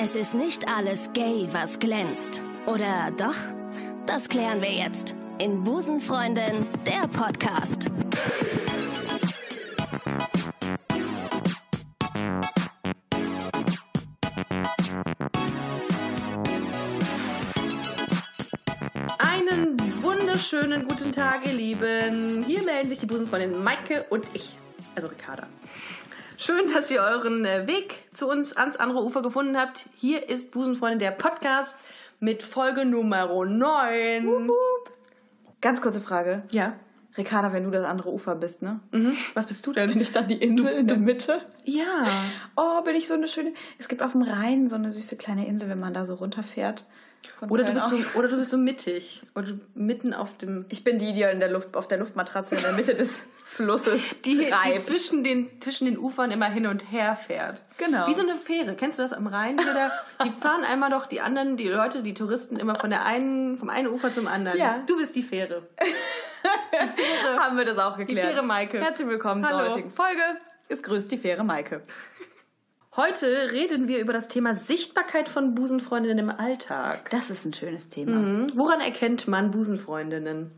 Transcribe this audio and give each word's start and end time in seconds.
Es 0.00 0.14
ist 0.14 0.36
nicht 0.36 0.68
alles 0.68 1.12
gay, 1.12 1.48
was 1.50 1.80
glänzt. 1.80 2.40
Oder 2.66 3.10
doch? 3.18 3.34
Das 4.06 4.28
klären 4.28 4.62
wir 4.62 4.70
jetzt 4.70 5.16
in 5.38 5.64
Busenfreundin, 5.64 6.64
der 6.86 7.08
Podcast. 7.08 7.90
Einen 19.18 19.76
wunderschönen 20.00 20.86
guten 20.86 21.10
Tag, 21.10 21.44
ihr 21.44 21.54
Lieben. 21.54 22.44
Hier 22.44 22.62
melden 22.62 22.88
sich 22.88 22.98
die 22.98 23.06
Busenfreundin 23.06 23.64
Maike 23.64 24.06
und 24.10 24.24
ich, 24.32 24.56
also 24.94 25.08
Ricarda. 25.08 25.48
Schön, 26.40 26.72
dass 26.72 26.88
ihr 26.88 27.00
euren 27.00 27.44
äh, 27.44 27.66
Weg 27.66 27.96
zu 28.12 28.28
uns 28.28 28.56
ans 28.56 28.76
andere 28.76 29.02
Ufer 29.02 29.22
gefunden 29.22 29.58
habt. 29.58 29.86
Hier 29.96 30.28
ist 30.28 30.52
Busenfreundin 30.52 31.00
der 31.00 31.10
Podcast 31.10 31.80
mit 32.20 32.44
Folge 32.44 32.84
Nummer 32.84 33.26
9. 33.44 34.48
Ganz 35.60 35.80
kurze 35.80 36.00
Frage. 36.00 36.44
Ja. 36.52 36.74
Ricarda, 37.16 37.52
wenn 37.52 37.64
du 37.64 37.72
das 37.72 37.84
andere 37.84 38.12
Ufer 38.12 38.36
bist, 38.36 38.62
ne? 38.62 38.78
Mhm. 38.92 39.16
Was 39.34 39.48
bist 39.48 39.66
du 39.66 39.72
denn? 39.72 39.90
Bin 39.90 40.00
ich 40.00 40.12
dann 40.12 40.28
die 40.28 40.36
Insel 40.36 40.74
in 40.74 40.86
der 40.86 40.98
Mitte? 40.98 41.42
Ja. 41.64 42.06
Oh, 42.54 42.82
bin 42.82 42.94
ich 42.94 43.08
so 43.08 43.14
eine 43.14 43.26
schöne. 43.26 43.52
Es 43.80 43.88
gibt 43.88 44.00
auf 44.00 44.12
dem 44.12 44.22
Rhein 44.22 44.68
so 44.68 44.76
eine 44.76 44.92
süße 44.92 45.16
kleine 45.16 45.44
Insel, 45.44 45.68
wenn 45.68 45.80
man 45.80 45.92
da 45.92 46.06
so 46.06 46.14
runterfährt. 46.14 46.84
Von 47.38 47.50
Oder 47.50 47.64
du, 47.64 47.72
bist 47.72 47.86
aus. 47.86 47.92
so, 48.12 48.18
oder 48.18 48.28
du 48.28 48.36
bist 48.36 48.50
so 48.50 48.56
mittig. 48.56 49.22
Oder 49.34 49.52
mitten 49.74 50.12
auf 50.12 50.36
dem. 50.38 50.64
Ich 50.70 50.82
bin 50.82 50.98
die, 50.98 51.12
die 51.12 51.22
in 51.22 51.38
der 51.40 51.50
Luft, 51.50 51.76
auf 51.76 51.86
der 51.86 51.98
Luftmatratze 51.98 52.56
in 52.56 52.62
der 52.62 52.72
Mitte 52.72 52.94
des 52.94 53.22
Flusses 53.44 54.20
Die, 54.22 54.36
die 54.36 54.80
zwischen, 54.80 55.24
den, 55.24 55.48
zwischen 55.60 55.86
den 55.86 55.98
Ufern 55.98 56.30
immer 56.30 56.46
hin 56.46 56.66
und 56.66 56.90
her 56.90 57.16
fährt. 57.16 57.62
Genau. 57.78 58.06
Wie 58.08 58.14
so 58.14 58.22
eine 58.22 58.34
Fähre. 58.34 58.74
Kennst 58.76 58.98
du 58.98 59.02
das 59.02 59.12
am 59.12 59.26
Rhein? 59.26 59.58
Wieder? 59.58 59.92
Die 60.24 60.30
fahren 60.30 60.64
einmal 60.64 60.90
doch 60.90 61.06
die 61.06 61.20
anderen, 61.20 61.56
die 61.56 61.68
Leute, 61.68 62.02
die 62.02 62.12
Touristen 62.14 62.58
immer 62.58 62.74
von 62.78 62.90
der 62.90 63.04
einen, 63.06 63.56
vom 63.56 63.70
einen 63.70 63.88
Ufer 63.88 64.12
zum 64.12 64.26
anderen. 64.26 64.58
Ja. 64.58 64.82
Du 64.86 64.96
bist 64.96 65.14
die 65.16 65.22
Fähre. 65.22 65.62
Die 66.72 67.02
Fähre. 67.02 67.38
Haben 67.38 67.56
wir 67.56 67.64
das 67.64 67.78
auch 67.78 67.96
geklärt. 67.96 68.28
Fähre 68.30 68.42
Maike. 68.42 68.80
Herzlich 68.80 69.08
willkommen 69.08 69.44
zur 69.44 69.56
Hallo. 69.56 69.70
heutigen 69.70 69.90
Folge. 69.90 70.22
Es 70.68 70.82
grüßt 70.82 71.10
die 71.10 71.18
Fähre 71.18 71.42
Maike. 71.44 71.82
Heute 72.96 73.52
reden 73.52 73.86
wir 73.86 73.98
über 74.00 74.12
das 74.12 74.28
Thema 74.28 74.54
Sichtbarkeit 74.54 75.28
von 75.28 75.54
Busenfreundinnen 75.54 76.18
im 76.18 76.30
Alltag. 76.30 77.10
Das 77.10 77.30
ist 77.30 77.44
ein 77.44 77.52
schönes 77.52 77.88
Thema. 77.88 78.16
Mhm. 78.16 78.46
Woran 78.54 78.80
erkennt 78.80 79.28
man 79.28 79.50
Busenfreundinnen? 79.50 80.52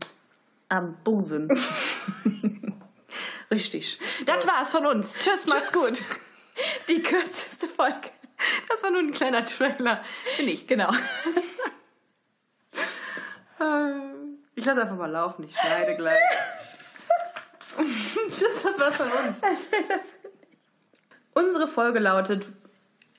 Am 0.69 0.95
Busen. 1.03 1.49
Richtig. 3.51 3.99
Das 4.25 4.47
war's 4.47 4.71
von 4.71 4.85
uns. 4.85 5.13
Tschüss, 5.15 5.45
macht's 5.47 5.71
gut. 5.71 6.01
Die 6.87 7.01
kürzeste 7.03 7.67
Folge. 7.67 8.09
Das 8.69 8.81
war 8.81 8.91
nur 8.91 9.01
ein 9.01 9.11
kleiner 9.11 9.45
Trailer. 9.45 10.01
Nicht, 10.43 10.67
genau. 10.67 10.91
Ich 14.55 14.65
lasse 14.65 14.81
einfach 14.81 14.95
mal 14.95 15.09
laufen, 15.09 15.43
ich 15.43 15.55
schneide 15.55 15.95
gleich. 15.95 16.21
Tschüss, 18.29 18.63
das 18.63 18.79
war's 18.79 18.95
von 18.95 19.07
uns. 19.07 19.37
Unsere 21.33 21.67
Folge 21.67 21.99
lautet 21.99 22.45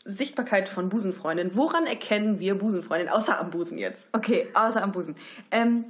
Sichtbarkeit 0.04 0.68
von 0.68 0.88
Busenfreundin. 0.88 1.52
Woran 1.54 1.86
erkennen 1.86 2.38
wir 2.40 2.56
Busenfreundin? 2.56 3.08
Außer 3.08 3.38
am 3.38 3.50
Busen 3.50 3.78
jetzt. 3.78 4.08
Okay, 4.12 4.48
außer 4.54 4.82
am 4.82 4.92
Busen. 4.92 5.16
Ähm, 5.50 5.84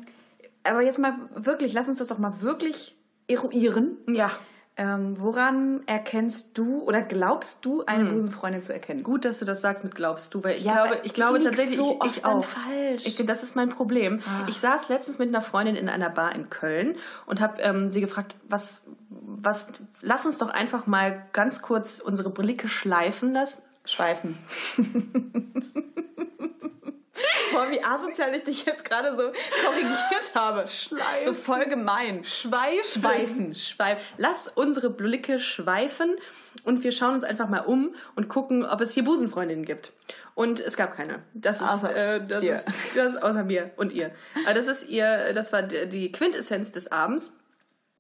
aber 0.65 0.83
jetzt 0.83 0.99
mal 0.99 1.15
wirklich, 1.35 1.73
lass 1.73 1.89
uns 1.89 1.99
das 1.99 2.09
doch 2.09 2.19
mal 2.19 2.43
wirklich 2.43 2.95
eruieren. 3.27 3.97
Ja. 4.09 4.31
Ähm, 4.75 5.17
woran 5.21 5.83
erkennst 5.87 6.57
du 6.57 6.81
oder 6.83 7.03
glaubst 7.03 7.63
du, 7.65 7.85
eine 7.85 8.07
Busenfreundin 8.07 8.63
zu 8.63 8.73
erkennen? 8.73 9.03
Gut, 9.03 9.27
dass 9.27 9.39
du 9.39 9.45
das 9.45 9.61
sagst 9.61 9.85
mit 9.85 9.95
glaubst 9.95 10.33
du, 10.33 10.43
weil 10.43 10.57
ich 10.57 10.65
Ja, 10.65 10.87
glaube, 10.87 11.01
ich 11.03 11.13
glaube 11.13 11.41
tatsächlich, 11.41 11.77
so 11.77 12.01
ich, 12.07 12.19
ich 12.19 12.25
auch. 12.25 12.43
falsch. 12.45 13.07
Ich, 13.07 13.17
das 13.27 13.43
ist 13.43 13.55
mein 13.55 13.69
Problem. 13.69 14.23
Ich 14.47 14.61
saß 14.61 14.89
letztens 14.89 15.19
mit 15.19 15.29
einer 15.29 15.43
Freundin 15.43 15.77
in 15.77 15.91
einer 15.91 16.09
Bar 16.09 16.35
in 16.35 16.49
Köln 16.49 16.97
und 17.27 17.41
habe 17.41 17.61
ähm, 17.61 17.91
sie 17.91 18.01
gefragt, 18.01 18.35
was, 18.49 18.81
was, 19.41 19.69
lass 20.01 20.27
uns 20.27 20.39
doch 20.39 20.51
einfach 20.51 20.87
mal 20.87 21.27
ganz 21.33 21.63
kurz 21.63 22.01
unsere 22.01 22.31
Blicke 22.31 22.69
schleifen 22.69 23.33
lassen. 23.33 23.63
Schweifen. 23.85 24.39
Boah, 27.53 27.71
wie 27.71 27.85
asozial 27.85 28.35
ich 28.35 28.45
dich 28.45 28.65
jetzt 28.65 28.85
gerade 28.85 29.11
so 29.11 29.31
korrigiert 29.65 30.35
habe. 30.35 30.67
Schleifen. 30.67 31.27
So 31.27 31.35
voll 31.35 31.67
gemein. 31.67 32.25
Schweifen. 32.25 33.03
Schweifen. 33.03 33.55
Schweif. 33.55 34.03
Lass 34.17 34.49
unsere 34.49 34.89
Blicke 34.89 35.39
schweifen 35.39 36.17
und 36.65 36.83
wir 36.83 36.93
schauen 36.93 37.15
uns 37.15 37.25
einfach 37.25 37.49
mal 37.49 37.61
um 37.61 37.95
und 38.17 38.29
gucken, 38.29 38.65
ob 38.65 38.81
es 38.81 38.93
hier 38.93 39.05
Busenfreundinnen 39.05 39.65
gibt. 39.65 39.93
Und 40.35 40.61
es 40.61 40.77
gab 40.77 40.97
keine. 40.97 41.23
Das 41.35 41.61
ist, 41.61 41.69
Außer 41.69 41.95
äh, 41.95 42.27
das 42.27 42.41
dir. 42.41 42.55
ist, 42.55 42.97
das 42.97 43.15
ist 43.15 43.23
außer 43.23 43.45
mir 43.45 43.71
und 43.77 43.93
ihr. 43.93 44.13
Aber 44.45 44.55
das 44.55 44.67
ist 44.67 44.89
ihr, 44.89 45.35
das 45.35 45.53
war 45.53 45.63
die 45.63 46.11
Quintessenz 46.11 46.73
des 46.73 46.91
Abends. 46.91 47.37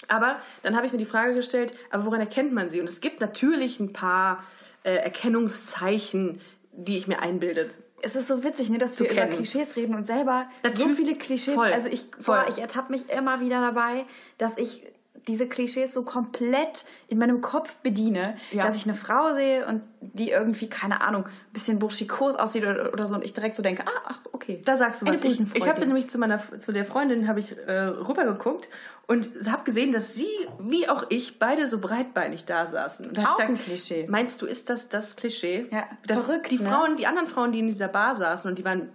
Aber 0.08 0.36
dann 0.62 0.76
habe 0.76 0.86
ich 0.86 0.92
mir 0.92 0.98
die 0.98 1.04
Frage 1.04 1.34
gestellt, 1.34 1.74
aber 1.90 2.04
woran 2.04 2.20
erkennt 2.20 2.52
man 2.52 2.70
sie? 2.70 2.80
Und 2.80 2.88
es 2.88 3.00
gibt 3.00 3.20
natürlich 3.20 3.80
ein 3.80 3.92
paar 3.92 4.44
äh, 4.84 4.94
Erkennungszeichen, 4.94 6.40
die 6.72 6.96
ich 6.96 7.06
mir 7.06 7.20
einbilde. 7.20 7.70
Es 8.02 8.16
ist 8.16 8.26
so 8.26 8.42
witzig, 8.42 8.68
ne, 8.70 8.78
dass 8.78 8.98
wir 8.98 9.06
über 9.06 9.14
kennen. 9.14 9.32
Klischees 9.32 9.76
reden 9.76 9.94
und 9.94 10.04
selber 10.04 10.46
so 10.62 10.68
Natürlich. 10.68 10.96
viele 10.96 11.14
Klischees. 11.14 11.54
Voll. 11.54 11.72
Also 11.72 11.88
ich, 11.88 12.10
boah, 12.10 12.46
ich 12.48 12.58
ertappe 12.58 12.90
mich 12.90 13.08
immer 13.08 13.40
wieder 13.40 13.60
dabei, 13.60 14.06
dass 14.38 14.56
ich 14.58 14.84
diese 15.28 15.46
Klischees 15.46 15.94
so 15.94 16.02
komplett 16.02 16.84
in 17.08 17.18
meinem 17.18 17.40
Kopf 17.40 17.76
bediene, 17.76 18.36
Ja. 18.50 18.64
dass 18.64 18.76
ich 18.76 18.84
eine 18.84 18.94
Frau 18.94 19.32
sehe 19.34 19.66
und 19.66 19.82
die 20.00 20.30
irgendwie, 20.30 20.68
keine 20.68 21.00
Ahnung, 21.00 21.24
ein 21.26 21.52
bisschen 21.52 21.78
burschikos 21.78 22.34
aussieht 22.36 22.64
oder, 22.64 22.92
oder 22.92 23.06
so 23.06 23.14
und 23.14 23.24
ich 23.24 23.32
direkt 23.32 23.54
so 23.56 23.62
denke, 23.62 23.84
ah, 23.86 24.00
ach, 24.06 24.18
okay. 24.32 24.60
Da 24.64 24.76
sagst 24.76 25.02
du 25.02 25.06
was. 25.06 25.22
Ich, 25.22 25.40
ich 25.54 25.68
habe 25.68 25.80
nämlich 25.86 26.10
zu 26.10 26.18
meiner 26.18 26.40
zu 26.58 26.72
der 26.72 26.84
Freundin 26.84 27.28
habe 27.28 27.40
ich 27.40 27.56
äh, 27.56 27.72
rübergeguckt 27.72 28.68
und 29.06 29.28
habe 29.50 29.64
gesehen, 29.64 29.92
dass 29.92 30.14
sie 30.14 30.28
wie 30.58 30.88
auch 30.88 31.04
ich 31.08 31.38
beide 31.38 31.68
so 31.68 31.78
breitbeinig 31.78 32.44
da 32.44 32.66
saßen. 32.66 33.10
Und 33.10 33.18
Auch 33.18 33.38
ich 33.38 33.44
ein 33.44 33.58
Klischee. 33.58 34.06
Meinst 34.08 34.40
du, 34.42 34.46
ist 34.46 34.70
das 34.70 34.88
das 34.88 35.16
Klischee? 35.16 35.66
Ja, 35.70 35.84
dass 36.06 36.26
verrückt, 36.26 36.50
Die 36.50 36.58
ne? 36.58 36.68
Frauen, 36.68 36.96
die 36.96 37.06
anderen 37.06 37.28
Frauen, 37.28 37.52
die 37.52 37.58
in 37.60 37.66
dieser 37.66 37.88
Bar 37.88 38.16
saßen 38.16 38.48
und 38.50 38.58
die 38.58 38.64
waren 38.64 38.88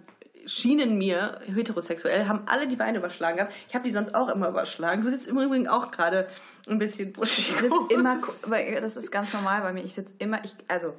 schienen 0.48 0.98
mir 0.98 1.40
heterosexuell, 1.46 2.26
haben 2.26 2.42
alle 2.46 2.66
die 2.66 2.76
Beine 2.76 2.98
überschlagen 2.98 3.36
gehabt. 3.38 3.54
Ich 3.68 3.74
habe 3.74 3.84
die 3.84 3.90
sonst 3.90 4.14
auch 4.14 4.28
immer 4.28 4.48
überschlagen. 4.48 5.02
Du 5.02 5.10
sitzt 5.10 5.28
im 5.28 5.38
Übrigen 5.38 5.68
auch 5.68 5.90
gerade 5.90 6.28
ein 6.68 6.78
bisschen 6.78 7.12
buschig. 7.12 7.48
Ich 7.48 7.54
sitze 7.54 7.86
immer, 7.90 8.18
das 8.80 8.96
ist 8.96 9.10
ganz 9.10 9.32
normal 9.32 9.62
bei 9.62 9.72
mir, 9.72 9.84
ich 9.84 9.94
sitze 9.94 10.12
immer, 10.18 10.44
ich, 10.44 10.54
also, 10.66 10.94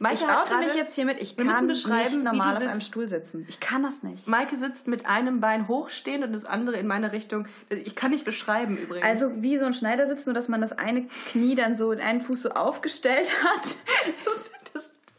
Maike 0.00 0.24
ich 0.24 0.28
oute 0.28 0.58
mich 0.58 0.74
jetzt 0.74 0.94
hiermit, 0.94 1.16
ich 1.20 1.36
kann 1.36 1.66
nicht 1.66 1.86
normal 1.86 2.54
auf 2.54 2.62
einem 2.62 2.74
sitzt. 2.74 2.86
Stuhl 2.86 3.08
sitzen. 3.08 3.44
Ich 3.48 3.58
kann 3.58 3.82
das 3.82 4.04
nicht. 4.04 4.28
Maike 4.28 4.56
sitzt 4.56 4.86
mit 4.86 5.06
einem 5.06 5.40
Bein 5.40 5.66
hochstehend 5.66 6.24
und 6.24 6.32
das 6.32 6.44
andere 6.44 6.76
in 6.76 6.86
meine 6.86 7.12
Richtung. 7.12 7.48
Ich 7.68 7.96
kann 7.96 8.12
nicht 8.12 8.24
beschreiben 8.24 8.76
übrigens. 8.76 9.04
Also 9.04 9.42
wie 9.42 9.58
so 9.58 9.64
ein 9.64 9.72
Schneidersitz, 9.72 10.26
nur 10.26 10.34
dass 10.34 10.46
man 10.46 10.60
das 10.60 10.70
eine 10.70 11.08
Knie 11.32 11.56
dann 11.56 11.74
so 11.74 11.90
in 11.90 12.00
einen 12.00 12.20
Fuß 12.20 12.42
so 12.42 12.50
aufgestellt 12.50 13.34
hat. 13.42 13.62
das 14.24 14.50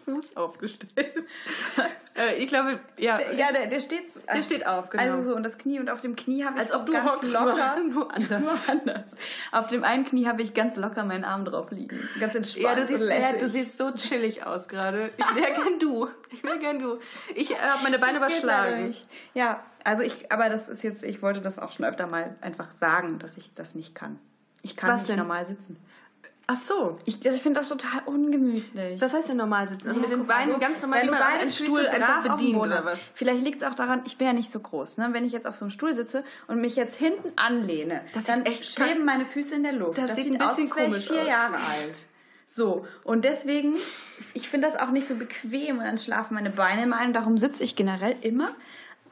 Fuß 0.09 0.37
aufgestellt. 0.37 0.89
äh, 2.15 2.35
ich 2.37 2.47
glaube, 2.47 2.79
ja. 2.97 3.19
Ja, 3.31 3.51
der, 3.51 3.67
der 3.67 3.79
steht. 3.79 4.03
Der 4.27 4.43
steht 4.43 4.65
auf, 4.65 4.89
genau. 4.89 5.03
Also 5.03 5.29
so 5.29 5.35
und 5.35 5.43
das 5.43 5.57
Knie 5.57 5.79
und 5.79 5.89
auf 5.89 6.01
dem 6.01 6.15
Knie 6.15 6.43
habe 6.45 6.55
ich 6.55 6.61
Als 6.61 6.71
ob 6.71 6.85
du 6.85 6.93
ganz 6.93 7.11
hockst, 7.11 7.33
locker. 7.33 7.79
nur, 7.89 8.13
anders. 8.13 8.41
Nur 8.41 8.69
anders. 8.69 9.15
Auf 9.51 9.67
dem 9.67 9.83
einen 9.83 10.05
Knie 10.05 10.27
habe 10.27 10.41
ich 10.41 10.53
ganz 10.53 10.77
locker 10.77 11.03
meinen 11.03 11.23
Arm 11.23 11.45
drauf 11.45 11.71
liegen. 11.71 12.07
Ganz 12.19 12.35
entspannt. 12.35 12.63
Ja, 12.63 12.75
du 12.75 12.87
siehst, 12.87 13.09
ja, 13.09 13.33
du 13.33 13.47
siehst 13.47 13.77
so 13.77 13.91
chillig 13.91 14.45
aus 14.45 14.67
gerade. 14.67 15.11
Ich 15.17 15.35
wäre 15.35 15.53
gern 15.53 15.79
du. 15.79 16.07
Ich 16.31 16.43
wäre 16.43 16.59
gern 16.59 16.79
du. 16.79 16.99
Ich 17.35 17.51
äh, 17.51 17.55
habe 17.55 17.83
meine 17.83 17.99
Beine 17.99 18.19
Das 18.19 18.29
überschlagen. 18.29 18.93
Ja, 19.33 19.63
also 19.83 20.03
ich, 20.03 20.31
aber 20.31 20.49
das 20.49 20.69
ist 20.69 20.83
jetzt, 20.83 21.03
ich 21.03 21.21
wollte 21.21 21.41
das 21.41 21.59
auch 21.59 21.71
schon 21.71 21.85
öfter 21.85 22.07
mal 22.07 22.35
einfach 22.41 22.71
sagen, 22.73 23.19
dass 23.19 23.37
ich 23.37 23.53
das 23.53 23.75
nicht 23.75 23.95
kann. 23.95 24.19
Ich 24.61 24.75
kann 24.75 24.89
Was 24.89 25.01
nicht 25.01 25.11
denn? 25.11 25.19
normal 25.19 25.47
sitzen. 25.47 25.77
Ach 26.51 26.57
so. 26.57 26.97
Ich, 27.05 27.23
also 27.23 27.35
ich 27.37 27.43
finde 27.43 27.59
das 27.59 27.69
total 27.69 28.01
ungemütlich. 28.07 28.99
Was 28.99 29.13
heißt 29.13 29.29
denn 29.29 29.37
normal 29.37 29.67
sitzen? 29.67 29.87
Also 29.87 29.99
Ja, 29.99 30.07
mit 30.07 30.11
den 30.11 30.25
mal, 30.25 30.33
Beinen 30.37 30.53
so, 30.53 30.57
ganz 30.59 30.81
normal, 30.81 31.01
wenn 31.01 31.07
wie 31.09 31.11
man 31.11 31.21
einen 31.21 31.51
Stuhl 31.51 31.85
einfach 31.85 32.27
bedient 32.27 32.57
oder 32.57 32.83
was? 32.83 32.99
Vielleicht 33.13 33.43
liegt 33.43 33.61
es 33.61 33.67
auch 33.67 33.75
daran, 33.75 34.01
ich 34.05 34.17
bin 34.17 34.25
ja 34.25 34.33
nicht 34.33 34.51
so 34.51 34.59
groß. 34.59 34.97
Ne? 34.97 35.09
Wenn 35.11 35.25
ich 35.25 35.31
jetzt 35.31 35.45
auf 35.45 35.55
so 35.55 35.65
einem 35.65 35.69
Stuhl 35.69 35.93
sitze 35.93 36.23
und 36.47 36.59
mich 36.59 36.75
jetzt 36.75 36.95
hinten 36.95 37.31
anlehne, 37.35 38.01
Das 38.15 38.25
sieht 38.25 38.35
dann 38.35 38.45
echt 38.47 38.65
schweben 38.65 39.05
meine 39.05 39.27
Füße 39.27 39.53
in 39.53 39.61
der 39.61 39.73
Luft. 39.73 39.99
Das 39.99 40.15
sieht 40.15 40.33
ein 40.33 40.41
aus, 40.41 40.55
bisschen 40.55 40.71
als 40.71 40.75
wäre 40.75 40.87
ich 40.87 40.93
komisch 40.93 41.07
vier 41.07 41.21
aus. 41.21 41.27
Jahre 41.27 41.55
alt. 41.55 42.05
So, 42.47 42.87
und 43.05 43.25
deswegen, 43.25 43.75
ich 44.33 44.49
finde 44.49 44.65
das 44.67 44.75
auch 44.75 44.89
nicht 44.89 45.07
so 45.07 45.13
bequem 45.13 45.77
und 45.77 45.83
dann 45.83 45.99
schlafen 45.99 46.33
meine 46.33 46.49
Beine 46.49 46.81
im 46.81 46.93
einen. 46.93 47.13
Darum 47.13 47.37
sitze 47.37 47.61
ich 47.61 47.75
generell 47.75 48.15
immer 48.21 48.55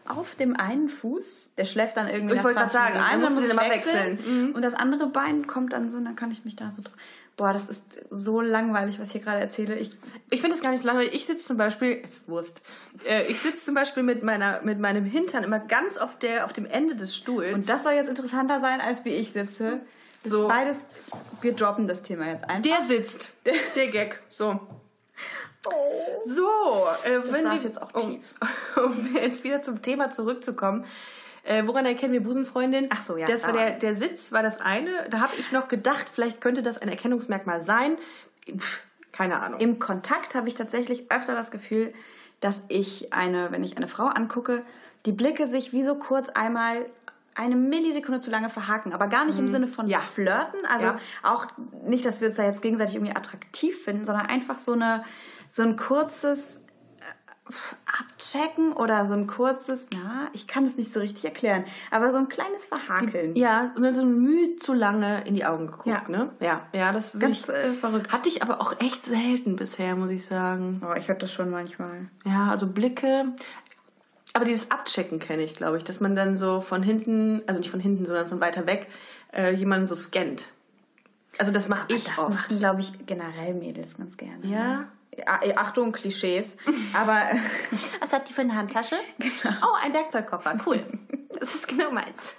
auf 0.08 0.36
dem 0.36 0.56
einen 0.56 0.90
Fuß. 0.90 1.52
Der 1.58 1.66
schläft 1.66 1.98
dann 1.98 2.08
irgendwie 2.08 2.32
Ich 2.32 2.38
nach 2.38 2.44
wollte 2.46 2.58
gerade 2.60 2.72
20 2.72 2.74
sagen, 2.74 2.94
Minuten 2.94 3.12
dann 3.12 3.14
ein, 3.14 3.20
du 3.20 3.26
muss 3.26 3.36
den 3.36 3.44
ich 3.46 3.52
immer 3.52 3.76
wechseln. 3.76 4.18
wechseln. 4.18 4.48
Mhm. 4.50 4.56
Und 4.56 4.62
das 4.64 4.74
andere 4.74 5.08
Bein 5.08 5.48
kommt 5.48 5.74
dann 5.74 5.90
so, 5.90 5.98
und 5.98 6.06
dann 6.06 6.16
kann 6.16 6.32
ich 6.32 6.46
mich 6.46 6.56
da 6.56 6.72
so... 6.72 6.82
Boah, 7.38 7.54
das 7.54 7.70
ist 7.70 7.84
so 8.10 8.42
langweilig, 8.42 9.00
was 9.00 9.08
ich 9.08 9.14
hier 9.14 9.22
gerade 9.22 9.40
erzähle. 9.40 9.76
Ich, 9.78 9.92
Ich 10.32 10.42
finde 10.42 10.56
es 10.56 10.62
gar 10.64 10.72
nicht 10.72 10.82
so 10.82 10.88
langweilig. 10.88 11.14
Ich 11.14 11.28
sitze 11.28 11.46
zum 11.46 11.56
Beispiel, 11.58 11.92
ist 11.94 12.28
Wurst. 12.28 12.62
Äh, 13.08 13.28
ich 13.28 13.40
sitze 13.40 13.64
zum 13.64 13.76
Beispiel 13.76 14.02
mit 14.02 14.24
meiner, 14.24 14.62
mit 14.64 14.80
meinem 14.80 15.06
Hintern 15.06 15.44
immer 15.44 15.60
ganz 15.60 15.98
auf 15.98 16.18
der, 16.18 16.46
auf 16.46 16.54
dem 16.54 16.66
Ende 16.66 16.96
des 16.96 17.16
Stuhls. 17.16 17.54
und 17.54 17.70
das 17.70 17.84
soll 17.84 17.94
jetzt 17.94 18.10
interessanter 18.10 18.60
sein, 18.60 18.82
als 18.82 19.06
wie 19.06 19.10
ich 19.14 19.32
sitze. 19.32 19.82
Das 20.24 20.32
So. 20.32 20.42
ist 20.44 20.48
beides... 20.48 20.78
Wir 21.42 21.54
droppen 21.54 21.88
das 21.88 22.02
Thema 22.02 22.26
jetzt 22.26 22.50
einfach. 22.50 22.64
der 22.64 22.82
sitzt. 22.82 23.30
Der 23.76 23.88
Gag. 23.88 24.20
So. 24.30 24.60
So, 26.26 26.48
äh, 27.06 27.20
wenn 27.32 27.44
saß 27.44 27.62
wir, 27.62 27.70
jetzt 27.70 27.82
auch 27.82 27.94
um, 27.94 28.22
um 28.84 29.16
jetzt 29.16 29.44
wieder 29.44 29.62
zum 29.62 29.82
Thema 29.82 30.12
zurückzukommen. 30.12 30.86
Äh, 31.48 31.66
woran 31.68 31.86
erkennen 31.86 32.14
wir 32.14 32.22
Busenfreundin? 32.22 32.88
Ach 32.90 33.02
so, 33.04 33.18
ja. 33.18 33.26
Das 33.26 33.44
war 33.46 33.54
der, 33.54 33.72
der 33.72 33.96
Sitz 33.96 34.32
war 34.32 34.44
das 34.44 34.60
eine. 34.60 34.90
Da 35.10 35.20
habe 35.22 35.34
ich 35.38 35.52
noch 35.52 35.68
gedacht, 35.68 36.10
vielleicht 36.14 36.42
könnte 36.42 36.62
das 36.62 36.78
ein 36.78 36.90
Erkennungsmerkmal 36.90 37.62
sein. 37.62 37.98
Pff, 38.58 38.82
keine 39.12 39.40
Ahnung. 39.42 39.60
Im 39.60 39.80
Kontakt 39.80 40.36
habe 40.36 40.48
ich 40.48 40.56
tatsächlich 40.56 41.12
öfter 41.12 41.36
das 41.36 41.52
Gefühl, 41.52 41.94
dass 42.42 42.64
ich 42.68 43.14
eine, 43.14 43.52
wenn 43.52 43.64
ich 43.64 43.78
eine 43.78 43.88
Frau 43.88 44.06
angucke, 44.08 44.64
die 45.06 45.12
Blicke 45.12 45.48
sich 45.48 45.74
wie 45.74 45.84
so 45.84 45.96
kurz 45.96 46.30
einmal 46.30 46.86
eine 47.34 47.56
Millisekunde 47.56 48.20
zu 48.20 48.30
lange 48.32 48.50
verhaken, 48.50 48.94
aber 48.94 49.08
gar 49.08 49.24
nicht 49.26 49.38
im 49.40 49.48
Sinne 49.48 49.68
von 49.68 49.86
Mhm. 49.86 49.92
Ja. 49.92 50.00
flirten, 50.00 50.66
also 50.68 50.88
Ja. 50.88 50.98
auch 51.24 51.46
nicht, 51.86 52.06
dass 52.06 52.20
wir 52.20 52.28
uns 52.30 52.38
da 52.38 52.44
jetzt 52.44 52.62
gegenseitig 52.64 52.96
irgendwie 52.96 53.16
attraktiv 53.16 53.84
finden, 53.84 54.06
sondern 54.06 54.26
einfach 54.26 54.58
so 54.58 54.74
eine 54.74 55.04
so 55.50 55.64
ein 55.64 55.78
kurzes 55.78 56.62
Abchecken 58.00 58.74
oder 58.74 59.06
so 59.06 59.14
ein 59.14 59.28
kurzes, 59.28 59.88
na, 59.94 60.28
ich 60.34 60.48
kann 60.48 60.66
es 60.66 60.78
nicht 60.78 60.92
so 60.92 61.00
richtig 61.00 61.26
erklären, 61.26 61.64
aber 61.92 62.12
so 62.12 62.18
ein 62.18 62.28
kleines 62.30 62.66
Verhakeln. 62.66 63.36
ja, 63.36 63.72
und 63.76 63.84
dann 63.84 63.94
so 63.96 64.02
ein 64.02 64.20
Mühe 64.22 64.56
zu 64.58 64.74
lange 64.74 65.24
in 65.26 65.34
die 65.36 65.46
Augen 65.46 65.68
geguckt, 65.68 65.88
Ja. 65.88 66.04
ne? 66.08 66.32
Ja, 66.40 66.62
ja, 66.74 66.92
das 66.92 67.18
Ganz 67.20 67.48
ich, 67.48 67.56
äh, 67.56 67.74
verrückt. 67.74 68.12
hatte 68.12 68.30
ich 68.30 68.42
aber 68.44 68.62
auch 68.62 68.80
echt 68.80 69.06
selten 69.06 69.56
bisher, 69.56 69.96
muss 69.96 70.10
ich 70.10 70.26
sagen. 70.26 70.82
Oh, 70.86 70.94
ich 70.96 71.10
habe 71.10 71.20
das 71.20 71.32
schon 71.32 71.50
manchmal. 71.50 72.10
Ja, 72.26 72.50
also 72.50 72.68
Blicke. 72.68 73.26
Aber 74.34 74.46
dieses 74.46 74.70
Abchecken 74.72 75.20
kenne 75.20 75.44
ich, 75.44 75.56
glaube 75.56 75.78
ich, 75.78 75.84
dass 75.84 76.00
man 76.00 76.16
dann 76.16 76.38
so 76.38 76.62
von 76.62 76.84
hinten, 76.84 77.42
also 77.48 77.60
nicht 77.60 77.72
von 77.72 77.80
hinten, 77.80 78.06
sondern 78.06 78.28
von 78.28 78.40
weiter 78.42 78.68
weg, 78.68 78.88
äh, 79.34 79.54
jemanden 79.54 79.88
so 79.88 79.96
scannt. 79.96 80.50
Also 81.40 81.52
das 81.52 81.68
mache 81.70 81.86
ich 81.90 82.06
das 82.06 82.18
oft. 82.20 82.30
machen, 82.32 82.60
glaube 82.60 82.82
ich, 82.82 82.94
generell 83.06 83.54
Mädels 83.54 83.98
ganz 83.98 84.18
gerne. 84.18 84.46
Ja? 84.46 84.50
Ja, 84.58 84.82
äh, 84.82 84.84
Achtung, 85.26 85.92
Klischees. 85.92 86.56
Aber 86.94 87.22
Was 88.02 88.14
hat 88.14 88.30
die 88.30 88.34
für 88.34 88.42
eine 88.42 88.56
Handtasche? 88.56 88.96
Genau. 89.20 89.56
Oh, 89.64 89.76
ein 89.82 89.94
Werkzeugkoffer. 89.94 90.58
Cool. 90.66 90.84
das 91.40 91.56
ist 91.56 91.68
genau 91.68 91.92
meins. 91.92 92.36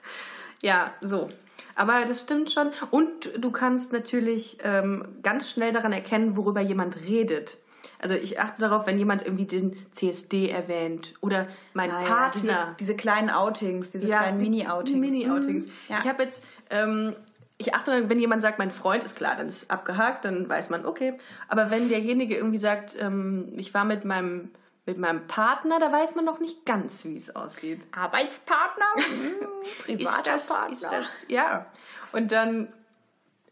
Ja, 0.62 0.92
so. 1.00 1.28
Aber 1.75 2.04
das 2.06 2.20
stimmt 2.20 2.50
schon. 2.50 2.70
Und 2.90 3.30
du 3.38 3.50
kannst 3.52 3.92
natürlich 3.92 4.58
ähm, 4.64 5.06
ganz 5.22 5.48
schnell 5.50 5.72
daran 5.72 5.92
erkennen, 5.92 6.36
worüber 6.36 6.60
jemand 6.60 7.00
redet. 7.08 7.58
Also 8.00 8.14
ich 8.14 8.38
achte 8.40 8.60
darauf, 8.60 8.86
wenn 8.86 8.98
jemand 8.98 9.22
irgendwie 9.25 9.46
den 9.46 9.86
CSD 9.92 10.50
erwähnt 10.50 11.14
oder 11.20 11.48
mein 11.75 11.90
Ah, 11.90 12.00
ja, 12.00 12.06
Partner. 12.06 12.30
diese, 12.32 12.76
diese 12.80 12.96
kleinen 12.96 13.28
Outings, 13.30 13.90
diese 13.90 14.06
kleinen 14.06 14.38
die- 14.38 14.44
Mini-Outings. 14.50 15.00
Mini-Outings. 15.00 15.66
Mhm. 15.66 15.72
Ja. 15.88 15.98
Ich 16.00 16.06
habe 16.08 16.22
jetzt, 16.22 16.44
ähm, 16.70 17.14
ich 17.58 17.75
achte 17.75 17.90
dann, 17.90 18.08
wenn 18.08 18.20
jemand 18.20 18.40
sagt, 18.43 18.58
mein 18.58 18.70
Freund 18.70 19.02
ist 19.05 19.16
klar, 19.16 19.34
dann 19.37 19.49
ist 19.49 19.70
abgehakt, 19.70 20.25
dann 20.25 20.49
weiß 20.49 20.70
man, 20.70 20.87
okay. 20.87 21.19
Aber 21.49 21.70
wenn 21.70 21.88
derjenige 21.88 22.37
irgendwie 22.37 22.58
sagt, 22.58 22.96
ähm, 23.00 23.52
ich 23.56 23.75
war 23.75 23.84
mit 23.84 24.05
meinem, 24.05 24.50
mit 24.87 24.96
meinem 24.96 25.26
Partner, 25.26 25.81
da 25.81 25.90
weiß 25.93 26.14
man 26.14 26.25
noch 26.25 26.38
nicht 26.38 26.64
ganz, 26.64 27.05
wie 27.05 27.16
es 27.16 27.34
aussieht. 27.34 27.81
Arbeitspartner, 27.93 28.87
mm, 28.96 29.84
privater 29.84 30.37
Ist 30.37 30.49
das- 30.49 30.56
Partner. 30.56 30.72
ist 30.72 30.82
das- 30.84 31.10
ja. 31.28 31.66
Und 32.12 32.31
dann 32.32 32.72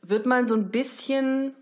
wird 0.03 0.25
man 0.25 0.47
so 0.47 0.55
ein 0.55 0.70
bisschen 0.70 1.55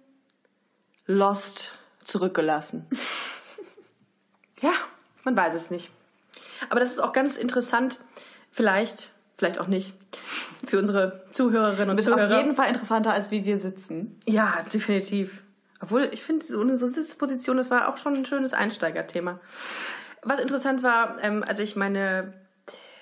lost 1.07 1.73
zurückgelassen. 2.05 2.87
ja, 4.61 4.73
man 5.25 5.35
weiß 5.37 5.55
es 5.55 5.71
nicht. 5.71 5.91
Aber 6.71 6.81
das 6.81 6.91
ist 6.91 6.99
auch 6.99 7.13
ganz 7.13 7.37
interessant, 7.37 8.01
vielleicht, 8.53 9.11
vielleicht 9.37 9.59
auch 9.59 9.67
nicht, 9.67 9.95
für 10.67 10.79
unsere 10.79 11.25
Zuhörerinnen 11.31 11.91
und 11.91 11.99
ist 11.99 12.05
Zuhörer. 12.07 12.27
auf 12.27 12.33
jeden 12.33 12.55
Fall 12.55 12.69
interessanter, 12.69 13.13
als 13.13 13.31
wie 13.31 13.45
wir 13.45 13.59
sitzen. 13.59 14.19
Ja, 14.27 14.65
definitiv. 14.73 15.43
Obwohl, 15.81 16.09
ich 16.13 16.23
finde, 16.23 16.45
so 16.45 16.59
unsere 16.61 16.91
Sitzposition, 16.91 17.57
das 17.57 17.71
war 17.71 17.89
auch 17.89 17.99
schon 17.99 18.15
ein 18.15 18.27
schönes 18.27 18.55
Einsteigerthema. 18.55 19.41
Was 20.23 20.41
interessant 20.41 20.83
war, 20.83 21.23
ähm, 21.23 21.45
als 21.47 21.61
ich 21.61 21.77
meine 21.77 22.33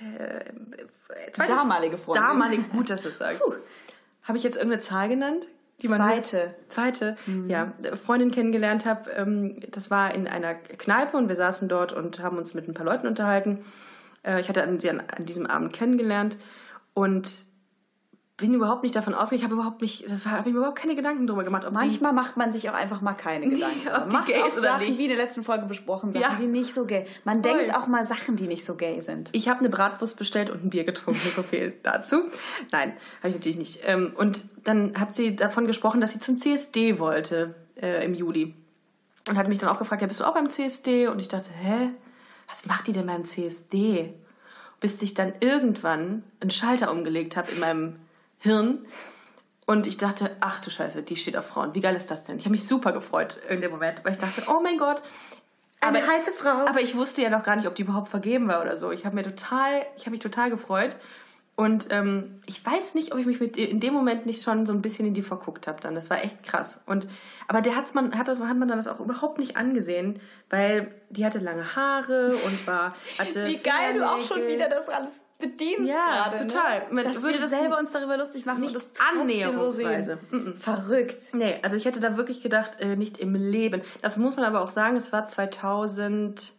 äh, 0.00 0.44
Damalige 1.46 1.98
Freundin. 1.98 2.24
Damalige, 2.24 2.62
gut, 2.64 2.90
dass 2.90 3.02
du 3.02 3.08
es 3.08 3.18
sagst. 3.18 3.42
Habe 4.22 4.38
ich 4.38 4.44
jetzt 4.44 4.56
irgendeine 4.56 4.80
Zahl 4.80 5.08
genannt? 5.08 5.46
Die 5.80 5.88
man 5.88 5.98
Zweite. 5.98 6.54
Zweite, 6.68 7.16
ja. 7.48 7.72
Freundin 8.04 8.30
kennengelernt 8.30 8.86
habe. 8.86 9.10
Ähm, 9.10 9.60
das 9.70 9.90
war 9.90 10.14
in 10.14 10.28
einer 10.28 10.54
Kneipe 10.54 11.16
und 11.16 11.28
wir 11.28 11.36
saßen 11.36 11.68
dort 11.68 11.92
und 11.92 12.20
haben 12.20 12.38
uns 12.38 12.54
mit 12.54 12.68
ein 12.68 12.74
paar 12.74 12.86
Leuten 12.86 13.06
unterhalten. 13.06 13.64
Äh, 14.22 14.40
ich 14.40 14.48
hatte 14.48 14.64
sie 14.78 14.90
an, 14.90 15.02
an 15.16 15.24
diesem 15.24 15.46
Abend 15.46 15.72
kennengelernt 15.72 16.36
und 16.94 17.46
bin 18.42 18.52
überhaupt 18.54 18.82
nicht 18.82 18.94
davon 18.94 19.14
ausgegangen. 19.14 19.38
Ich 19.38 19.44
habe 19.44 19.54
überhaupt 19.54 19.80
nicht, 19.80 20.10
das 20.10 20.26
habe 20.26 20.48
ich 20.48 20.52
mir 20.52 20.58
überhaupt 20.58 20.76
keine 20.78 20.94
Gedanken 20.96 21.26
darüber 21.26 21.44
gemacht, 21.44 21.64
Manchmal 21.72 22.12
macht 22.12 22.36
man 22.36 22.52
sich 22.52 22.68
auch 22.68 22.74
einfach 22.74 23.00
mal 23.00 23.14
keine 23.14 23.48
Gedanken. 23.48 23.88
ob 23.88 24.10
die 24.10 24.16
Macht 24.16 24.26
gay 24.26 24.40
auch 24.42 24.46
oder 24.52 24.60
Sachen, 24.62 24.86
nicht. 24.86 24.98
wie 24.98 25.04
in 25.04 25.08
der 25.08 25.16
letzten 25.18 25.42
Folge 25.42 25.66
besprochen, 25.66 26.12
Sachen, 26.12 26.22
Ja. 26.22 26.36
die 26.38 26.46
nicht 26.46 26.74
so 26.74 26.84
gay. 26.84 27.06
Man 27.24 27.42
Voll. 27.42 27.56
denkt 27.56 27.74
auch 27.74 27.86
mal 27.86 28.04
Sachen, 28.04 28.36
die 28.36 28.46
nicht 28.48 28.64
so 28.64 28.74
gay 28.74 29.00
sind. 29.00 29.30
Ich 29.32 29.48
habe 29.48 29.60
eine 29.60 29.68
Bratwurst 29.70 30.18
bestellt 30.18 30.50
und 30.50 30.64
ein 30.64 30.70
Bier 30.70 30.84
getrunken, 30.84 31.20
so 31.34 31.42
viel 31.42 31.72
dazu. 31.82 32.24
Nein, 32.72 32.92
habe 33.20 33.28
ich 33.28 33.34
natürlich 33.36 33.56
nicht. 33.58 33.80
Ähm, 33.84 34.12
und 34.16 34.44
dann 34.64 34.98
hat 35.00 35.14
sie 35.14 35.34
davon 35.36 35.66
gesprochen, 35.66 36.00
dass 36.00 36.12
sie 36.12 36.18
zum 36.20 36.38
CSD 36.38 36.98
wollte 36.98 37.54
äh, 37.80 38.04
im 38.04 38.14
Juli. 38.14 38.54
Und 39.28 39.38
hat 39.38 39.46
mich 39.48 39.60
dann 39.60 39.68
auch 39.70 39.78
gefragt, 39.78 40.02
ja, 40.02 40.08
bist 40.08 40.18
du 40.20 40.24
auch 40.24 40.34
beim 40.34 40.50
CSD? 40.50 41.06
Und 41.08 41.20
ich 41.20 41.28
dachte, 41.28 41.50
hä? 41.62 41.90
Was 42.50 42.66
macht 42.66 42.88
die 42.88 42.92
denn 42.92 43.06
beim 43.06 43.24
CSD? 43.24 44.12
Bis 44.80 45.00
ich 45.00 45.14
dann 45.14 45.32
irgendwann 45.38 46.24
einen 46.40 46.50
Schalter 46.50 46.90
umgelegt 46.90 47.36
habe 47.36 47.50
in 47.52 47.60
meinem 47.60 47.96
Hirn. 48.42 48.84
Und 49.66 49.86
ich 49.86 49.96
dachte, 49.96 50.36
ach 50.40 50.60
du 50.60 50.70
Scheiße, 50.70 51.02
die 51.02 51.16
steht 51.16 51.36
auf 51.36 51.46
Frauen. 51.46 51.74
Wie 51.74 51.80
geil 51.80 51.94
ist 51.94 52.10
das 52.10 52.24
denn? 52.24 52.38
Ich 52.38 52.44
habe 52.44 52.52
mich 52.52 52.66
super 52.66 52.92
gefreut 52.92 53.38
in 53.48 53.60
dem 53.60 53.70
Moment, 53.70 54.04
weil 54.04 54.12
ich 54.12 54.18
dachte, 54.18 54.42
oh 54.48 54.60
mein 54.60 54.76
Gott. 54.76 55.02
Eine 55.80 56.06
heiße 56.06 56.32
Frau. 56.32 56.66
Aber 56.66 56.80
ich 56.80 56.94
wusste 56.96 57.22
ja 57.22 57.30
noch 57.30 57.42
gar 57.42 57.56
nicht, 57.56 57.66
ob 57.66 57.74
die 57.74 57.82
überhaupt 57.82 58.08
vergeben 58.08 58.48
war 58.48 58.60
oder 58.60 58.76
so. 58.76 58.90
Ich 58.90 59.04
habe 59.06 59.14
mir 59.14 59.22
total, 59.22 59.86
ich 59.96 60.02
habe 60.02 60.10
mich 60.10 60.20
total 60.20 60.50
gefreut. 60.50 60.96
Und 61.54 61.88
ähm, 61.90 62.40
ich 62.46 62.64
weiß 62.64 62.94
nicht, 62.94 63.12
ob 63.12 63.18
ich 63.18 63.26
mich 63.26 63.38
mit, 63.38 63.58
in 63.58 63.78
dem 63.78 63.92
Moment 63.92 64.24
nicht 64.24 64.42
schon 64.42 64.64
so 64.64 64.72
ein 64.72 64.80
bisschen 64.80 65.06
in 65.06 65.12
die 65.12 65.20
verguckt 65.20 65.66
habe 65.66 65.80
dann. 65.82 65.94
Das 65.94 66.08
war 66.08 66.24
echt 66.24 66.42
krass. 66.42 66.80
Und, 66.86 67.06
aber 67.46 67.60
der 67.60 67.76
hat's 67.76 67.92
man, 67.92 68.18
hat, 68.18 68.26
das, 68.26 68.40
hat 68.40 68.56
man 68.56 68.68
dann 68.68 68.78
das 68.78 68.88
auch 68.88 69.00
überhaupt 69.00 69.38
nicht 69.38 69.56
angesehen, 69.56 70.18
weil 70.48 70.94
die 71.10 71.26
hatte 71.26 71.40
lange 71.40 71.76
Haare 71.76 72.34
und 72.46 72.66
war. 72.66 72.94
Hatte 73.18 73.46
Wie 73.46 73.58
geil 73.58 73.98
du 73.98 74.10
auch 74.10 74.22
schon 74.22 74.46
wieder 74.46 74.70
das 74.70 74.88
alles 74.88 75.26
bedienst 75.38 75.90
Ja, 75.90 76.30
gerade. 76.30 76.46
total. 76.46 76.90
Ne? 76.90 77.02
Dass 77.02 77.20
würde 77.20 77.38
das 77.38 77.50
selber 77.50 77.78
uns 77.78 77.90
darüber 77.90 78.16
lustig 78.16 78.46
machen 78.46 78.60
nicht 78.60 78.74
und 78.74 78.82
das 78.82 79.00
annäherungsweise. 79.14 80.18
so. 80.30 80.52
Verrückt. 80.54 81.34
Nee, 81.34 81.58
also 81.62 81.76
ich 81.76 81.84
hätte 81.84 82.00
da 82.00 82.16
wirklich 82.16 82.40
gedacht, 82.40 82.80
äh, 82.80 82.96
nicht 82.96 83.18
im 83.18 83.34
Leben. 83.34 83.82
Das 84.00 84.16
muss 84.16 84.36
man 84.36 84.46
aber 84.46 84.62
auch 84.62 84.70
sagen, 84.70 84.96
es 84.96 85.12
war 85.12 85.26
2000. 85.26 86.54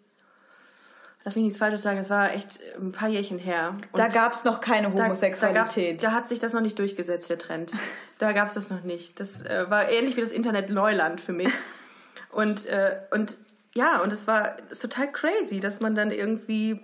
Lass 1.25 1.35
mich 1.37 1.45
nichts 1.45 1.57
Falsches 1.59 1.81
sagen, 1.83 1.99
es 1.99 2.09
war 2.09 2.33
echt 2.33 2.59
ein 2.77 2.91
paar 2.91 3.07
Jährchen 3.07 3.39
her. 3.39 3.75
Und 3.91 3.97
Da 3.97 4.07
gab 4.09 4.33
es 4.33 4.43
noch 4.43 4.59
keine 4.59 4.89
da- 4.89 5.03
Homosexualität. 5.03 6.01
Da, 6.01 6.01
gab's- 6.01 6.03
da 6.03 6.11
hat 6.11 6.27
sich 6.29 6.39
das 6.39 6.51
noch 6.53 6.59
nicht 6.61 6.77
durchgesetzt, 6.79 7.29
der 7.29 7.39
Trend. 7.39 7.71
Da 8.19 8.31
gab 8.31 8.47
es 8.47 8.53
das 8.53 8.69
noch 8.69 8.83
nicht. 8.83 9.19
Das 9.19 9.41
äh, 9.41 9.65
war 9.69 9.89
ähnlich 9.89 10.15
wie 10.17 10.21
das 10.21 10.31
Internet 10.31 10.69
Neuland 10.69 11.19
für 11.21 11.33
mich. 11.33 11.51
Und, 12.31 12.65
äh, 12.65 12.97
und 13.11 13.37
ja, 13.75 14.01
und 14.01 14.11
es 14.11 14.25
war 14.27 14.57
total 14.69 15.11
crazy, 15.11 15.59
dass 15.59 15.81
man 15.81 15.93
dann 15.93 16.09
irgendwie 16.09 16.79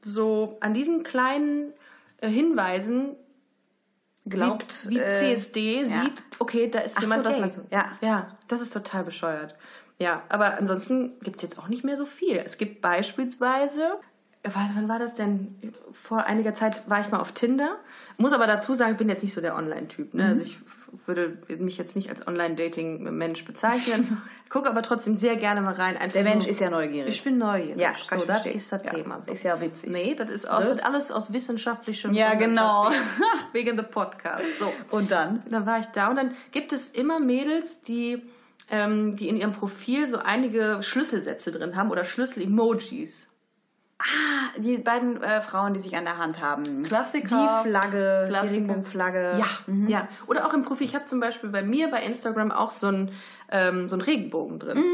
so 0.00 0.56
an 0.60 0.74
diesen 0.74 1.02
kleinen 1.04 1.72
äh, 2.20 2.28
Hinweisen 2.28 3.14
Glaubt, 4.26 4.88
wie, 4.90 4.96
wie 4.96 4.98
äh, 4.98 5.36
CSD 5.36 5.82
ja. 5.82 5.84
sieht, 5.86 6.22
okay, 6.38 6.68
da 6.68 6.80
ist 6.80 6.96
Ach 6.98 7.02
jemand 7.02 7.20
so, 7.20 7.24
das 7.24 7.34
gay. 7.34 7.40
meinst 7.40 7.56
du, 7.58 7.62
ja. 7.70 7.92
Ja, 8.02 8.36
das 8.48 8.60
ist 8.60 8.72
total 8.72 9.04
bescheuert. 9.04 9.54
Ja, 9.98 10.22
aber 10.28 10.58
ansonsten 10.58 11.18
gibt 11.22 11.36
es 11.36 11.42
jetzt 11.42 11.58
auch 11.58 11.68
nicht 11.68 11.84
mehr 11.84 11.96
so 11.96 12.06
viel. 12.06 12.36
Es 12.44 12.56
gibt 12.56 12.80
beispielsweise, 12.80 13.92
wann 14.44 14.88
war 14.88 14.98
das 15.00 15.14
denn? 15.14 15.56
Vor 15.92 16.24
einiger 16.24 16.54
Zeit 16.54 16.88
war 16.88 17.00
ich 17.00 17.10
mal 17.10 17.18
auf 17.18 17.32
Tinder. 17.32 17.76
Muss 18.16 18.32
aber 18.32 18.46
dazu 18.46 18.74
sagen, 18.74 18.92
ich 18.92 18.98
bin 18.98 19.08
jetzt 19.08 19.22
nicht 19.24 19.34
so 19.34 19.40
der 19.40 19.56
Online-Typ. 19.56 20.14
Ne? 20.14 20.22
Mhm. 20.24 20.28
Also 20.28 20.42
ich 20.42 20.58
würde 21.06 21.36
mich 21.58 21.76
jetzt 21.78 21.96
nicht 21.96 22.08
als 22.10 22.26
Online-Dating-Mensch 22.28 23.44
bezeichnen. 23.44 24.22
Gucke 24.48 24.70
aber 24.70 24.82
trotzdem 24.82 25.16
sehr 25.16 25.36
gerne 25.36 25.60
mal 25.60 25.74
rein. 25.74 25.96
Einfach 25.96 26.14
Der 26.14 26.22
Mensch 26.24 26.44
nur- 26.44 26.50
ist 26.52 26.60
ja 26.60 26.70
neugierig. 26.70 27.14
Ich 27.16 27.24
bin 27.24 27.36
neugierig. 27.36 27.78
Ja, 27.80 27.92
so, 27.94 28.24
das 28.24 28.46
ist 28.46 28.72
das 28.72 28.82
Ja, 28.84 28.90
Thema. 28.92 29.20
So. 29.22 29.32
ist 29.32 29.42
ja 29.42 29.60
witzig. 29.60 29.90
Nee, 29.90 30.14
das 30.14 30.30
ist 30.30 30.48
aus, 30.48 30.72
Ne? 30.72 30.82
alles 30.84 31.10
aus 31.10 31.32
wissenschaftlichem 31.32 32.12
Ja, 32.14 32.28
Grund 32.30 32.40
genau. 32.40 32.90
Wegen 33.52 33.76
dem 33.76 33.90
Podcast. 33.90 34.58
So. 34.58 34.72
Und 34.90 35.10
dann? 35.10 35.42
Dann 35.50 35.66
war 35.66 35.80
ich 35.80 35.86
da 35.86 36.08
und 36.08 36.16
dann 36.16 36.34
gibt 36.52 36.72
es 36.72 36.88
immer 36.88 37.20
Mädels, 37.20 37.82
die, 37.82 38.22
ähm, 38.70 39.16
die 39.16 39.28
in 39.28 39.36
ihrem 39.36 39.52
Profil 39.52 40.06
so 40.06 40.18
einige 40.18 40.78
Schlüsselsätze 40.82 41.50
drin 41.50 41.76
haben 41.76 41.90
oder 41.90 42.04
Schlüssel-Emojis. 42.04 43.28
Die 44.58 44.78
beiden 44.78 45.20
äh, 45.22 45.42
Frauen, 45.42 45.74
die 45.74 45.80
sich 45.80 45.96
an 45.96 46.04
der 46.04 46.18
Hand 46.18 46.40
haben. 46.40 46.84
Klassiker. 46.84 47.62
Die 47.64 47.68
Flagge, 47.68 48.26
Klassiker. 48.28 48.42
die 48.42 48.54
Regenbogenflagge. 48.54 49.38
Ja, 49.38 49.46
ja. 49.88 50.08
Oder 50.28 50.46
auch 50.46 50.54
im 50.54 50.62
Profil. 50.62 50.86
Ich 50.86 50.94
habe 50.94 51.06
zum 51.06 51.18
Beispiel 51.18 51.50
bei 51.50 51.62
mir 51.62 51.90
bei 51.90 52.04
Instagram 52.04 52.52
auch 52.52 52.70
so 52.70 52.86
einen, 52.86 53.10
ähm, 53.50 53.88
so 53.88 53.96
einen 53.96 54.02
Regenbogen 54.02 54.60
drin. 54.60 54.84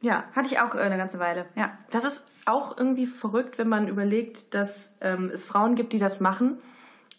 Ja, 0.00 0.24
Hatte 0.34 0.46
ich 0.46 0.58
auch 0.58 0.74
äh, 0.74 0.78
eine 0.78 0.96
ganze 0.96 1.18
Weile. 1.18 1.46
Ja. 1.54 1.76
das 1.90 2.04
ist 2.04 2.22
auch 2.46 2.78
irgendwie 2.78 3.06
verrückt, 3.06 3.58
wenn 3.58 3.68
man 3.68 3.88
überlegt, 3.88 4.54
dass 4.54 4.94
ähm, 5.00 5.30
es 5.32 5.44
Frauen 5.44 5.74
gibt, 5.74 5.92
die 5.92 5.98
das 5.98 6.20
machen. 6.20 6.58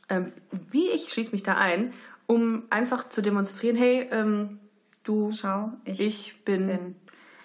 Ähm, 0.10 0.32
wie 0.72 0.90
ich 0.90 1.10
schließe 1.10 1.32
mich 1.34 1.44
da 1.44 1.56
ein, 1.56 1.92
um 2.28 2.64
einfach 2.70 3.10
zu 3.10 3.22
demonstrieren, 3.22 3.76
hey, 3.76 4.08
ähm, 4.12 4.60
du, 5.08 5.32
Schau, 5.32 5.72
ich, 5.86 6.00
ich 6.02 6.44
bin, 6.46 6.68
bin 6.68 6.96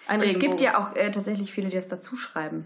Ein 0.07 0.21
es 0.21 0.39
gibt 0.39 0.61
ja 0.61 0.77
auch 0.77 0.95
äh, 0.95 1.11
tatsächlich 1.11 1.51
viele, 1.51 1.69
die 1.69 1.75
das 1.75 1.87
dazu 1.87 2.15
schreiben. 2.15 2.65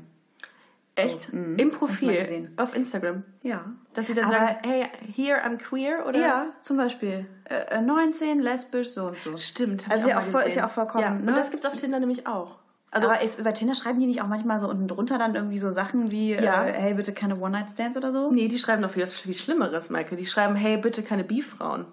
Echt? 0.96 1.32
mhm. 1.32 1.58
Im 1.58 1.70
Profil. 1.72 2.50
Auf 2.58 2.76
Instagram. 2.76 3.24
Ja. 3.44 3.66
Dass 3.94 4.08
sie 4.08 4.16
dann 4.16 4.26
Aber- 4.26 4.34
sagen, 4.34 4.56
hey, 4.64 4.86
here 5.16 5.40
I'm 5.46 5.58
queer 5.58 6.06
oder? 6.08 6.20
Ja, 6.20 6.46
zum 6.64 6.78
Beispiel. 6.78 7.28
Äh, 7.46 7.78
äh, 7.78 7.82
19, 7.82 8.40
lesbisch, 8.40 8.90
so 8.90 9.08
und 9.08 9.18
so. 9.20 9.38
Stimmt. 9.38 9.86
Also 9.90 10.06
ich 10.08 10.12
ja 10.12 10.20
auch 10.20 10.24
voll- 10.24 10.42
ist 10.42 10.56
ja 10.56 10.66
auch 10.66 10.72
vollkommen, 10.72 11.04
Ja. 11.04 11.12
ne? 11.14 11.20
Und 11.32 11.38
das 11.38 11.52
gibt's 11.52 11.66
auf 11.68 11.76
Tinder 11.76 12.00
nämlich 12.00 12.26
auch. 12.26 12.56
Also, 12.90 13.10
Aber 13.10 13.22
ist, 13.22 13.38
über 13.38 13.54
Tinder 13.54 13.76
schreiben 13.76 14.00
die 14.00 14.08
nicht 14.08 14.22
auch 14.22 14.28
manchmal 14.28 14.60
so 14.60 14.68
unten 14.68 14.88
drunter 14.88 15.20
dann 15.20 15.36
irgendwie 15.36 15.58
so 15.60 15.72
Sachen 15.72 16.12
wie, 16.12 16.32
Ja. 16.34 16.66
äh, 16.66 16.74
hey, 16.74 16.94
bitte 16.96 17.14
keine 17.14 17.38
One-Night-Stands 17.40 17.96
oder 17.98 18.12
so? 18.12 18.32
nee, 18.32 18.48
die 18.48 18.58
schreiben 18.58 18.82
noch 18.82 18.92
viel, 18.92 19.06
viel 19.06 19.36
Schlimmeres, 19.36 19.90
Maike. 19.92 20.16
Die 20.16 20.26
schreiben, 20.26 20.56
hey, 20.56 20.78
bitte 20.78 21.04
keine 21.04 21.24
Bifrauen. 21.24 21.86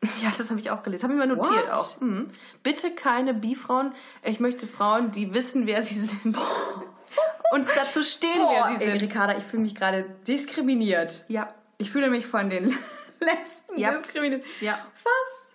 Ja, 0.22 0.32
das 0.36 0.50
habe 0.50 0.60
ich 0.60 0.70
auch 0.70 0.82
gelesen. 0.82 1.04
Habe 1.04 1.14
ich 1.14 1.18
mal 1.18 1.26
notiert 1.26 1.66
What? 1.66 1.72
auch. 1.72 2.00
Mhm. 2.00 2.28
Bitte 2.62 2.90
keine 2.92 3.34
Bifrauen. 3.34 3.92
Ich 4.22 4.40
möchte 4.40 4.66
Frauen, 4.66 5.10
die 5.10 5.34
wissen, 5.34 5.66
wer 5.66 5.82
sie 5.82 6.00
sind. 6.00 6.36
Und 7.52 7.66
dazu 7.74 8.02
stehen, 8.02 8.38
wer 8.48 8.76
sie 8.76 8.84
ey, 8.84 8.90
sind. 8.92 9.00
Ricarda, 9.02 9.36
ich 9.38 9.44
fühle 9.44 9.62
mich 9.62 9.74
gerade 9.74 10.04
diskriminiert. 10.26 11.24
Ja. 11.28 11.52
Ich 11.78 11.90
fühle 11.90 12.10
mich 12.10 12.26
von 12.26 12.50
den 12.50 12.66
Lesben 13.20 13.76
Ja. 13.78 13.92
diskriminiert. 13.96 14.44
Ja. 14.60 14.78
Was? 15.02 15.52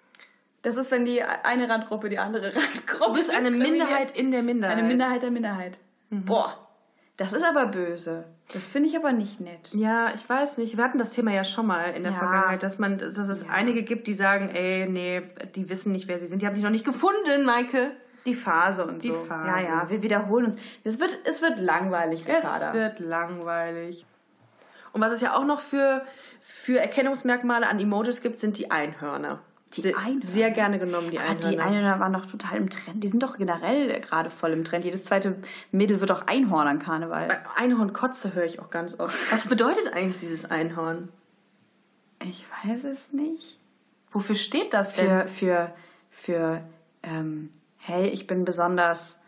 Das 0.63 0.77
ist, 0.77 0.91
wenn 0.91 1.05
die 1.05 1.21
eine 1.21 1.67
Randgruppe 1.69 2.09
die 2.09 2.17
andere 2.17 2.55
Randgruppe 2.55 3.05
Du 3.05 3.13
bist 3.13 3.29
eine. 3.33 3.51
Minderheit 3.51 4.12
in 4.17 4.31
der 4.31 4.43
Minderheit. 4.43 4.77
Eine 4.77 4.88
Minderheit 4.88 5.21
der 5.21 5.31
Minderheit. 5.31 5.77
Boah, 6.09 6.67
das 7.17 7.33
ist 7.33 7.43
aber 7.43 7.65
böse. 7.67 8.25
Das 8.53 8.65
finde 8.67 8.88
ich 8.89 8.95
aber 8.95 9.12
nicht 9.12 9.39
nett. 9.41 9.72
Ja, 9.74 10.13
ich 10.13 10.27
weiß 10.29 10.57
nicht. 10.57 10.77
Wir 10.77 10.83
hatten 10.83 11.00
das 11.00 11.12
Thema 11.12 11.31
ja 11.31 11.43
schon 11.43 11.65
mal 11.65 11.86
in 11.91 12.03
der 12.03 12.12
Ja. 12.12 12.19
Vergangenheit, 12.19 12.62
dass 12.63 12.77
man, 12.77 13.00
dass 13.00 13.17
es 13.17 13.50
einige 13.50 13.81
gibt, 13.83 14.05
die 14.07 14.13
sagen, 14.13 14.50
ey, 14.50 14.88
nee, 14.88 15.24
die 15.55 15.67
wissen 15.69 15.91
nicht, 15.91 16.07
wer 16.07 16.19
sie 16.19 16.27
sind. 16.27 16.41
Die 16.41 16.45
haben 16.45 16.53
sich 16.53 16.63
noch 16.63 16.69
nicht 16.69 16.86
gefunden, 16.86 17.45
Maike. 17.45 17.91
Die 18.25 18.36
Phase 18.36 18.86
und 18.86 19.03
Die 19.03 19.10
so. 19.10 19.15
Phase. 19.25 19.48
Ja, 19.48 19.60
ja, 19.60 19.89
wir 19.89 20.01
wiederholen 20.01 20.45
uns. 20.45 20.57
Es 20.83 21.00
wird, 21.00 21.17
es 21.25 21.41
wird 21.41 21.60
langweilig, 21.60 22.25
Ricarda. 22.27 22.69
Es 22.69 22.74
wird 22.74 23.00
langweilig. 23.00 24.05
Und 24.93 25.01
was 25.01 25.12
es 25.12 25.22
ja 25.22 25.36
auch 25.36 25.45
noch 25.45 25.60
für, 25.60 26.05
für 26.41 26.79
Erkennungsmerkmale 26.79 27.67
an 27.67 27.79
Emojis 27.79 28.22
gibt, 28.22 28.38
sind 28.39 28.57
die 28.60 28.69
Einhörner. 28.72 29.41
Die 29.75 29.82
sehr, 29.82 29.98
Einhörner? 29.98 30.25
Sehr 30.25 30.51
gerne 30.51 30.80
genommen, 30.80 31.10
die 31.12 31.20
Ah, 31.20 31.24
Einhörner. 31.24 31.50
die 31.50 31.60
Einhörner 31.60 32.00
waren 32.00 32.13
doch 32.13 32.25
total 32.25 32.58
im 32.58 32.70
Trend. 32.70 33.03
Die 33.03 33.08
sind 33.08 33.24
doch 33.24 33.38
generell 33.38 34.00
gerade 34.01 34.30
voll 34.30 34.51
im 34.51 34.63
Trend. 34.63 34.86
Jedes 34.86 35.03
zweite 35.03 35.36
Mädel 35.72 36.00
wird 36.00 36.12
auch 36.12 36.27
Einhorn 36.27 36.68
an 36.68 36.80
Karneval. 36.80 37.27
Einhornkotze 37.56 38.34
höre 38.36 38.46
ich 38.46 38.60
auch 38.60 38.70
ganz 38.70 39.00
oft. 39.00 39.15
Was 39.32 39.48
bedeutet 39.48 39.94
eigentlich 39.94 40.20
dieses 40.20 40.46
Einhorn? 40.50 41.10
Ich 42.24 42.46
weiß 42.63 42.84
es 42.86 43.12
nicht. 43.12 43.60
Wofür 44.12 44.36
steht 44.36 44.74
das 44.74 44.94
denn? 44.94 45.08
Für, 45.08 45.27
für, 45.27 45.75
für, 46.12 46.62
ähm, 47.01 47.50
hey, 47.77 48.08
ich 48.10 48.27
bin 48.27 48.46
besonders, 48.46 49.20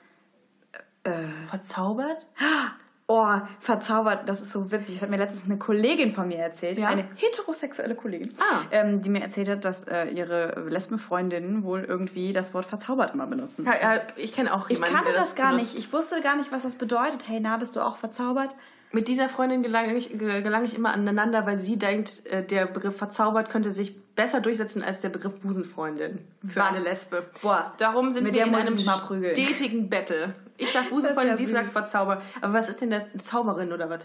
Verzaubert? 1.49 2.25
oh, 3.07 3.35
verzaubert. 3.59 4.27
Das 4.27 4.41
ist 4.41 4.51
so 4.51 4.71
witzig. 4.71 4.95
Das 4.95 5.03
hat 5.03 5.09
mir 5.09 5.17
letztens 5.17 5.45
eine 5.45 5.57
Kollegin 5.57 6.11
von 6.11 6.27
mir 6.27 6.37
erzählt. 6.39 6.77
Ja? 6.77 6.87
Eine 6.87 7.05
heterosexuelle 7.15 7.95
Kollegin. 7.95 8.33
Ah. 8.39 8.61
Ähm, 8.71 9.01
die 9.01 9.09
mir 9.09 9.21
erzählt 9.21 9.49
hat, 9.49 9.63
dass 9.65 9.83
äh, 9.83 10.05
ihre 10.07 10.65
Lesbenfreundinnen 10.69 11.63
wohl 11.63 11.83
irgendwie 11.83 12.31
das 12.31 12.53
Wort 12.53 12.65
verzaubert 12.65 13.13
immer 13.13 13.27
benutzen. 13.27 13.65
Ja, 13.65 13.73
ja, 13.95 14.01
ich 14.15 14.33
kenne 14.33 14.53
auch 14.53 14.69
Ich 14.69 14.77
jemanden, 14.77 14.95
kannte 14.95 15.11
der 15.11 15.19
das 15.19 15.35
gar 15.35 15.51
benutzt. 15.51 15.75
nicht. 15.75 15.85
Ich 15.85 15.93
wusste 15.93 16.21
gar 16.21 16.35
nicht, 16.35 16.51
was 16.51 16.63
das 16.63 16.75
bedeutet. 16.75 17.27
Hey, 17.27 17.39
na, 17.39 17.57
bist 17.57 17.75
du 17.75 17.81
auch 17.81 17.97
verzaubert? 17.97 18.55
Mit 18.91 19.07
dieser 19.09 19.27
Freundin 19.27 19.61
gelange 19.61 19.93
ich, 19.95 20.17
ge- 20.17 20.41
gelange 20.41 20.65
ich 20.67 20.75
immer 20.75 20.93
aneinander, 20.93 21.45
weil 21.45 21.57
sie 21.57 21.77
denkt, 21.77 22.25
äh, 22.27 22.43
der 22.45 22.65
Begriff 22.65 22.95
verzaubert 22.95 23.49
könnte 23.49 23.71
sich 23.71 23.95
besser 24.15 24.39
durchsetzen 24.39 24.81
als 24.81 24.99
der 24.99 25.09
Begriff 25.09 25.33
Busenfreundin 25.41 26.19
für 26.47 26.59
Was? 26.61 26.77
eine 26.77 26.85
Lesbe. 26.85 27.25
Boah, 27.41 27.73
Darum 27.77 28.13
sind 28.13 28.23
mit 28.23 28.35
wir 28.35 28.45
in 28.45 28.53
ich 28.53 28.67
einem 28.67 28.77
stetigen 28.77 29.89
Battle. 29.89 30.33
Ich 30.57 30.71
sag 30.71 30.89
Busenfreundin, 30.89 31.35
sie 31.35 31.45
sagt 31.47 31.65
süß. 31.65 31.73
verzaubert. 31.73 32.23
Aber 32.41 32.53
was 32.53 32.69
ist 32.69 32.81
denn 32.81 32.89
das? 32.89 33.09
Eine 33.11 33.21
Zauberin 33.21 33.73
oder 33.73 33.89
was? 33.89 34.01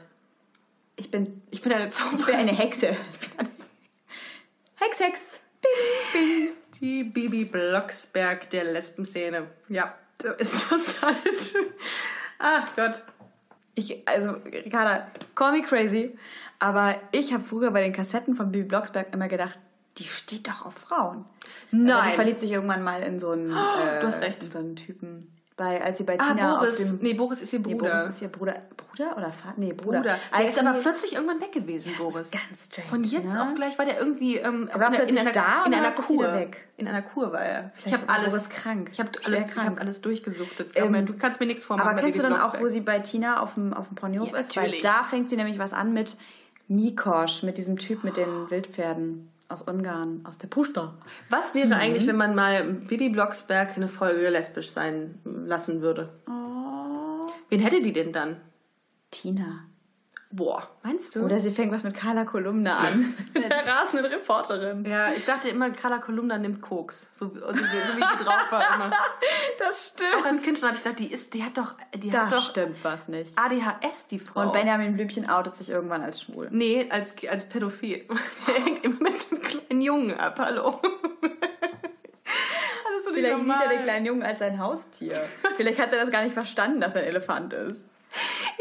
Ich 0.96 1.10
bin, 1.10 1.42
Ich 1.50 1.62
bin 1.62 1.72
eine 1.72 1.86
ich 1.88 1.92
Zauberin. 1.94 2.24
bin 2.26 2.34
eine 2.36 2.52
Hexe. 2.52 2.96
Hex, 4.76 5.00
Hex. 5.00 5.38
Bing, 5.62 6.12
bing. 6.12 6.48
Die 6.80 7.04
Bibi 7.04 7.44
Blocksberg 7.44 8.48
der 8.50 8.64
Lesbenszene. 8.64 9.48
Ja, 9.68 9.94
so 10.22 10.28
ist 10.32 10.70
das 10.72 11.02
halt. 11.02 11.54
Ach 12.38 12.68
Gott. 12.76 13.04
Ich, 13.74 14.06
also, 14.08 14.30
Ricarda, 14.44 15.08
call 15.34 15.52
me 15.52 15.62
crazy, 15.62 16.18
aber 16.58 16.96
ich 17.12 17.32
habe 17.32 17.44
früher 17.44 17.70
bei 17.70 17.82
den 17.82 17.92
Kassetten 17.92 18.34
von 18.34 18.50
Bibi 18.50 18.64
Blocksberg 18.64 19.12
immer 19.14 19.28
gedacht, 19.28 19.58
die 19.98 20.04
steht 20.04 20.48
doch 20.48 20.64
auf 20.66 20.74
Frauen. 20.74 21.24
Nein. 21.70 21.92
Aber 21.96 22.08
die 22.08 22.14
verliebt 22.14 22.40
sich 22.40 22.50
irgendwann 22.52 22.82
mal 22.82 23.02
in 23.02 23.18
so 23.18 23.30
einen, 23.30 23.50
äh, 23.50 24.00
du 24.00 24.06
hast 24.06 24.22
recht. 24.22 24.42
in 24.42 24.50
so 24.50 24.58
einen 24.58 24.76
Typen. 24.76 25.30
Bei, 25.60 25.82
als 25.84 25.98
sie 25.98 26.04
bei 26.04 26.18
Ah, 26.18 26.32
Tina 26.32 26.56
Boris. 26.58 26.80
auf 26.80 26.86
dem... 26.88 26.98
nee, 27.02 27.12
Boris 27.12 27.42
ist 27.42 27.52
ihr 27.52 27.58
Nee, 27.60 27.74
Bruder. 27.74 27.90
Boris 27.90 28.06
ist 28.06 28.22
ihr 28.22 28.28
Bruder. 28.28 28.62
Bruder 28.78 29.14
oder 29.14 29.30
Vater? 29.30 29.52
Nee, 29.58 29.74
Bruder. 29.74 29.98
Bruder. 29.98 30.18
Der 30.38 30.48
ist 30.48 30.58
aber 30.58 30.78
plötzlich 30.78 31.12
irgendwann 31.12 31.38
weg 31.42 31.52
gewesen, 31.52 31.92
Das 31.98 32.02
Boris. 32.02 32.20
ist 32.22 32.32
ganz 32.32 32.64
strange. 32.64 32.88
Von 32.88 33.04
jetzt 33.04 33.34
ne? 33.34 33.42
auf 33.42 33.54
gleich 33.54 33.78
war 33.78 33.84
der 33.84 33.98
irgendwie 33.98 34.36
ähm, 34.38 34.70
war 34.72 34.88
in, 34.88 34.94
plötzlich 34.94 35.20
einer, 35.20 35.32
da 35.32 35.64
in 35.66 35.74
einer 35.74 35.90
Kur. 35.90 36.32
weg. 36.32 36.66
In 36.78 36.88
einer 36.88 37.02
Kur 37.02 37.30
war 37.32 37.42
er. 37.42 37.72
Ich 37.76 37.82
Vielleicht 37.82 37.98
habe 37.98 38.08
war 38.08 38.14
alles 38.16 38.30
Boris 38.32 38.48
krank. 38.48 38.88
Ich 38.90 39.00
habe 39.00 39.10
alles, 39.22 39.40
ich 39.40 39.46
krank. 39.48 39.66
hab 39.68 39.80
alles 39.80 40.00
durchgesuchtet. 40.00 40.70
Ähm, 40.76 41.04
du 41.04 41.12
kannst 41.18 41.40
mir 41.40 41.46
nichts 41.46 41.64
vormachen. 41.64 41.90
Aber 41.90 42.00
kennst 42.00 42.18
du 42.18 42.22
dann 42.22 42.32
auch, 42.32 42.38
Blocksberg. 42.52 42.62
wo 42.64 42.68
sie 42.68 42.80
bei 42.80 42.98
Tina 43.00 43.42
auf 43.42 43.52
dem, 43.52 43.74
auf 43.74 43.88
dem 43.88 43.96
Ponyhof 43.96 44.32
Ja, 44.32 44.38
ist? 44.38 44.56
Weil 44.56 44.62
natürlich. 44.64 44.82
da 44.82 45.04
fängt 45.04 45.28
sie 45.28 45.36
nämlich 45.36 45.58
was 45.58 45.74
an 45.74 45.92
mit 45.92 46.16
Mikosch, 46.68 47.42
mit 47.42 47.58
diesem 47.58 47.76
Typ 47.78 48.04
mit 48.04 48.16
den 48.16 48.50
Wildpferden 48.50 49.29
aus 49.50 49.62
Ungarn, 49.62 50.24
aus 50.24 50.38
der 50.38 50.48
Pusta. 50.48 50.94
Was 51.28 51.54
wäre 51.54 51.74
eigentlich, 51.76 52.06
wenn 52.06 52.16
man 52.16 52.34
mal 52.34 52.64
Bibi 52.64 53.08
Blocksberg 53.08 53.76
eine 53.76 53.88
Folge 53.88 54.28
lesbisch 54.28 54.70
sein 54.70 55.18
lassen 55.24 55.82
würde? 55.82 56.10
Oh. 56.28 57.26
Wen 57.48 57.60
hätte 57.60 57.82
die 57.82 57.92
denn 57.92 58.12
dann? 58.12 58.40
Tina. 59.10 59.64
Boah, 60.32 60.62
meinst 60.84 61.16
du? 61.16 61.24
Oder 61.24 61.40
sie 61.40 61.50
fängt 61.50 61.72
was 61.72 61.82
mit 61.82 61.94
Carla 61.96 62.24
Kolumna 62.24 62.76
an. 62.76 63.14
der 63.34 63.66
rasenden 63.66 64.12
Reporterin. 64.12 64.84
ja, 64.84 65.12
ich 65.12 65.24
dachte 65.24 65.48
immer, 65.48 65.70
Carla 65.70 65.98
Kolumna 65.98 66.38
nimmt 66.38 66.60
Koks. 66.62 67.10
So, 67.12 67.34
wie- 67.34 67.40
so, 67.40 67.46
so 67.48 67.52
wie 67.52 68.00
die 68.18 68.24
drauf 68.24 68.46
war 68.50 68.74
immer. 68.76 68.90
Das 69.58 69.92
Auch 69.96 69.98
stimmt. 70.08 70.26
als 70.26 70.42
Kind 70.42 70.58
schon 70.58 70.68
habe 70.68 70.78
ich 70.78 70.84
gedacht, 70.84 71.00
die 71.00 71.12
ist, 71.12 71.34
die 71.34 71.42
hat 71.44 71.58
doch, 71.58 71.74
die 71.94 72.10
Da 72.10 72.26
hat 72.26 72.32
doch 72.32 72.42
stimmt 72.42 72.76
was 72.82 73.08
nicht. 73.08 73.36
ADHS, 73.38 74.06
die 74.06 74.18
Frau. 74.20 74.42
Und 74.42 74.52
Benjamin 74.52 74.94
Blümchen 74.94 75.28
outet 75.28 75.56
sich 75.56 75.68
irgendwann 75.70 76.02
als 76.02 76.22
schwul. 76.22 76.48
Nee, 76.50 76.88
als, 76.90 77.14
als 77.28 77.44
Pädophil. 77.48 78.06
Der 78.46 78.54
hängt 78.64 78.84
immer 78.84 79.00
mit 79.00 79.30
dem 79.30 79.40
kleinen 79.42 79.82
Jungen 79.82 80.18
ab, 80.18 80.38
hallo. 80.38 80.80
Vielleicht 83.12 83.38
sieht 83.38 83.46
normal. 83.48 83.64
er 83.64 83.68
den 83.70 83.80
kleinen 83.82 84.06
Jungen 84.06 84.22
als 84.22 84.38
sein 84.38 84.58
Haustier. 84.60 85.20
Vielleicht 85.56 85.80
hat 85.80 85.92
er 85.92 86.00
das 86.00 86.10
gar 86.12 86.22
nicht 86.22 86.32
verstanden, 86.32 86.80
dass 86.80 86.94
er 86.94 87.02
ein 87.02 87.08
Elefant 87.08 87.52
ist. 87.52 87.84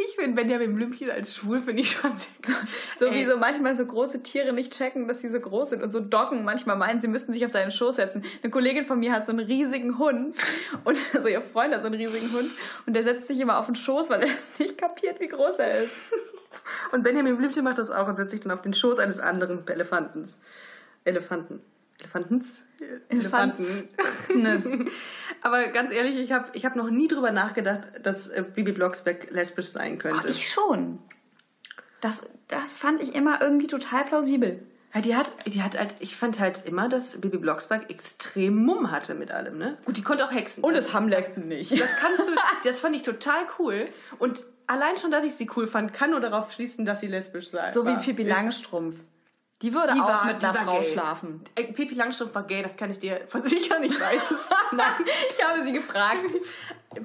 Ich 0.06 0.16
finde 0.16 0.36
Benjamin 0.36 0.76
Blümchen 0.76 1.10
als 1.10 1.36
schwul, 1.36 1.60
finde 1.60 1.82
ich 1.82 1.92
schon 1.92 2.16
sehr 2.16 2.56
So 2.96 3.06
Ey. 3.06 3.16
wie 3.16 3.26
so 3.26 3.38
manchmal 3.38 3.76
so 3.76 3.86
große 3.86 4.22
Tiere 4.24 4.54
nicht 4.54 4.74
checken, 4.74 5.08
dass 5.08 5.22
sie 5.22 5.28
so 5.28 5.40
groß 5.40 5.72
sind 5.72 5.84
und 5.84 5.90
so 5.90 6.00
Doggen 6.00 6.44
manchmal 6.44 6.78
meinen, 6.78 7.02
sie 7.02 7.08
müssten 7.08 7.34
sich 7.34 7.46
auf 7.46 7.52
seinen 7.52 7.72
Schoß 7.72 7.98
setzen. 7.98 8.24
Eine 8.42 8.52
Kollegin 8.52 8.86
von 8.86 9.00
mir 9.00 9.12
hat 9.12 9.26
so 9.26 9.32
einen 9.32 9.46
riesigen 9.46 9.98
Hund 9.98 10.36
und 10.84 10.98
also 11.14 11.28
ihr 11.28 11.42
Freund 11.42 11.74
hat 11.74 11.82
so 11.82 11.88
einen 11.88 12.00
riesigen 12.00 12.32
Hund 12.34 12.50
und 12.86 12.94
der 12.94 13.04
setzt 13.04 13.28
sich 13.28 13.40
immer 13.40 13.58
auf 13.58 13.66
den 13.66 13.76
Schoß, 13.76 14.10
weil 14.10 14.22
er 14.22 14.36
es 14.36 14.50
nicht 14.60 14.78
kapiert, 14.78 15.20
wie 15.20 15.28
groß 15.28 15.60
er 15.60 15.84
ist. 15.84 15.94
Und 16.92 17.04
Benjamin 17.04 17.38
Blümchen 17.38 17.64
macht 17.64 17.78
das 17.78 17.92
auch 17.92 18.08
und 18.08 18.16
setzt 18.16 18.32
sich 18.32 18.42
dann 18.42 18.52
auf 18.52 18.62
den 18.62 18.74
Schoß 18.74 19.00
eines 19.00 19.20
anderen 19.20 19.68
Elefantens. 19.68 20.38
Elefanten. 21.06 21.62
Elefantens? 22.00 22.64
Elefants. 23.10 23.62
Aber 25.42 25.68
ganz 25.68 25.92
ehrlich, 25.92 26.18
ich 26.18 26.32
habe 26.32 26.50
ich 26.54 26.66
hab 26.66 26.76
noch 26.76 26.90
nie 26.90 27.08
drüber 27.08 27.32
nachgedacht, 27.32 27.90
dass 28.04 28.28
äh, 28.28 28.44
Bibi 28.44 28.72
Blocksberg 28.72 29.30
lesbisch 29.32 29.68
sein 29.68 29.98
könnte. 29.98 30.22
Oh, 30.28 30.30
ich 30.30 30.50
schon. 30.50 31.00
Das, 32.02 32.24
das 32.48 32.74
fand 32.74 33.02
ich 33.02 33.14
immer 33.16 33.42
irgendwie 33.42 33.68
total 33.68 34.06
plausibel. 34.06 34.62
Ja, 34.94 35.02
die 35.02 35.16
hat, 35.16 35.32
die 35.46 35.62
hat 35.62 35.78
halt, 35.78 35.96
ich 36.00 36.16
fand 36.16 36.40
halt 36.40 36.66
immer, 36.66 36.90
dass 36.90 37.20
Bibi 37.22 37.38
Blocksberg 37.38 37.92
extrem 37.92 38.56
Mumm 38.56 38.92
hatte 38.92 39.14
mit 39.14 39.32
allem, 39.32 39.58
ne? 39.58 39.78
Gut, 39.86 39.98
die 39.98 40.02
konnte 40.02 40.26
auch 40.26 40.32
hexen. 40.32 40.64
das 40.74 40.94
haben 40.94 41.10
Lesben 41.10 41.48
nicht. 41.48 41.80
Das 41.80 41.96
kannst 41.98 42.28
du, 42.28 42.32
das 42.64 42.80
fand 42.80 42.96
ich 42.96 43.04
total 43.04 43.46
cool. 43.60 43.88
Und 44.18 44.46
allein 44.66 44.98
schon, 44.98 45.12
dass 45.12 45.24
ich 45.24 45.36
sie 45.36 45.48
cool 45.56 45.68
fand, 45.68 45.94
kann 45.94 46.12
nur 46.12 46.22
darauf 46.22 46.52
schließen, 46.52 46.86
dass 46.86 47.02
sie 47.02 47.08
lesbisch 47.08 47.50
sei. 47.50 47.72
So 47.72 47.84
wie 47.86 47.90
war. 47.90 48.00
Pippi 48.00 48.24
Ist- 48.24 48.30
Langstrumpf. 48.30 48.96
Die 49.62 49.74
würde 49.74 49.94
Die 49.94 50.00
auch 50.00 50.08
war- 50.08 50.26
mit 50.26 50.44
einer 50.44 50.54
Frau 50.54 50.80
gay. 50.80 50.90
schlafen. 50.90 51.42
Äh, 51.56 51.64
Pippi 51.74 51.94
Langstrumpf 51.96 52.34
war 52.34 52.44
gay, 52.48 52.64
das 52.64 52.78
kann 52.78 52.90
ich 52.92 53.00
dir 53.00 53.20
versichern, 53.28 53.84
ich 53.84 54.00
weiß 54.00 54.32
es. 54.32 54.50
Nein. 54.72 54.86
Ich 55.38 55.44
habe 55.44 55.64
sie 55.66 55.74
gefragt. 55.74 56.32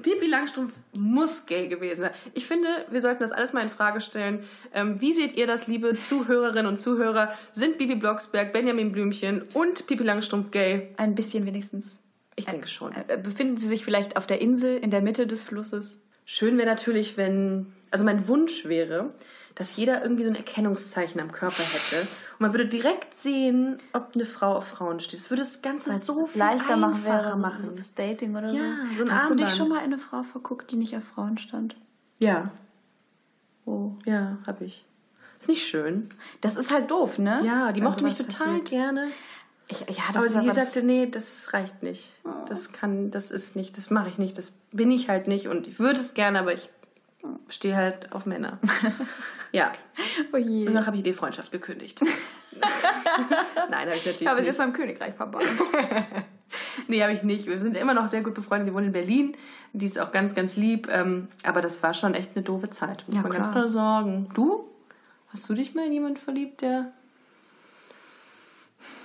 Pippi 0.01 0.25
Langstrumpf 0.27 0.71
muss 0.93 1.45
gay 1.45 1.67
gewesen 1.67 2.01
sein. 2.03 2.11
Ich 2.33 2.47
finde, 2.47 2.67
wir 2.89 3.01
sollten 3.01 3.19
das 3.19 3.31
alles 3.31 3.53
mal 3.53 3.61
in 3.61 3.69
Frage 3.69 4.01
stellen. 4.01 4.43
Ähm, 4.73 4.99
wie 5.01 5.13
seht 5.13 5.35
ihr 5.37 5.47
das, 5.47 5.67
liebe 5.67 5.93
Zuhörerinnen 5.95 6.65
und 6.65 6.77
Zuhörer? 6.77 7.33
Sind 7.51 7.77
Bibi 7.77 7.95
Blocksberg, 7.95 8.51
Benjamin 8.53 8.91
Blümchen 8.91 9.43
und 9.53 9.85
Pippi 9.85 10.03
Langstrumpf 10.03 10.49
gay? 10.51 10.93
Ein 10.97 11.13
bisschen 11.13 11.45
wenigstens. 11.45 11.99
Ich 12.37 12.45
denke 12.45 12.67
schon. 12.67 12.93
Äh, 12.93 13.17
Befinden 13.21 13.57
sie 13.57 13.67
sich 13.67 13.83
vielleicht 13.85 14.17
auf 14.17 14.25
der 14.27 14.41
Insel 14.41 14.77
in 14.77 14.91
der 14.91 15.01
Mitte 15.01 15.27
des 15.27 15.43
Flusses? 15.43 16.01
Schön 16.25 16.57
wäre 16.57 16.67
natürlich, 16.67 17.15
wenn 17.17 17.73
also 17.91 18.03
mein 18.03 18.27
Wunsch 18.27 18.65
wäre, 18.65 19.13
dass 19.55 19.75
jeder 19.77 20.01
irgendwie 20.03 20.23
so 20.25 20.29
ein 20.29 20.35
Erkennungszeichen 20.35 21.19
am 21.21 21.31
Körper 21.31 21.63
hätte. 21.63 22.01
Und 22.01 22.39
man 22.39 22.51
würde 22.53 22.65
direkt 22.67 23.17
sehen, 23.17 23.77
ob 23.93 24.11
eine 24.13 24.25
Frau 24.25 24.55
auf 24.57 24.67
Frauen 24.67 24.99
steht. 24.99 25.19
Das 25.21 25.29
würde 25.29 25.43
das 25.43 25.61
Ganze 25.61 25.89
Weil's 25.91 26.05
so 26.05 26.25
viel 26.27 26.39
leichter 26.39 26.75
machen 26.77 26.95
einfacher 26.95 27.23
wäre, 27.23 27.35
so, 27.37 27.41
machen. 27.41 27.61
so 27.63 27.71
fürs 27.71 27.95
Dating 27.95 28.35
oder 28.35 28.51
Ja, 28.51 28.75
so. 28.97 29.05
so 29.05 29.11
Hast 29.11 29.29
du 29.31 29.35
dich 29.35 29.45
Armband. 29.45 29.51
schon 29.51 29.69
mal 29.69 29.77
in 29.77 29.83
eine 29.85 29.97
Frau 29.97 30.23
verguckt, 30.23 30.71
die 30.71 30.75
nicht 30.75 30.95
auf 30.95 31.03
Frauen 31.15 31.37
stand? 31.37 31.75
Ja, 32.19 32.51
Oh. 33.65 33.93
ja, 34.05 34.37
habe 34.45 34.65
ich. 34.65 34.85
Ist 35.39 35.49
nicht 35.49 35.65
schön. 35.67 36.09
Das 36.41 36.55
ist 36.55 36.71
halt 36.71 36.91
doof, 36.91 37.17
ne? 37.17 37.41
Ja, 37.43 37.71
die 37.71 37.81
mochte 37.81 38.03
mich 38.03 38.15
total 38.15 38.47
passiert. 38.59 38.65
gerne. 38.69 39.07
Ich, 39.67 39.79
ja, 39.79 39.85
das 40.09 40.15
Aber 40.17 40.29
sie 40.29 40.37
aber 40.37 40.53
sagte, 40.53 40.83
nee, 40.83 41.07
das 41.09 41.51
reicht 41.51 41.81
nicht. 41.81 42.11
Das 42.47 42.71
kann, 42.71 43.09
das 43.09 43.31
ist 43.31 43.55
nicht, 43.55 43.75
das 43.77 43.89
mache 43.89 44.09
ich 44.09 44.19
nicht, 44.19 44.37
das 44.37 44.53
bin 44.71 44.91
ich 44.91 45.09
halt 45.09 45.27
nicht 45.27 45.47
und 45.47 45.65
ich 45.67 45.79
würde 45.79 45.99
es 45.99 46.13
gerne, 46.13 46.37
aber 46.39 46.53
ich 46.53 46.69
stehe 47.49 47.75
halt 47.75 48.11
auf 48.13 48.25
Männer. 48.25 48.59
ja. 49.51 49.71
oh 50.33 50.37
je. 50.37 50.67
Und 50.67 50.75
dann 50.75 50.85
habe 50.85 50.97
ich 50.97 51.03
die 51.03 51.13
Freundschaft 51.13 51.51
gekündigt. 51.51 52.01
Nein, 53.69 53.87
habe 53.87 53.95
ich 53.97 54.05
natürlich 54.05 54.29
Aber 54.29 54.41
sie 54.43 54.49
ist 54.49 54.57
beim 54.57 54.73
Königreich 54.73 55.15
verbannt. 55.15 55.47
Nee, 56.87 57.01
habe 57.01 57.11
ich 57.11 57.23
nicht. 57.23 57.47
Wir 57.47 57.59
sind 57.59 57.75
immer 57.75 57.95
noch 57.95 58.07
sehr 58.07 58.21
gut 58.21 58.35
befreundet. 58.35 58.67
Sie 58.67 58.73
wohnt 58.73 58.85
in 58.85 58.91
Berlin. 58.93 59.35
Die 59.73 59.87
ist 59.87 59.99
auch 59.99 60.11
ganz, 60.11 60.35
ganz 60.35 60.55
lieb. 60.55 60.87
Ähm, 60.89 61.27
aber 61.43 61.61
das 61.61 61.81
war 61.81 61.93
schon 61.93 62.13
echt 62.13 62.35
eine 62.35 62.43
doofe 62.45 62.69
Zeit. 62.69 63.03
Muss 63.07 63.15
Ja, 63.15 63.23
man 63.23 63.31
ganz 63.31 63.45
klar. 63.45 63.53
klar 63.53 63.69
sagen. 63.69 64.29
Du? 64.35 64.69
Hast 65.33 65.49
du 65.49 65.55
dich 65.55 65.73
mal 65.73 65.87
in 65.87 65.93
jemanden 65.93 66.17
verliebt, 66.17 66.61
der 66.61 66.91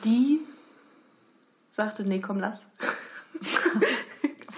die 0.04 0.40
sagte, 1.70 2.04
nee, 2.04 2.20
komm, 2.20 2.38
lass. 2.38 2.68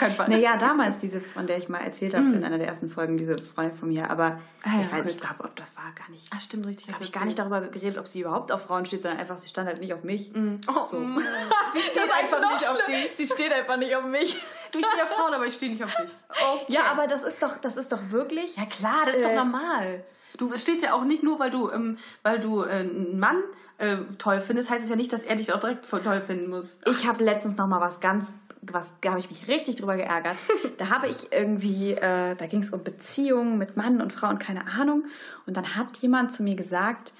Keinen 0.02 0.14
Fall. 0.16 0.28
naja, 0.28 0.56
damals 0.56 0.98
diese, 0.98 1.20
von 1.20 1.46
der 1.46 1.58
ich 1.58 1.68
mal 1.68 1.78
erzählt 1.78 2.14
habe 2.14 2.26
in 2.26 2.44
einer 2.44 2.58
der 2.58 2.66
ersten 2.68 2.88
Folgen, 2.90 3.16
diese 3.16 3.36
Freundin 3.38 3.76
von 3.76 3.88
mir. 3.88 4.10
Aber 4.10 4.38
Mm. 4.64 4.68
Ah, 4.68 4.76
ja, 4.76 4.80
ich 4.82 4.92
weiß, 4.92 5.02
gut. 5.02 5.10
ich 5.10 5.20
glaube, 5.20 5.50
das 5.56 5.76
war 5.76 5.92
gar 5.98 6.08
nicht. 6.08 6.28
Ah, 6.32 6.38
stimmt, 6.38 6.66
richtig. 6.66 6.86
habe 6.86 6.94
hast 6.94 7.02
ich 7.02 7.10
du 7.10 7.18
gar 7.18 7.24
nicht 7.24 7.36
darüber 7.36 7.60
geredet, 7.62 7.98
ob 7.98 8.06
sie 8.06 8.20
überhaupt 8.20 8.52
auf 8.52 8.62
Frauen 8.62 8.86
steht, 8.86 9.02
sondern 9.02 9.18
einfach, 9.18 9.36
sie 9.38 9.48
stand 9.48 9.66
halt 9.66 9.80
nicht 9.80 9.92
auf 9.92 10.04
mich. 10.04 10.30
Oh, 10.68 10.84
So. 10.84 10.98
mm. 10.98 11.18
Sie 11.72 11.80
steht 11.80 12.08
einfach 12.16 12.40
nicht 12.52 12.68
auf 12.68 12.84
dich. 12.84 13.10
Sie 13.16 13.26
steht 13.26 13.50
einfach 13.52 13.76
nicht 13.76 13.96
auf 13.96 14.04
mich. 14.04 14.36
Du, 14.70 14.78
ich 14.78 14.86
stehe 14.86 15.02
auf 15.02 15.08
Frauen, 15.10 15.34
aber 15.34 15.46
ich 15.46 15.54
stehe 15.54 15.72
nicht 15.72 15.82
auf 15.82 15.92
dich. 15.96 16.10
Ja, 16.68 16.82
aber 16.92 17.08
das 17.08 17.24
ist 17.24 17.42
doch, 17.42 17.56
das 17.56 17.76
ist 17.76 17.90
doch 17.90 18.10
wirklich. 18.10 18.56
Ja 18.56 18.66
klar, 18.66 19.02
das 19.06 19.16
ist 19.16 19.24
doch 19.24 19.30
Äh, 19.30 19.34
normal. 19.36 20.04
Du 20.38 20.56
stehst 20.56 20.82
ja 20.82 20.94
auch 20.94 21.04
nicht 21.04 21.22
nur, 21.24 21.38
weil 21.40 21.50
du, 21.50 21.68
ähm, 21.70 21.98
weil 22.22 22.38
du 22.40 22.62
äh, 22.62 22.68
einen 22.70 23.18
Mann 23.18 23.42
äh, 23.78 23.96
toll 24.18 24.40
findest, 24.40 24.70
heißt 24.70 24.82
es 24.84 24.88
ja 24.90 24.96
nicht, 24.96 25.12
dass 25.12 25.24
er 25.24 25.34
dich 25.36 25.52
auch 25.52 25.60
direkt 25.60 25.88
toll 25.90 26.20
finden 26.22 26.48
muss. 26.48 26.78
Ich 26.86 27.06
habe 27.06 27.22
letztens 27.24 27.56
noch 27.56 27.66
mal 27.66 27.80
was 27.80 28.00
ganz, 28.00 28.32
was, 28.62 28.94
da 29.00 29.10
habe 29.10 29.20
ich 29.20 29.28
mich 29.28 29.48
richtig 29.48 29.76
drüber 29.76 29.96
geärgert. 29.96 30.36
da 30.78 30.88
habe 30.90 31.08
ich 31.08 31.32
irgendwie, 31.32 31.92
äh, 31.92 32.34
da 32.36 32.46
ging 32.46 32.60
es 32.60 32.70
um 32.70 32.82
Beziehungen 32.84 33.58
mit 33.58 33.76
Mann 33.76 34.00
und 34.00 34.12
Frau 34.12 34.28
und 34.28 34.38
keine 34.38 34.66
Ahnung. 34.66 35.04
Und 35.46 35.56
dann 35.56 35.74
hat 35.76 35.96
jemand 35.98 36.32
zu 36.32 36.42
mir 36.42 36.54
gesagt, 36.54 37.12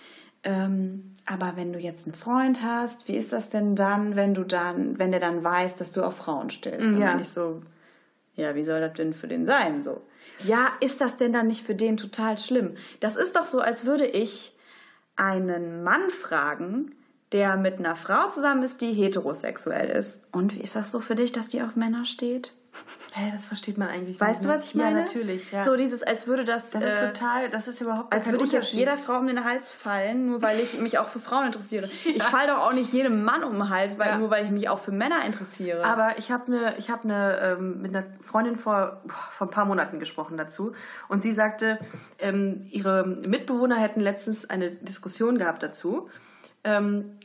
ähm, 0.45 1.15
aber 1.27 1.53
wenn 1.57 1.73
du 1.73 1.79
jetzt 1.79 2.07
einen 2.07 2.15
Freund 2.15 2.63
hast, 2.63 3.07
wie 3.09 3.17
ist 3.17 3.33
das 3.33 3.49
denn 3.51 3.75
dann, 3.77 4.17
wenn 4.17 4.35
du 4.35 4.45
dann, 4.45 4.99
wenn 4.99 5.11
der 5.11 5.21
dann 5.21 5.45
weiß, 5.45 5.77
dass 5.77 5.93
du 5.93 6.03
auf 6.03 6.17
Frauen 6.17 6.51
stehst? 6.51 6.81
Dann 6.93 6.99
Ja. 6.99 7.11
bin 7.13 7.21
ich 7.21 7.29
so, 7.29 7.63
ja, 8.35 8.55
wie 8.55 8.63
soll 8.63 8.81
das 8.81 8.95
denn 8.95 9.13
für 9.13 9.29
den 9.29 9.45
sein? 9.47 9.83
So. 9.83 10.01
Ja, 10.45 10.69
ist 10.81 11.01
das 11.01 11.17
denn 11.17 11.33
dann 11.33 11.47
nicht 11.49 11.65
für 11.65 11.75
den 11.75 11.97
total 11.97 12.39
schlimm? 12.39 12.75
Das 13.01 13.17
ist 13.17 13.37
doch 13.37 13.47
so, 13.47 13.61
als 13.61 13.85
würde 13.85 14.07
ich 14.07 14.57
einen 15.17 15.85
Mann 15.85 16.11
fragen, 16.11 16.95
der 17.33 17.57
mit 17.57 17.79
einer 17.79 17.97
Frau 17.97 18.29
zusammen 18.29 18.63
ist, 18.63 18.81
die 18.81 18.93
heterosexuell 18.93 19.89
ist. 19.89 20.23
Und 20.33 20.55
wie 20.55 20.61
ist 20.61 20.77
das 20.77 20.91
so 20.91 21.01
für 21.01 21.15
dich, 21.15 21.33
dass 21.33 21.49
die 21.49 21.63
auf 21.63 21.77
Männer 21.77 22.05
steht? 22.05 22.53
Hä, 23.15 23.31
das 23.35 23.45
versteht 23.45 23.77
man 23.77 23.89
eigentlich 23.89 24.19
Weißt 24.19 24.41
nicht. 24.41 24.45
du, 24.45 24.49
ne? 24.49 24.55
was 24.59 24.65
ich 24.65 24.75
meine? 24.75 25.01
Ja, 25.01 25.05
natürlich. 25.05 25.53
Ja. 25.53 25.63
So 25.65 25.77
dieses, 25.77 26.03
als 26.03 26.27
würde 26.27 26.47
das, 26.47 26.71
das 26.71 26.83
ist 26.83 27.03
äh, 27.03 27.13
total, 27.13 27.51
das 27.51 27.69
ist 27.69 27.83
überhaupt 27.83 28.11
gar 28.11 28.17
als 28.17 28.25
kein 28.25 28.33
würde 28.33 28.47
ich 28.47 28.53
jetzt 28.53 28.73
jeder 28.73 28.97
Frau 28.97 29.19
um 29.19 29.27
den 29.27 29.45
Hals 29.45 29.71
fallen, 29.71 30.29
nur 30.29 30.41
weil 30.41 30.59
ich 30.59 30.79
mich 30.79 30.99
auch 30.99 31.11
für 31.11 31.21
Frauen 31.21 31.45
interessiere. 31.45 31.87
Ich 32.07 32.23
falle 32.23 32.49
doch 32.49 32.61
auch 32.61 32.73
nicht 32.73 32.91
jedem 32.91 33.25
Mann 33.25 33.45
um 33.45 33.53
den 33.53 33.69
Hals, 33.69 33.99
weil, 33.99 34.09
Ja. 34.09 34.19
nur 34.19 34.31
weil 34.31 34.47
ich 34.47 34.51
mich 34.51 34.71
auch 34.71 34.79
für 34.79 34.93
Männer 34.93 35.23
interessiere. 35.27 35.85
Aber 35.85 36.15
ich 36.17 36.31
habe 36.31 36.47
eine, 36.47 36.79
ich 36.79 36.89
habe 36.89 37.05
eine 37.05 37.39
ähm, 37.59 37.83
mit 37.83 37.95
einer 37.95 38.07
Freundin 38.23 38.57
vor 38.57 39.03
vor 39.33 39.47
ein 39.49 39.51
paar 39.51 39.67
Monaten 39.67 39.99
gesprochen 39.99 40.39
dazu 40.39 40.73
und 41.09 41.21
sie 41.21 41.35
sagte, 41.35 41.79
ähm, 42.19 42.67
ihre 42.71 43.07
Mitbewohner 43.07 43.77
hätten 43.77 44.01
letztens 44.01 44.49
eine 44.49 44.71
Diskussion 44.71 45.37
gehabt 45.37 45.63
dazu. 45.63 46.09
Ähm, 46.65 47.19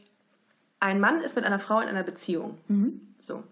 ein 0.79 0.99
Mann 0.99 1.21
ist 1.21 1.35
mit 1.35 1.45
einer 1.45 1.59
Frau 1.59 1.79
in 1.79 1.87
einer 1.87 2.03
Beziehung. 2.03 2.57
So. 3.19 3.43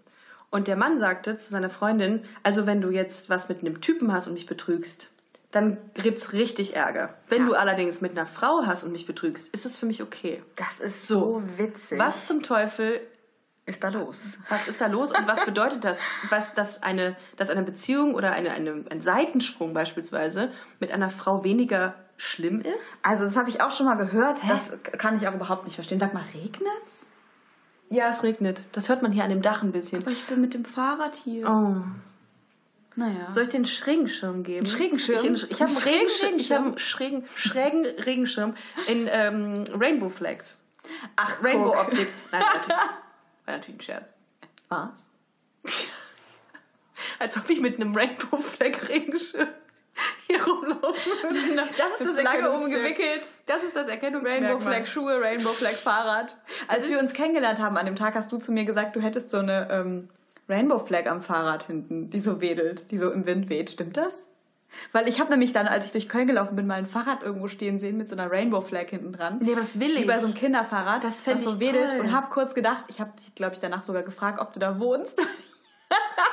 Und 0.52 0.68
der 0.68 0.76
Mann 0.76 1.00
sagte 1.00 1.38
zu 1.38 1.50
seiner 1.50 1.70
Freundin, 1.70 2.24
also 2.44 2.66
wenn 2.66 2.82
du 2.82 2.90
jetzt 2.90 3.30
was 3.30 3.50
mit 3.50 3.60
einem 3.62 3.82
Typen 3.82 4.14
hast 4.14 4.28
und 4.28 4.34
mich 4.34 4.46
betrügst, 4.46 5.10
dann 5.52 5.78
gibt's 5.94 6.34
richtig 6.34 6.76
Ärger. 6.76 7.14
Wenn 7.30 7.44
Ja. 7.44 7.48
du 7.48 7.54
allerdings 7.56 8.02
mit 8.02 8.12
einer 8.12 8.26
Frau 8.26 8.64
hast 8.66 8.84
und 8.84 8.92
mich 8.92 9.06
betrügst, 9.06 9.54
ist 9.54 9.66
es 9.66 9.76
für 9.78 9.86
mich 9.86 10.02
okay. 10.04 10.44
das 10.56 10.80
ist 10.80 11.08
So. 11.08 11.20
so, 11.42 11.58
witzig. 11.58 11.98
Was 12.00 12.28
zum 12.28 12.44
Teufel 12.44 13.00
ist 13.66 13.84
da 13.84 13.90
los? 13.90 14.22
was 14.50 14.68
ist 14.68 14.80
da 14.80 14.88
los 14.88 15.12
und 15.12 15.28
was 15.28 15.44
bedeutet 15.46 15.84
das? 15.84 16.00
Was, 16.30 16.54
dass 16.54 16.84
eine, 16.84 17.16
dass 17.38 17.50
eine 17.50 17.64
Beziehung 17.64 18.14
oder 18.16 18.32
eine, 18.32 18.52
eine, 18.52 18.84
ein 18.92 19.02
Seitensprung 19.02 19.74
beispielsweise 19.74 20.52
mit 20.80 20.92
einer 20.92 21.10
Frau 21.10 21.44
weniger 21.44 21.96
schlimm 22.18 22.62
ist? 22.62 22.98
Also 23.02 23.26
das 23.26 23.36
habe 23.36 23.50
ich 23.50 23.62
auch 23.62 23.72
schon 23.72 23.88
mal 23.88 23.96
gehört. 23.96 24.38
Das 24.48 24.72
kann 24.98 25.16
ich 25.18 25.28
auch 25.28 25.34
überhaupt 25.34 25.64
nicht 25.66 25.76
verstehen. 25.76 26.00
Sag 26.00 26.14
mal, 26.14 26.24
regnet's? 26.34 27.08
Ja, 27.90 28.10
es 28.10 28.24
regnet. 28.24 28.64
Das 28.72 28.90
hört 28.90 29.02
man 29.02 29.12
hier 29.12 29.24
an 29.24 29.30
dem 29.30 29.42
Dach 29.42 29.64
ein 29.64 29.72
bisschen. 29.72 30.02
Aber 30.02 30.12
ich 30.12 30.26
bin 30.26 30.42
mit 30.42 30.54
dem 30.54 30.66
Fahrrad 30.66 31.16
hier. 31.18 31.48
Oh. 31.48 31.78
Naja. 32.96 33.32
Soll 33.32 33.44
ich 33.44 33.54
einen 33.54 33.66
schrägen 33.66 34.08
Schirm 34.08 34.44
geben? 34.44 34.66
Einen 34.66 34.68
schrägen 34.68 35.00
Schirm? 35.00 35.36
Ich, 35.36 35.52
ich 35.52 35.62
habe 35.62 35.70
Einen 35.70 35.80
schrägen 35.80 36.00
Regenschirm, 36.00 36.36
ich 36.38 36.52
habe 36.52 36.66
einen 36.66 36.78
schrägen, 36.78 37.26
schrägen 37.36 37.86
Regenschirm 37.86 38.56
in 38.88 39.08
ähm, 39.12 39.64
Rainbow 39.78 40.10
Flags. 40.10 40.58
Ach, 41.16 41.44
Rainbow 41.44 41.72
guck. 41.72 41.88
Optik. 41.88 42.08
Nein, 42.32 42.42
natürlich, 42.42 42.68
war 43.46 43.56
natürlich 43.56 43.76
ein 43.76 43.82
Scherz. 43.82 44.06
Was? 44.70 45.08
Als 47.20 47.38
ob 47.38 47.50
ich 47.50 47.60
mit 47.60 47.76
einem 47.76 47.96
Rainbow 47.96 48.38
Flag 48.38 48.88
Regenschirm 48.88 49.50
hier 50.28 50.44
rumlaufen 50.44 51.12
würde. 51.24 51.40
Das 51.78 52.00
ist 52.02 52.06
das 52.10 52.20
Flagge 52.20 52.52
umgewickelt. 52.52 53.22
Das 53.46 53.64
ist 53.64 53.76
das 53.76 53.88
Erkennungsmerkmal. 53.88 54.50
Rainbow 54.52 54.60
Flag 54.66 54.86
Schuhe, 54.88 55.20
Rainbow 55.22 55.50
Flag 55.50 55.76
Fahrrad. 55.76 56.36
Als 56.68 56.90
wir 56.90 57.00
uns 57.00 57.14
kennengelernt 57.14 57.60
haben 57.60 57.78
an 57.78 57.86
dem 57.86 57.96
Tag, 57.96 58.16
hast 58.16 58.32
du 58.32 58.38
zu 58.38 58.52
mir 58.52 58.66
gesagt, 58.66 58.96
du 58.96 59.02
hättest 59.02 59.32
so 59.32 59.38
eine 59.38 59.68
ähm, 59.72 60.10
Rainbow 60.50 60.80
Flag 60.80 61.08
am 61.08 61.22
Fahrrad 61.22 61.64
hinten, 61.64 62.10
die 62.10 62.20
so 62.20 62.42
wedelt, 62.42 62.92
die 62.92 62.98
so 62.98 63.12
im 63.12 63.26
Wind 63.26 63.50
weht. 63.50 63.70
Stimmt 63.70 63.98
das? 63.98 64.28
Weil 64.92 65.08
ich 65.08 65.20
habe 65.22 65.30
nämlich 65.32 65.54
dann, 65.54 65.68
als 65.68 65.86
ich 65.86 65.92
durch 65.94 66.10
Köln 66.10 66.28
gelaufen 66.28 66.56
bin, 66.58 66.68
mal 66.68 66.76
ein 66.76 66.86
Fahrrad 66.86 67.24
irgendwo 67.24 67.48
stehen 67.48 67.80
sehen 67.80 67.96
mit 67.98 68.10
so 68.10 68.16
einer 68.16 68.30
Rainbow 68.30 68.60
Flag 68.62 68.90
hinten 68.90 69.14
dran. 69.14 69.40
Nee, 69.42 69.56
das 69.56 69.80
will 69.80 69.96
Wie 69.96 70.02
ich. 70.02 70.08
bei 70.08 70.18
so 70.18 70.26
einem 70.26 70.36
Kinderfahrrad, 70.36 71.04
Das 71.04 71.26
was 71.26 71.44
so 71.44 71.60
wedelt. 71.62 71.92
toll. 71.92 72.00
Und 72.02 72.12
habe 72.14 72.28
kurz 72.30 72.54
gedacht, 72.54 72.84
ich 72.90 73.00
habe 73.00 73.12
dich, 73.18 73.34
glaube 73.36 73.54
ich, 73.54 73.60
danach 73.62 73.84
sogar 73.84 74.04
gefragt, 74.04 74.40
ob 74.40 74.52
du 74.54 74.60
da 74.60 74.78
wohnst. 74.80 75.18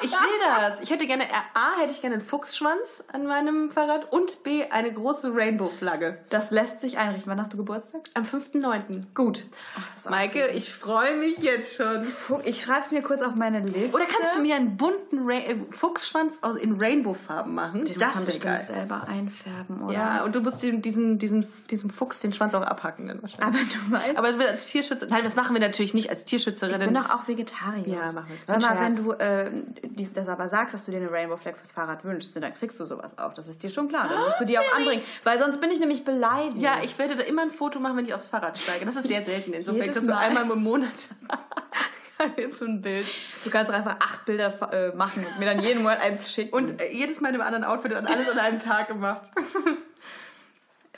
Ich 0.02 0.12
will 0.12 0.38
das. 0.44 0.80
Ich 0.80 0.90
hätte 0.90 1.06
gerne, 1.06 1.24
A, 1.54 1.78
hätte 1.80 1.92
ich 1.92 2.00
gerne 2.00 2.16
einen 2.16 2.24
Fuchsschwanz 2.24 3.04
an 3.12 3.26
meinem 3.26 3.70
Fahrrad 3.70 4.12
und 4.12 4.42
B, 4.42 4.64
eine 4.70 4.92
große 4.92 5.32
Rainbow-Flagge. 5.34 6.18
Das 6.28 6.50
lässt 6.50 6.80
sich 6.80 6.98
einrichten. 6.98 7.30
Wann 7.30 7.40
hast 7.40 7.52
du 7.52 7.56
Geburtstag? 7.56 8.02
Am 8.14 8.24
5.9. 8.24 9.04
Gut. 9.14 9.44
Ach, 9.76 10.10
Maike, 10.10 10.48
ich 10.48 10.72
freue 10.72 11.16
mich 11.16 11.38
jetzt 11.38 11.76
schon. 11.76 12.06
Ich 12.44 12.62
schreibe 12.62 12.80
es 12.80 12.90
mir 12.90 13.02
kurz 13.02 13.22
auf 13.22 13.34
meine 13.34 13.60
Liste. 13.60 13.96
Oder 13.96 14.06
kannst 14.06 14.36
du 14.36 14.40
mir 14.40 14.56
einen 14.56 14.76
bunten 14.76 15.20
Ra 15.24 15.38
äh, 15.38 15.56
Fuchsschwanz 15.70 16.40
in 16.60 16.80
Rainbow-Farben 16.80 17.54
machen? 17.54 17.84
Den 17.84 17.94
muss 17.94 18.02
das 18.02 18.14
man 18.14 18.24
bestimmt 18.24 18.44
geil. 18.44 18.62
selber 18.62 19.06
einfärben, 19.08 19.82
oder? 19.82 19.94
Ja, 19.94 20.24
und 20.24 20.34
du 20.34 20.40
musst 20.40 20.62
diesen, 20.62 20.82
diesen, 20.82 21.18
diesen, 21.18 21.46
diesem 21.70 21.90
Fuchs 21.90 22.20
den 22.20 22.32
Schwanz 22.32 22.54
auch 22.54 22.62
abhacken 22.62 23.08
dann 23.08 23.22
wahrscheinlich. 23.22 23.46
Aber 23.46 23.58
du 23.58 23.92
weißt, 23.92 24.18
Aber 24.18 24.48
als 24.48 24.66
Tierschützer. 24.66 25.06
Nein, 25.08 25.24
das 25.24 25.36
machen 25.36 25.54
wir 25.54 25.60
natürlich 25.60 25.94
nicht 25.94 26.10
als 26.10 26.24
Tierschützerin. 26.24 26.80
ich 26.80 26.86
bin 26.86 26.94
doch 26.94 27.10
auch 27.10 27.28
Vegetarier. 27.28 27.86
Ja, 27.86 28.12
machen 28.12 28.28
wir 28.28 28.36
es. 28.36 28.46
Wenn 28.48 28.96
du 28.96 29.12
äh, 29.12 29.50
das 30.14 30.28
aber 30.28 30.48
sagst, 30.48 30.74
dass 30.74 30.84
du 30.84 30.90
dir 30.90 30.98
eine 30.98 31.10
Rainbow 31.10 31.36
Flag 31.36 31.56
fürs 31.56 31.70
Fahrrad 31.70 32.04
wünschst, 32.04 32.34
dann 32.36 32.54
kriegst 32.54 32.78
du 32.80 32.84
sowas 32.84 33.18
auch. 33.18 33.34
Das 33.34 33.48
ist 33.48 33.62
dir 33.62 33.70
schon 33.70 33.88
klar. 33.88 34.08
Dann 34.08 34.24
musst 34.24 34.40
du 34.40 34.44
die 34.44 34.58
auch 34.58 34.76
anbringen. 34.76 35.02
Weil 35.24 35.38
sonst 35.38 35.60
bin 35.60 35.70
ich 35.70 35.80
nämlich 35.80 36.04
beleidigt. 36.04 36.56
Ja, 36.58 36.80
ich 36.82 36.98
werde 36.98 37.16
da 37.16 37.22
immer 37.22 37.42
ein 37.42 37.50
Foto 37.50 37.80
machen, 37.80 37.96
wenn 37.96 38.04
ich 38.04 38.14
aufs 38.14 38.28
Fahrrad 38.28 38.58
steige. 38.58 38.84
Das 38.84 38.96
ist 38.96 39.08
sehr 39.08 39.22
selten. 39.22 39.52
Insofern 39.52 39.82
kriegst 39.82 40.02
du 40.02 40.12
Mal. 40.12 40.18
einmal 40.18 40.50
im 40.50 40.62
Monat 40.62 40.92
so 42.50 42.64
ein 42.64 42.82
Bild. 42.82 43.06
Du 43.44 43.50
kannst 43.50 43.70
einfach 43.70 43.96
acht 44.00 44.24
Bilder 44.24 44.52
äh, 44.72 44.94
machen 44.96 45.24
und 45.26 45.38
mir 45.38 45.46
dann 45.46 45.62
jeden 45.62 45.82
Monat 45.82 46.00
eins 46.00 46.32
schicken. 46.32 46.54
Und 46.54 46.80
äh, 46.80 46.92
jedes 46.92 47.20
Mal 47.20 47.28
in 47.30 47.34
einem 47.34 47.42
anderen 47.42 47.64
Outfit 47.64 47.92
und 47.94 48.06
alles 48.06 48.28
an 48.28 48.38
einem 48.38 48.58
Tag 48.58 48.88
gemacht. 48.88 49.22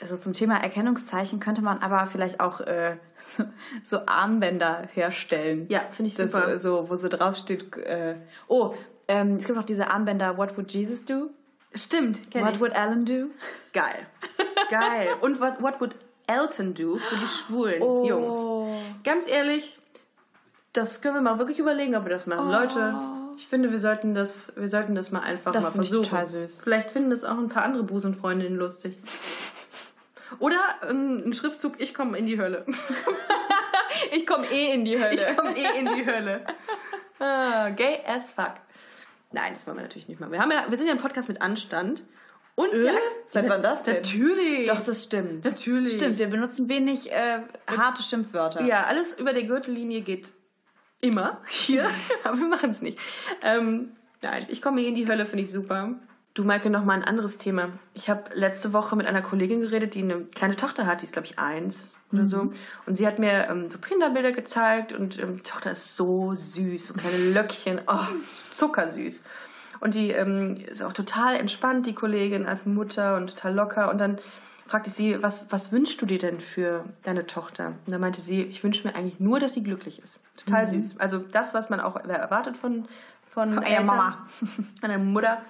also 0.01 0.17
zum 0.17 0.33
Thema 0.33 0.57
Erkennungszeichen 0.61 1.39
könnte 1.39 1.61
man 1.61 1.79
aber 1.79 2.05
vielleicht 2.07 2.39
auch 2.41 2.59
äh, 2.61 2.97
so, 3.17 3.43
so 3.83 3.99
Armbänder 4.05 4.87
herstellen. 4.93 5.67
Ja, 5.69 5.81
finde 5.91 6.09
ich 6.09 6.15
das, 6.15 6.31
super. 6.31 6.49
äh, 6.53 6.57
So, 6.59 6.89
wo 6.89 6.95
so 6.95 7.07
draufsteht, 7.07 7.75
äh, 7.77 8.15
oh, 8.47 8.73
ähm, 9.07 9.35
es 9.37 9.45
gibt 9.45 9.57
noch 9.57 9.65
diese 9.65 9.89
Armbänder, 9.89 10.37
What 10.37 10.57
would 10.57 10.71
Jesus 10.73 11.05
do? 11.05 11.29
Stimmt, 11.73 12.29
kenn 12.31 12.45
What 12.45 12.55
ich. 12.55 12.59
would 12.61 12.75
Alan 12.75 13.05
do? 13.05 13.27
Geil. 13.73 14.05
Geil. 14.69 15.09
Und 15.21 15.39
what, 15.39 15.61
what 15.61 15.79
would 15.81 15.95
Elton 16.27 16.73
do 16.73 16.97
für 16.97 17.15
die 17.17 17.27
schwulen 17.27 17.81
Oh. 17.81 18.05
Jungs? 18.05 18.75
Ganz 19.03 19.27
ehrlich, 19.29 19.77
das 20.73 21.01
können 21.01 21.15
wir 21.15 21.21
mal 21.21 21.37
wirklich 21.39 21.59
überlegen, 21.59 21.95
ob 21.95 22.03
wir 22.05 22.09
das 22.09 22.27
machen. 22.27 22.49
Leute, 22.49 22.95
Ich 23.37 23.47
finde, 23.47 23.71
wir 23.71 23.79
sollten 23.79 24.13
das, 24.13 24.51
wir 24.55 24.67
sollten 24.69 24.95
das 24.95 25.11
mal 25.11 25.19
einfach 25.21 25.51
Das 25.51 25.63
mal 25.63 25.71
finde 25.71 25.83
ich 25.85 25.89
versuchen. 25.89 26.09
total 26.09 26.27
süß. 26.27 26.61
Vielleicht 26.61 26.91
finden 26.91 27.09
das 27.11 27.23
auch 27.23 27.37
ein 27.37 27.49
paar 27.49 27.63
andere 27.63 27.83
Busenfreundinnen 27.83 28.57
lustig. 28.57 28.97
Oder 30.39 30.81
ein, 30.81 31.29
ein 31.29 31.33
Schriftzug, 31.33 31.73
ich 31.79 31.93
komme 31.93 32.17
in 32.17 32.25
die 32.25 32.39
Hölle. 32.39 32.65
Ich 34.11 34.27
komme 34.27 34.45
eh 34.51 34.73
in 34.73 34.83
die 34.83 34.99
Hölle. 34.99 35.13
Ich 35.13 35.37
komme 35.37 35.55
eh 35.55 35.79
in 35.79 35.85
die 35.95 36.05
Hölle. 36.05 36.45
Ah, 37.17 37.69
gay 37.69 37.99
as 38.05 38.29
fuck. 38.29 38.55
Nein, 39.31 39.53
das 39.53 39.65
wollen 39.65 39.77
wir 39.77 39.83
natürlich 39.83 40.09
nicht 40.09 40.19
machen. 40.19 40.33
Wir, 40.33 40.41
haben 40.41 40.51
ja, 40.51 40.65
wir 40.67 40.77
sind 40.77 40.87
ja 40.87 40.93
ein 40.93 40.99
Podcast 40.99 41.29
mit 41.29 41.41
Anstand. 41.41 42.03
Und 42.55 42.73
Äh? 42.73 42.91
Seit 43.27 43.47
wann 43.47 43.61
das 43.61 43.83
denn? 43.83 43.95
Natürlich. 43.95 44.67
Doch, 44.67 44.81
das 44.81 45.05
stimmt. 45.05 45.45
Natürlich. 45.45 45.93
Stimmt, 45.93 46.17
wir 46.17 46.27
benutzen 46.27 46.67
wenig 46.67 47.09
äh, 47.13 47.39
harte 47.67 48.03
Schimpfwörter. 48.03 48.63
Ja, 48.63 48.83
alles 48.83 49.17
über 49.17 49.31
der 49.31 49.43
Gürtellinie 49.43 50.01
geht 50.01 50.33
immer 50.99 51.41
hier, 51.47 51.89
aber 52.25 52.37
wir 52.37 52.47
machen 52.47 52.71
es 52.71 52.81
nicht. 52.81 52.99
Ähm, 53.41 53.95
nein, 54.21 54.45
ich 54.49 54.61
komme 54.61 54.81
eh 54.81 54.87
in 54.89 54.95
die 54.95 55.07
Hölle, 55.07 55.25
finde 55.25 55.45
ich 55.45 55.51
super. 55.51 55.95
Du, 56.35 56.43
Maike, 56.43 56.69
noch 56.69 56.83
mal 56.83 56.95
ein 56.95 57.05
anderes 57.05 57.37
Thema. 57.37 57.69
Ich 57.93 58.09
habe 58.09 58.23
letzte 58.33 58.73
Woche 58.73 58.97
mit 58.97 59.07
einer 59.07 59.21
Kollegin 59.21 59.61
geredet, 59.61 59.95
die 59.95 60.03
eine 60.03 60.19
kleine 60.25 60.57
Tochter 60.57 60.85
hat, 60.85 60.99
die 60.99 61.05
ist, 61.05 61.13
glaube 61.13 61.27
ich, 61.27 61.39
eins 61.39 61.95
oder 62.11 62.25
so. 62.25 62.51
Und 62.85 62.95
sie 62.95 63.07
hat 63.07 63.19
mir 63.19 63.47
ähm, 63.49 63.71
so 63.71 63.77
Kinderbilder 63.77 64.33
gezeigt 64.33 64.91
und 64.91 65.17
ähm, 65.17 65.37
die 65.37 65.43
Tochter 65.43 65.71
ist 65.71 65.95
so 65.95 66.33
süß, 66.33 66.87
so 66.87 66.93
kleine 66.93 67.31
Löckchen, 67.31 67.79
oh, 67.87 68.03
zuckersüß. 68.51 69.23
Und 69.79 69.95
die 69.95 70.11
ähm, 70.11 70.57
ist 70.57 70.83
auch 70.83 70.91
total 70.91 71.37
entspannt, 71.37 71.85
die 71.85 71.95
Kollegin 71.95 72.45
als 72.45 72.65
Mutter 72.65 73.15
und 73.15 73.29
total 73.29 73.55
locker. 73.55 73.89
Und 73.89 73.99
dann 73.99 74.17
fragte 74.67 74.89
ich 74.89 74.95
sie, 74.95 75.23
was, 75.23 75.45
was 75.51 75.71
wünschst 75.71 76.01
du 76.01 76.05
dir 76.05 76.19
denn 76.19 76.41
für 76.41 76.83
deine 77.03 77.27
Tochter? 77.27 77.67
Und 77.85 77.93
dann 77.93 78.01
meinte 78.01 78.19
sie, 78.19 78.41
ich 78.41 78.61
wünsche 78.61 78.85
mir 78.85 78.93
eigentlich 78.93 79.21
nur, 79.21 79.39
dass 79.39 79.53
sie 79.53 79.63
glücklich 79.63 80.01
ist. 80.01 80.19
Total 80.35 80.67
süß. 80.67 80.99
Also 80.99 81.19
das, 81.19 81.53
was 81.53 81.69
man 81.69 81.79
auch 81.79 81.95
erwartet 81.95 82.57
von, 82.57 82.89
von, 83.35 83.53
Von 83.53 83.63
einer 83.63 83.79
Eltern, 83.79 83.85
Mama. 83.85 84.17
Von 84.79 84.89
einer 84.89 85.03
Mutter. 85.03 85.41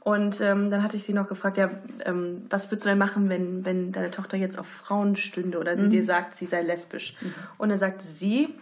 Und 0.00 0.40
ähm, 0.40 0.70
dann 0.70 0.82
hatte 0.82 0.96
ich 0.96 1.04
sie 1.04 1.12
noch 1.12 1.28
gefragt, 1.28 1.58
ja, 1.58 1.70
ähm, 2.06 2.46
was 2.48 2.70
würdest 2.70 2.86
du 2.86 2.88
denn 2.88 2.98
machen, 2.98 3.28
wenn, 3.28 3.66
wenn 3.66 3.92
deine 3.92 4.10
Tochter 4.10 4.38
jetzt 4.38 4.58
auf 4.58 4.66
Frauen 4.66 5.16
stünde 5.16 5.58
oder 5.58 5.76
sie 5.76 5.90
dir 5.90 6.02
sagt, 6.04 6.34
sie 6.34 6.46
sei 6.46 6.62
lesbisch? 6.62 7.14
Und 7.58 7.68
dann 7.68 7.78
sagte 7.78 8.06
sie, 8.06 8.54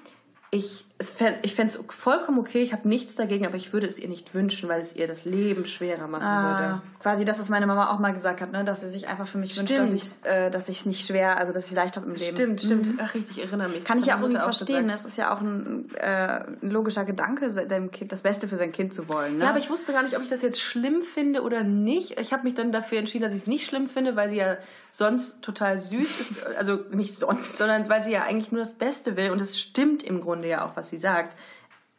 ich, 0.56 0.84
es 0.98 1.10
fänd, 1.10 1.38
ich 1.42 1.54
fände 1.54 1.72
es 1.72 1.78
vollkommen 1.94 2.38
okay, 2.38 2.62
ich 2.62 2.72
habe 2.72 2.88
nichts 2.88 3.14
dagegen, 3.16 3.46
aber 3.46 3.56
ich 3.56 3.72
würde 3.72 3.86
es 3.86 3.98
ihr 3.98 4.08
nicht 4.08 4.34
wünschen, 4.34 4.68
weil 4.68 4.80
es 4.80 4.96
ihr 4.96 5.06
das 5.06 5.24
Leben 5.24 5.64
schwerer 5.66 6.08
machen 6.08 6.22
Ah, 6.24 6.68
würde. 6.70 6.82
quasi 7.02 7.24
das, 7.24 7.38
was 7.38 7.48
meine 7.48 7.66
Mama 7.66 7.90
auch 7.90 7.98
mal 7.98 8.12
gesagt 8.14 8.40
hat, 8.40 8.52
ne? 8.52 8.64
dass 8.64 8.80
sie 8.80 8.88
sich 8.88 9.06
einfach 9.08 9.26
für 9.26 9.38
mich 9.38 9.56
wünscht, 9.58 9.72
Stimmt. 9.72 9.88
dass 9.88 9.92
ich 9.92 10.04
äh, 10.30 10.50
dass 10.50 10.68
ich 10.68 10.80
es 10.80 10.86
nicht 10.86 11.06
schwer, 11.06 11.36
also 11.38 11.52
dass 11.52 11.66
ich 11.66 11.72
leicht 11.72 11.96
habe 11.96 12.06
im 12.06 12.14
Leben. 12.14 12.34
Stimmt, 12.36 12.60
stimmt. 12.62 13.00
Ach, 13.00 13.14
richtig, 13.14 13.38
ich 13.38 13.44
erinnere 13.44 13.68
mich. 13.68 13.84
Kann 13.84 13.98
Das 13.98 14.06
ich 14.06 14.08
ja 14.10 14.16
auch 14.16 14.22
irgendwie 14.22 14.40
verstehen. 14.40 14.86
ne? 14.86 14.94
Es 14.94 15.04
ist 15.04 15.18
ja 15.18 15.34
auch 15.34 15.40
ein, 15.40 15.90
äh, 15.96 16.44
ein 16.62 16.70
logischer 16.70 17.04
Gedanke, 17.04 17.50
seinem 17.50 17.90
Kind 17.90 18.10
das 18.12 18.22
Beste 18.22 18.48
für 18.48 18.56
sein 18.56 18.72
Kind 18.72 18.94
zu 18.94 19.08
wollen. 19.08 19.38
Ne? 19.38 19.44
Ja, 19.44 19.50
aber 19.50 19.58
ich 19.58 19.68
wusste 19.70 19.92
gar 19.92 20.02
nicht, 20.02 20.16
ob 20.16 20.22
ich 20.22 20.30
das 20.30 20.40
jetzt 20.42 20.60
schlimm 20.60 21.02
finde 21.02 21.42
oder 21.42 21.62
nicht. 21.62 22.18
Ich 22.18 22.32
habe 22.32 22.44
mich 22.44 22.54
dann 22.54 22.72
dafür 22.72 22.98
entschieden, 22.98 23.22
dass 23.24 23.34
ich 23.34 23.42
es 23.42 23.46
nicht 23.46 23.66
schlimm 23.66 23.86
finde, 23.88 24.16
weil 24.16 24.30
sie 24.30 24.36
ja 24.36 24.56
sonst 24.90 25.42
total 25.42 25.78
süß 25.78 26.20
ist. 26.20 26.46
Also 26.56 26.80
nicht 26.90 27.14
sonst, 27.18 27.56
sondern 27.58 27.88
weil 27.90 28.02
sie 28.02 28.12
ja 28.12 28.22
eigentlich 28.22 28.50
nur 28.50 28.60
das 28.60 28.72
Beste 28.72 29.16
will. 29.18 29.30
Und 29.30 29.42
es 29.42 29.58
stimmt 29.60 30.02
im 30.02 30.20
Grunde 30.22 30.45
ja 30.46 30.64
auch, 30.66 30.76
was 30.76 30.88
sie 30.88 30.98
sagt. 30.98 31.36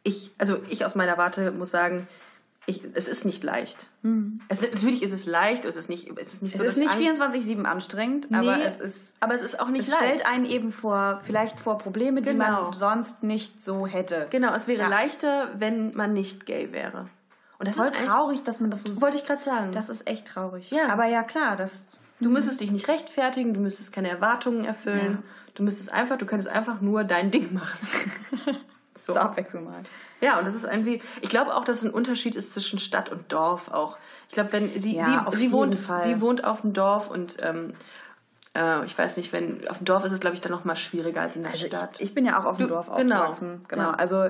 Ich, 0.02 0.30
also 0.38 0.58
ich 0.68 0.84
aus 0.84 0.94
meiner 0.94 1.18
Warte 1.18 1.50
muss 1.52 1.70
sagen, 1.70 2.06
ich, 2.66 2.82
es 2.94 3.08
ist 3.08 3.24
nicht 3.24 3.42
leicht. 3.44 3.86
Es, 4.48 4.60
natürlich 4.60 5.02
ist 5.02 5.12
es 5.12 5.24
leicht, 5.24 5.64
es 5.64 5.74
ist 5.76 5.88
nicht, 5.88 6.10
es 6.18 6.34
ist 6.34 6.42
nicht 6.42 6.52
es 6.54 6.58
so, 6.60 6.64
ist 6.64 6.78
dass 6.78 6.98
nicht 7.00 7.18
Ang- 7.18 7.30
24-7 7.32 7.64
anstrengend, 7.64 8.30
Nee, 8.30 8.36
aber 8.36 8.62
es 8.62 8.76
ist. 8.76 9.16
aber 9.20 9.34
es 9.34 9.40
ist 9.42 9.58
auch 9.58 9.68
nicht 9.68 9.88
Es 9.88 9.94
leicht. 9.94 10.02
stellt 10.04 10.26
einen 10.26 10.44
eben 10.44 10.70
vor, 10.70 11.20
vielleicht 11.22 11.58
vor 11.60 11.78
Probleme, 11.78 12.20
die 12.20 12.32
Genau. 12.32 12.64
man 12.64 12.72
sonst 12.74 13.22
nicht 13.22 13.62
so 13.62 13.86
hätte. 13.86 14.26
Genau, 14.30 14.54
es 14.54 14.68
wäre 14.68 14.82
Ja. 14.82 14.88
leichter, 14.88 15.48
wenn 15.58 15.94
man 15.94 16.12
nicht 16.12 16.44
gay 16.44 16.70
wäre. 16.72 17.08
Und 17.58 17.66
das 17.68 17.76
Voll 17.76 17.86
ist 17.86 18.04
traurig, 18.04 18.42
dass 18.44 18.60
man 18.60 18.70
das 18.70 18.82
so 18.82 19.00
Wollte 19.00 19.16
ich 19.16 19.24
gerade 19.26 19.42
sagen. 19.42 19.72
Das 19.72 19.88
ist 19.88 20.06
echt 20.06 20.26
traurig. 20.28 20.70
Ja. 20.70 20.88
Aber 20.90 21.06
ja, 21.06 21.22
klar, 21.22 21.56
das. 21.56 21.86
Du 22.20 22.30
müsstest 22.30 22.60
dich 22.60 22.70
nicht 22.72 22.88
rechtfertigen, 22.88 23.54
du 23.54 23.60
müsstest 23.60 23.92
keine 23.92 24.08
Erwartungen 24.08 24.64
erfüllen. 24.64 25.22
Du 25.54 25.62
müsstest 25.62 25.92
einfach, 25.92 26.18
du 26.18 26.26
könntest 26.26 26.48
einfach 26.50 26.80
nur 26.80 27.04
dein 27.04 27.30
Ding 27.30 27.52
machen. 27.54 27.78
so. 28.94 29.12
Zur 29.12 29.22
Abwechslung 29.22 29.64
mal. 29.64 29.82
Ja, 30.20 30.38
und 30.38 30.44
das 30.46 30.54
ist 30.56 30.64
irgendwie, 30.64 31.00
ich 31.20 31.28
glaube 31.28 31.54
auch, 31.54 31.64
dass 31.64 31.78
es 31.78 31.84
ein 31.84 31.90
Unterschied 31.92 32.34
ist 32.34 32.52
zwischen 32.52 32.78
Stadt 32.80 33.08
und 33.08 33.32
Dorf 33.32 33.70
auch. 33.70 33.98
Ich 34.28 34.34
glaube, 34.34 34.52
wenn 34.52 34.80
sie, 34.80 34.96
Ja, 34.96 35.04
sie, 35.04 35.26
auf 35.26 35.34
sie 35.36 35.52
wohnt, 35.52 35.76
Fall. 35.76 36.02
sie 36.02 36.20
wohnt 36.20 36.44
auf 36.44 36.62
dem 36.62 36.72
Dorf 36.72 37.08
und 37.08 37.36
ähm, 37.40 37.74
äh, 38.56 38.84
ich 38.84 38.98
weiß 38.98 39.16
nicht, 39.16 39.32
wenn 39.32 39.66
auf 39.68 39.78
dem 39.78 39.84
Dorf 39.84 40.04
ist 40.04 40.10
es, 40.12 40.18
glaube 40.20 40.34
ich, 40.34 40.40
dann 40.40 40.50
noch 40.52 40.64
mal 40.64 40.74
schwieriger 40.76 41.20
als 41.22 41.36
in 41.36 41.42
der 41.42 41.52
Also 41.52 41.66
Stadt. 41.66 41.90
ich, 41.94 42.00
ich 42.02 42.14
bin 42.14 42.24
ja 42.26 42.40
auch 42.40 42.44
auf 42.46 42.56
dem 42.56 42.66
Du- 42.66 42.74
Dorf 42.74 42.86
genau. 42.96 43.16
aufgewachsen. 43.20 43.62
Genau. 43.68 43.82
Ja. 43.84 43.90
Also 43.94 44.26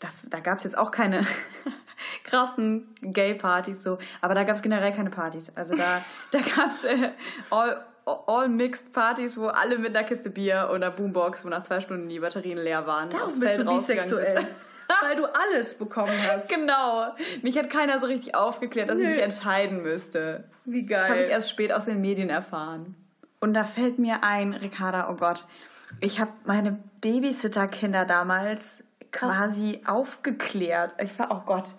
das, 0.00 0.22
da 0.28 0.40
gab 0.40 0.58
es 0.58 0.64
jetzt 0.64 0.76
auch 0.76 0.90
keine 0.90 1.22
krassen 2.28 2.94
Gay-Partys 3.02 3.82
so. 3.82 3.98
Aber 4.20 4.34
da 4.34 4.44
gab 4.44 4.56
es 4.56 4.62
generell 4.62 4.92
keine 4.92 5.10
Partys. 5.10 5.52
Also 5.56 5.76
da, 5.76 6.04
da 6.30 6.38
gab 6.38 6.68
es 6.68 6.84
äh, 6.84 7.10
all, 7.50 7.84
all 8.04 8.48
mixed 8.48 8.92
Partys, 8.92 9.36
wo 9.36 9.46
alle 9.48 9.78
mit 9.78 9.96
einer 9.96 10.06
Kiste 10.06 10.30
Bier 10.30 10.70
oder 10.72 10.90
Boombox, 10.90 11.44
wo 11.44 11.48
nach 11.48 11.62
zwei 11.62 11.80
Stunden 11.80 12.08
die 12.08 12.20
Batterien 12.20 12.58
leer 12.58 12.86
waren, 12.86 13.12
aufs 13.14 13.38
Feld 13.38 13.66
rausgegangen 13.66 14.08
sind. 14.08 14.46
weil 15.02 15.16
du 15.16 15.26
alles 15.26 15.74
bekommen 15.74 16.14
hast. 16.26 16.48
Genau. 16.48 17.14
Mich 17.42 17.58
hat 17.58 17.68
keiner 17.70 17.98
so 18.00 18.06
richtig 18.06 18.34
aufgeklärt, 18.34 18.88
dass 18.88 18.98
ich 18.98 19.04
Nö. 19.04 19.10
mich 19.10 19.22
entscheiden 19.22 19.82
müsste. 19.82 20.44
Wie 20.64 20.86
Das 20.86 21.04
habe 21.04 21.16
ich 21.16 21.22
geil. 21.22 21.30
erst 21.30 21.50
spät 21.50 21.72
aus 21.72 21.84
den 21.84 22.00
Medien 22.00 22.30
erfahren. 22.30 22.94
Und 23.40 23.54
da 23.54 23.64
fällt 23.64 23.98
mir 23.98 24.24
ein, 24.24 24.54
Ricarda, 24.54 25.10
oh 25.10 25.14
Gott, 25.14 25.44
ich 26.00 26.20
habe 26.20 26.32
meine 26.44 26.78
Babysitter-Kinder 27.00 28.04
damals 28.04 28.82
quasi 29.12 29.80
aufgeklärt. 29.86 30.94
Ich 31.02 31.18
war, 31.18 31.30
oh 31.30 31.42
Gott, 31.46 31.74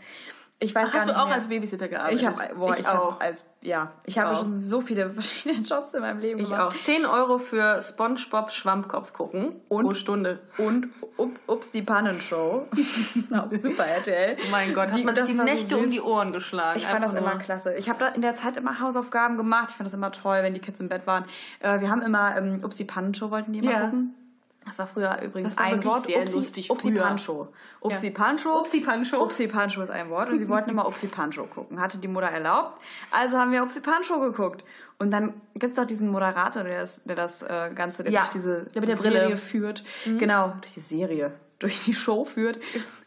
ich 0.61 0.75
weiß 0.75 0.87
Ach, 0.89 0.91
gar 0.93 1.01
hast 1.01 1.07
du 1.07 1.13
nicht 1.13 1.21
auch 1.21 1.27
mehr. 1.27 1.35
als 1.37 1.47
Babysitter 1.47 1.87
gearbeitet? 1.87 2.19
ich 2.19 2.25
habe, 2.27 2.55
boah, 2.55 2.73
ich, 2.73 2.79
ich 2.81 2.87
hab 2.87 2.99
auch. 2.99 3.19
als, 3.21 3.45
ja, 3.61 3.91
ich 4.03 4.19
habe 4.19 4.35
schon 4.35 4.51
so 4.51 4.81
viele 4.81 5.09
verschiedene 5.11 5.61
Jobs 5.63 5.93
in 5.93 6.01
meinem 6.01 6.19
Leben 6.19 6.39
Ich 6.39 6.49
gemacht. 6.49 6.75
auch. 6.75 6.77
10 6.77 7.05
Euro 7.05 7.37
für 7.37 7.81
Spongebob 7.81 8.51
Schwammkopf 8.51 9.13
gucken 9.13 9.53
Und? 9.69 9.85
pro 9.85 9.93
Stunde. 9.93 10.39
Und 10.57 10.87
up, 11.17 11.29
Ups, 11.47 11.71
die 11.71 11.81
Pannenshow. 11.81 12.67
Super 13.51 13.85
RTL. 13.85 14.37
Oh 14.39 14.51
mein 14.51 14.73
Gott, 14.73 14.89
hat 14.89 14.97
Die- 14.97 15.03
man 15.03 15.15
sich 15.15 15.23
das 15.23 15.31
die 15.31 15.37
war 15.37 15.47
so 15.47 15.53
Nächte 15.53 15.77
um 15.77 15.91
die 15.91 16.01
Ohren 16.01 16.31
geschlagen. 16.33 16.79
Ich 16.79 16.85
fand 16.87 17.03
das 17.03 17.13
immer 17.13 17.37
klasse. 17.37 17.75
Ich 17.75 17.89
habe 17.89 17.99
da 17.99 18.07
in 18.09 18.21
der 18.21 18.35
Zeit 18.35 18.57
immer 18.57 18.79
Hausaufgaben 18.79 19.37
gemacht. 19.37 19.67
Ich 19.71 19.75
fand 19.75 19.85
das 19.87 19.93
immer 19.93 20.11
toll, 20.11 20.39
wenn 20.41 20.53
die 20.53 20.59
Kids 20.61 20.79
im 20.79 20.89
Bett 20.89 21.07
waren. 21.07 21.25
Äh, 21.61 21.79
wir 21.81 21.89
haben 21.89 22.01
immer 22.01 22.35
ähm, 22.37 22.61
Upsi 22.63 22.83
Pannenshow 22.85 23.31
wollten 23.31 23.53
die 23.53 23.59
immer 23.59 23.71
Ja. 23.71 23.79
gucken. 23.85 24.15
Das 24.69 24.79
war 24.79 24.87
früher 24.87 25.21
übrigens 25.21 25.57
ein 25.57 25.83
Wort. 25.83 26.05
sehr 26.05 26.21
Upsi, 26.21 26.35
lustig 26.35 26.69
Upsi 26.71 26.91
früher. 26.91 27.01
Pancho. 27.03 27.47
Upsi 27.81 28.07
Ja. 28.07 28.13
Pancho. 28.13 28.59
Upsi 28.59 28.79
Pancho. 28.81 29.21
Upsi 29.23 29.47
Pancho 29.47 29.81
ist 29.81 29.89
ein 29.89 30.09
Wort 30.09 30.29
und 30.29 30.39
sie 30.39 30.47
wollten 30.47 30.69
immer 30.69 30.85
Upsi 30.87 31.07
Pancho 31.07 31.45
gucken. 31.45 31.79
Hatte 31.81 31.97
die 31.97 32.07
Mutter 32.07 32.27
erlaubt. 32.27 32.77
Also 33.11 33.37
haben 33.37 33.51
wir 33.51 33.61
Upsi 33.63 33.81
Pancho 33.81 34.19
geguckt. 34.19 34.63
Und 34.99 35.11
dann 35.11 35.33
gibt 35.55 35.71
es 35.71 35.75
doch 35.77 35.85
diesen 35.85 36.09
Moderator, 36.09 36.63
der 36.63 36.81
das, 36.81 37.01
der 37.03 37.15
das 37.15 37.41
äh, 37.41 37.71
Ganze 37.73 38.03
der 38.03 38.11
Ja, 38.11 38.21
durch 38.21 38.31
diese 38.33 38.65
der 38.73 38.95
Serie 38.95 39.19
Brille. 39.21 39.29
Mhm. 39.29 39.37
führt. 39.37 39.83
Genau, 40.05 40.53
durch 40.61 40.73
die 40.73 40.79
Serie, 40.81 41.31
durch 41.59 41.81
die 41.81 41.93
Show 41.93 42.25
führt. 42.25 42.59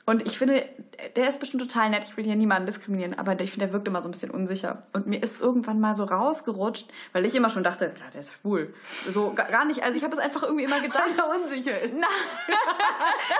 Und 0.04 0.26
ich 0.26 0.36
finde, 0.36 0.68
der 1.16 1.28
ist 1.28 1.40
bestimmt 1.40 1.62
total 1.62 1.90
nett. 1.90 2.04
Ich 2.04 2.16
will 2.16 2.24
hier 2.24 2.36
niemanden 2.36 2.66
diskriminieren, 2.66 3.14
aber 3.14 3.38
ich 3.40 3.50
finde, 3.50 3.66
der 3.66 3.72
wirkt 3.72 3.88
immer 3.88 4.02
so 4.02 4.08
ein 4.08 4.12
bisschen 4.12 4.30
unsicher. 4.30 4.82
Und 4.92 5.06
mir 5.06 5.22
ist 5.22 5.40
irgendwann 5.40 5.80
mal 5.80 5.96
so 5.96 6.04
rausgerutscht, 6.04 6.88
weil 7.12 7.24
ich 7.24 7.34
immer 7.34 7.48
schon 7.48 7.64
dachte, 7.64 7.86
ja, 7.86 8.10
der 8.12 8.20
ist 8.20 8.32
schwul. 8.32 8.74
So 9.08 9.32
gar 9.32 9.64
nicht. 9.64 9.82
Also 9.82 9.96
ich 9.96 10.04
habe 10.04 10.14
es 10.14 10.18
einfach 10.18 10.42
irgendwie 10.42 10.64
immer 10.64 10.80
gedacht. 10.80 11.08
Weil 11.16 11.18
er 11.18 11.40
unsicher 11.40 11.80
ist. 11.80 11.94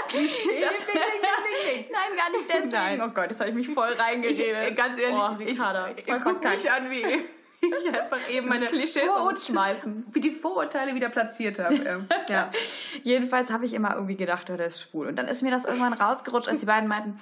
Klischee. 0.08 0.48
Das, 0.62 0.86
Ding, 0.86 0.94
ding, 0.94 1.74
ding. 1.74 1.86
Nein, 1.90 2.16
gar 2.16 2.30
nicht 2.30 2.48
deswegen. 2.48 2.70
Nein. 2.70 3.00
Oh 3.02 3.08
Gott, 3.08 3.30
jetzt 3.30 3.40
habe 3.40 3.50
ich 3.50 3.56
mich 3.56 3.68
voll 3.68 3.92
reingeredet. 3.92 4.70
Ich, 4.70 4.76
ganz 4.76 4.98
ehrlich, 4.98 5.16
oh, 5.18 5.36
ich, 5.40 5.48
ich, 5.48 5.58
voll 5.58 6.20
guck 6.22 6.44
mich 6.44 6.70
an, 6.70 6.90
wie 6.90 7.24
ich 7.80 7.88
einfach 7.88 8.30
eben 8.30 8.48
meine 8.48 8.66
Klischees 8.66 9.10
umschmeißen. 9.12 10.06
wie 10.12 10.20
die 10.20 10.30
Vorurteile 10.30 10.94
wieder 10.94 11.08
platziert 11.08 11.58
habe. 11.58 11.74
Ähm, 11.74 12.08
ja. 12.28 12.50
Jedenfalls 13.02 13.50
habe 13.50 13.66
ich 13.66 13.74
immer 13.74 13.94
irgendwie 13.94 14.16
gedacht, 14.16 14.50
oh, 14.50 14.56
der 14.56 14.66
ist 14.66 14.80
schwul. 14.80 15.08
Und 15.08 15.16
dann 15.16 15.28
ist 15.28 15.42
mir 15.42 15.50
das 15.50 15.64
irgendwann 15.64 15.92
rausgerutscht, 15.92 16.48
als 16.48 16.60
die 16.60 16.66
beiden 16.66 16.88
meinten, 16.88 17.20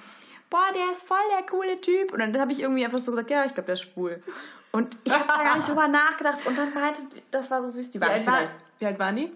boah, 0.49 0.65
der 0.73 0.91
ist 0.91 1.03
voll 1.03 1.17
der 1.37 1.45
coole 1.45 1.79
Typ. 1.79 2.13
Und 2.13 2.19
dann 2.19 2.39
habe 2.39 2.51
ich 2.51 2.59
irgendwie 2.59 2.83
einfach 2.83 2.99
so 2.99 3.11
gesagt, 3.11 3.29
ja, 3.29 3.45
ich 3.45 3.53
glaube, 3.53 3.67
der 3.67 3.73
ist 3.73 3.81
schwul. 3.81 4.23
Und 4.71 4.97
ich 5.03 5.13
habe 5.13 5.27
da 5.27 5.43
gar 5.43 5.57
nicht 5.57 5.67
drüber 5.67 5.87
nachgedacht. 5.87 6.45
Und 6.45 6.57
dann 6.57 6.73
meinte, 6.73 7.01
das 7.29 7.51
war 7.51 7.61
so 7.61 7.69
süß, 7.69 7.91
die 7.91 7.99
Wie, 7.99 8.01
waren 8.01 8.11
alt 8.11 8.25
war, 8.25 8.41
wie 8.79 8.85
alt 8.85 8.99
waren 8.99 9.15
die? 9.15 9.31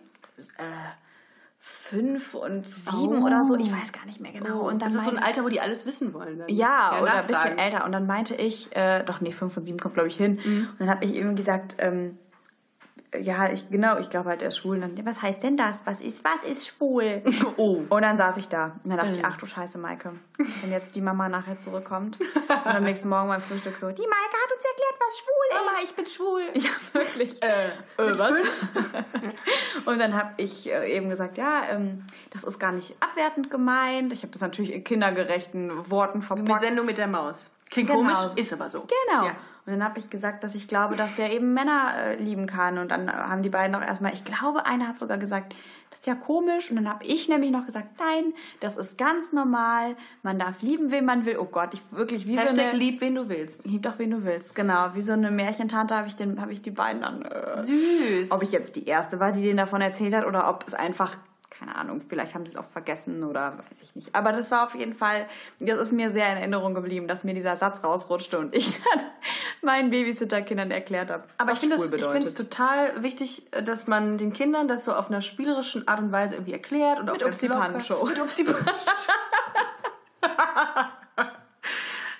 Fünf 1.68 2.36
und 2.36 2.68
sieben 2.68 3.24
Oh. 3.24 3.26
oder 3.26 3.44
so. 3.44 3.56
Ich 3.58 3.72
weiß 3.72 3.92
gar 3.92 4.06
nicht 4.06 4.22
mehr 4.22 4.32
genau. 4.32 4.68
und 4.70 4.84
dann 4.84 4.94
das 4.94 5.00
ist 5.00 5.06
so 5.06 5.12
ein 5.12 5.18
Alter, 5.18 5.44
wo 5.44 5.50
die 5.50 5.60
alles 5.60 5.88
wissen 5.88 6.14
wollen. 6.14 6.38
Dann. 6.38 6.48
Ja, 6.48 7.02
oder 7.02 7.16
ein 7.16 7.28
bisschen 7.28 7.58
älter. 7.58 7.86
Und 7.86 7.92
dann 7.92 8.06
meinte 8.06 8.36
ich, 8.36 8.76
äh, 8.76 9.04
doch 9.04 9.20
nee, 9.20 9.32
fünf 9.32 9.58
und 9.58 9.66
sieben 9.66 9.80
kommt 9.80 9.96
glaube 9.96 10.08
ich 10.08 10.16
hin. 10.16 10.40
Mhm. 10.44 10.68
Und 10.72 10.80
dann 10.80 10.90
habe 10.90 11.04
ich 11.06 11.16
eben 11.16 11.36
gesagt, 11.36 11.76
ähm, 11.80 12.20
ja, 13.22 13.50
ich, 13.52 13.70
genau, 13.70 13.98
ich 13.98 14.10
glaube 14.10 14.30
halt, 14.30 14.42
er 14.42 14.48
ist 14.50 14.58
schwul. 14.58 14.76
Und 14.84 14.98
dann, 14.98 15.06
was 15.06 15.22
heißt 15.22 15.42
denn 15.44 15.58
das? 15.58 15.86
Was 15.86 16.02
ist, 16.02 16.24
was 16.24 16.44
ist 16.50 16.68
schwul? 16.68 17.22
Oh. 17.58 17.84
Und 17.90 18.02
dann 18.02 18.18
saß 18.18 18.38
ich 18.38 18.50
da. 18.50 18.76
Und 18.84 18.90
dann 18.90 18.98
dachte 18.98 19.12
ich, 19.12 19.20
Mhm. 19.20 19.26
ach 19.28 19.38
du 19.38 19.46
Scheiße, 19.46 19.78
Maike. 19.78 20.12
Wenn 20.62 20.72
jetzt 20.72 20.96
die 20.96 21.02
Mama 21.02 21.30
nachher 21.30 21.58
zurückkommt 21.58 22.20
und 22.20 22.50
am 22.68 22.84
nächsten 22.84 23.08
Morgen 23.10 23.28
beim 23.30 23.42
Frühstück 23.42 23.78
so, 23.78 23.88
die 23.90 24.02
Maike 24.02 24.36
hat 24.44 24.52
uns 24.56 24.66
erklärt, 24.66 24.96
was 25.00 25.18
schwul 25.20 25.50
ist. 25.50 25.66
Mama, 25.66 25.78
ich 25.84 25.96
bin 25.96 26.06
schwul. 26.08 26.42
Ja, 26.56 27.00
wirklich. 27.00 27.42
Äh, 27.44 27.68
äh, 27.68 28.20
was? 28.20 29.86
Und 29.86 30.00
dann 30.00 30.14
habe 30.16 30.34
ich 30.38 30.72
äh, 30.72 30.96
eben 30.96 31.10
gesagt, 31.10 31.38
ja, 31.38 31.64
ähm, 31.70 32.04
das 32.32 32.44
ist 32.44 32.60
gar 32.60 32.72
nicht 32.72 32.96
abwertend 33.00 33.50
gemeint. 33.52 34.14
Ich 34.14 34.22
habe 34.24 34.32
das 34.32 34.42
natürlich 34.42 34.74
in 34.74 34.84
kindergerechten 34.84 35.90
Worten 35.92 36.20
Mit 36.20 36.28
verpackt. 36.28 36.62
Sendung 36.62 36.86
mit 36.86 36.98
der 36.98 37.08
Maus. 37.08 37.52
Klingt 37.70 37.90
Genau. 37.90 38.02
komisch, 38.02 38.36
ist 38.36 38.54
aber 38.54 38.70
so. 38.70 38.82
Genau. 39.10 39.26
Ja. 39.28 39.36
Und 39.66 39.74
dann 39.74 39.84
habe 39.84 39.98
ich 39.98 40.12
gesagt, 40.12 40.44
dass 40.44 40.54
ich 40.54 40.68
glaube, 40.68 40.96
dass 40.96 41.16
der 41.16 41.34
eben 41.34 41.54
Männer 41.54 41.94
äh, 41.98 42.16
lieben 42.18 42.46
kann. 42.46 42.78
Und 42.78 42.92
dann 42.92 43.12
haben 43.12 43.42
die 43.42 43.50
beiden 43.50 43.76
auch 43.76 43.82
erstmal, 43.82 44.14
ich 44.14 44.24
glaube, 44.24 44.66
einer 44.68 44.88
hat 44.88 45.00
sogar 45.00 45.18
gesagt, 45.18 45.56
das 45.90 46.00
ist 46.02 46.06
ja 46.06 46.14
komisch. 46.14 46.70
Und 46.70 46.76
dann 46.76 46.88
habe 46.88 47.04
ich 47.04 47.30
nämlich 47.30 47.52
noch 47.52 47.66
gesagt, 47.66 47.88
nein, 48.00 48.34
das 48.60 48.78
ist 48.78 48.96
ganz 48.98 49.32
normal. 49.32 49.96
Man 50.22 50.38
darf 50.38 50.62
lieben, 50.62 50.92
wen 50.92 51.06
man 51.06 51.26
will. 51.26 51.38
Oh 51.40 51.46
Gott, 51.46 51.70
ich 51.74 51.82
wirklich 51.92 52.28
wie 52.28 52.36
so 52.36 52.44
Hashtag 52.44 52.70
eine... 52.74 52.78
lieb, 52.78 53.02
wen 53.02 53.16
du 53.16 53.28
willst. 53.28 53.66
Lieb 53.66 53.82
doch, 53.82 53.98
wen 53.98 54.12
du 54.12 54.24
willst. 54.24 54.54
Genau, 54.54 54.90
wie 54.94 55.02
so 55.02 55.14
eine 55.14 55.32
Märchentante 55.32 55.96
habe 55.96 56.08
ich, 56.08 56.16
den- 56.16 56.40
habe 56.40 56.52
ich 56.52 56.62
die 56.62 56.72
beiden 56.72 57.02
dann... 57.02 57.24
Äh, 57.24 57.60
Süß. 57.60 58.32
ob 58.32 58.44
ich 58.44 58.52
jetzt 58.52 58.76
die 58.76 58.86
Erste 58.86 59.20
war, 59.20 59.32
die 59.32 59.42
denen 59.42 59.58
davon 59.58 59.82
erzählt 59.82 60.14
hat 60.14 60.26
oder 60.28 60.48
ob 60.48 60.64
es 60.68 60.76
einfach, 60.76 61.18
keine 61.58 61.76
Ahnung, 61.76 62.02
vielleicht 62.02 62.34
haben 62.34 62.46
sie 62.46 62.52
es 62.52 62.58
auch 62.58 62.66
vergessen 62.66 63.24
oder 63.24 63.58
weiß 63.58 63.82
ich 63.82 63.96
nicht. 63.96 64.14
Aber 64.14 64.32
das 64.32 64.52
war 64.52 64.66
auf 64.66 64.76
jeden 64.76 64.94
Fall, 64.94 65.28
das 65.60 65.80
ist 65.80 65.92
mir 65.94 66.12
sehr 66.12 66.30
in 66.32 66.38
Erinnerung 66.38 66.74
geblieben, 66.74 67.08
dass 67.08 67.24
mir 67.24 67.34
dieser 67.34 67.56
Satz 67.56 67.84
rausrutschte 67.84 68.38
und 68.40 68.54
ich 68.56 68.82
dann 68.82 69.06
meinen 69.62 69.90
Babysitterkindern 69.90 70.72
erklärt 70.72 71.12
habe, 71.12 71.24
Aber 71.38 71.54
ich 71.54 71.60
finde 71.60 71.76
es 71.76 72.34
total 72.34 73.02
wichtig, 73.04 73.48
dass 73.52 73.88
man 73.88 74.18
den 74.18 74.34
Kindern 74.34 74.68
das 74.68 74.84
so 74.84 74.94
auf 74.94 75.10
einer 75.10 75.22
spielerischen 75.22 75.88
Art 75.88 76.00
und 76.00 76.12
Weise 76.12 76.36
irgendwie 76.36 76.54
erklärt. 76.54 77.00
Und 77.00 77.10
auch 77.10 77.14
Mit 77.14 77.24
Upsi. 77.24 77.48
Pan-Show. 77.48 78.06
Mit 78.06 78.20
Upsi 78.20 78.46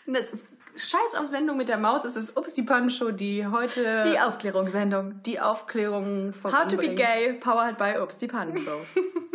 Ne, 0.06 0.20
Scheiß 0.78 1.16
auf 1.18 1.28
Sendung 1.28 1.58
mit 1.58 1.70
der 1.70 1.78
Maus, 1.78 2.04
es 2.06 2.16
ist 2.16 2.38
Upsi 2.38 2.64
Pan 2.64 2.90
Show, 2.90 3.12
die 3.12 3.46
heute 3.48 4.04
die 4.12 4.20
Aufklärungssendung. 4.20 5.22
die 5.24 5.40
Aufklärung 5.40 6.34
How 6.44 6.68
to 6.68 6.78
be 6.78 6.94
gay, 6.96 7.34
powered 7.34 7.78
by 7.78 7.98
Ups, 8.02 8.18
die 8.18 8.28
Pannenshow. 8.28 8.82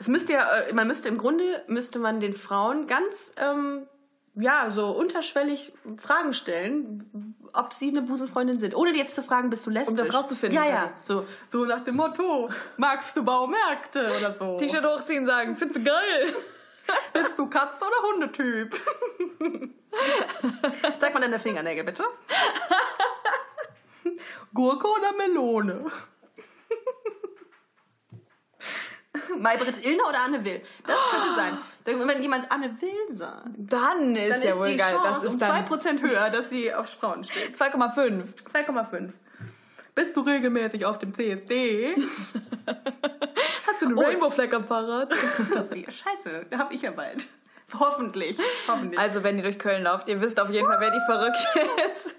Es 0.00 0.06
müsste 0.06 0.32
ja, 0.34 0.48
äh, 0.58 0.72
man 0.72 0.86
müsste 0.86 1.08
im 1.08 1.18
Grunde, 1.18 1.64
müsste 1.66 1.98
man 1.98 2.20
den 2.20 2.32
Frauen 2.32 2.86
ganz, 2.86 3.34
ähm, 3.36 3.88
ja, 4.36 4.70
so 4.70 4.90
unterschwellig 4.92 5.72
Fragen 5.96 6.32
stellen, 6.34 7.34
ob 7.52 7.74
sie 7.74 7.88
eine 7.88 8.02
Busenfreundin 8.02 8.60
sind. 8.60 8.76
Ohne 8.76 8.96
jetzt 8.96 9.16
zu 9.16 9.24
fragen, 9.24 9.50
bist 9.50 9.66
du 9.66 9.70
lesbisch? 9.70 9.90
Um 9.90 9.96
das 9.96 10.14
rauszufinden, 10.14 10.56
Ja, 10.56 10.68
ja. 10.68 10.92
So, 11.04 11.26
so 11.50 11.64
nach 11.64 11.82
dem 11.82 11.96
Motto, 11.96 12.48
magst 12.76 13.16
du 13.16 13.24
Baumärkte 13.24 14.12
oder 14.16 14.36
so? 14.38 14.56
T-Shirt 14.56 14.84
hochziehen, 14.86 15.26
sagen, 15.26 15.56
findest 15.56 15.80
du 15.80 15.84
geil? 15.90 16.32
Bist 17.12 17.38
du 17.38 17.46
Katze- 17.48 17.84
oder 17.84 18.12
Hundetyp? 18.12 18.80
Sag 21.00 21.14
mal 21.14 21.20
deine 21.20 21.38
Fingernägel, 21.38 21.84
bitte. 21.84 22.04
Gurke 24.54 24.86
oder 24.88 25.12
Melone? 25.12 25.86
Maybrit 29.36 29.84
Illner 29.84 30.08
oder 30.08 30.20
Anne 30.24 30.44
Will? 30.44 30.62
Das 30.86 30.96
könnte 31.10 31.34
sein. 31.34 31.58
Wenn 31.84 32.22
jemand 32.22 32.50
Anne 32.50 32.76
Will 32.80 33.16
sagt, 33.16 33.48
Dann 33.56 34.14
ist 34.16 34.32
dann 34.36 34.42
ja 34.42 34.50
ist 34.50 34.58
wohl 34.58 34.68
die 34.68 34.76
geil. 34.76 34.94
Chance 34.94 35.08
Das 35.14 35.24
ist 35.24 35.32
um 35.32 35.38
dann 35.38 35.64
2% 35.66 36.00
höher, 36.02 36.30
dass 36.30 36.50
sie 36.50 36.72
auf 36.74 36.88
Frauen 36.90 37.24
steht. 37.24 37.56
2,5. 37.56 38.44
2,5. 38.50 39.12
Bist 39.94 40.16
du 40.16 40.20
regelmäßig 40.20 40.84
auf 40.86 40.98
dem 40.98 41.14
CSD? 41.14 41.94
Hast 43.78 43.82
du 43.82 43.86
einen 43.86 43.98
Oh. 43.98 44.02
Rainbow 44.02 44.30
Flag 44.30 44.52
am 44.54 44.64
Fahrrad? 44.64 45.12
Scheiße, 45.88 46.46
da 46.50 46.58
hab 46.58 46.72
ich 46.72 46.82
ja 46.82 46.90
bald. 46.90 47.28
Hoffentlich. 47.78 48.36
Hoffentlich. 48.66 48.98
Also, 48.98 49.22
wenn 49.22 49.36
ihr 49.36 49.44
durch 49.44 49.58
Köln 49.58 49.84
lauft, 49.84 50.08
ihr 50.08 50.20
wisst 50.20 50.40
auf 50.40 50.50
jeden 50.50 50.66
Fall, 50.66 50.80
wer 50.80 50.90
die 50.90 51.00
Verrückte 51.06 51.46
ist. 51.88 52.16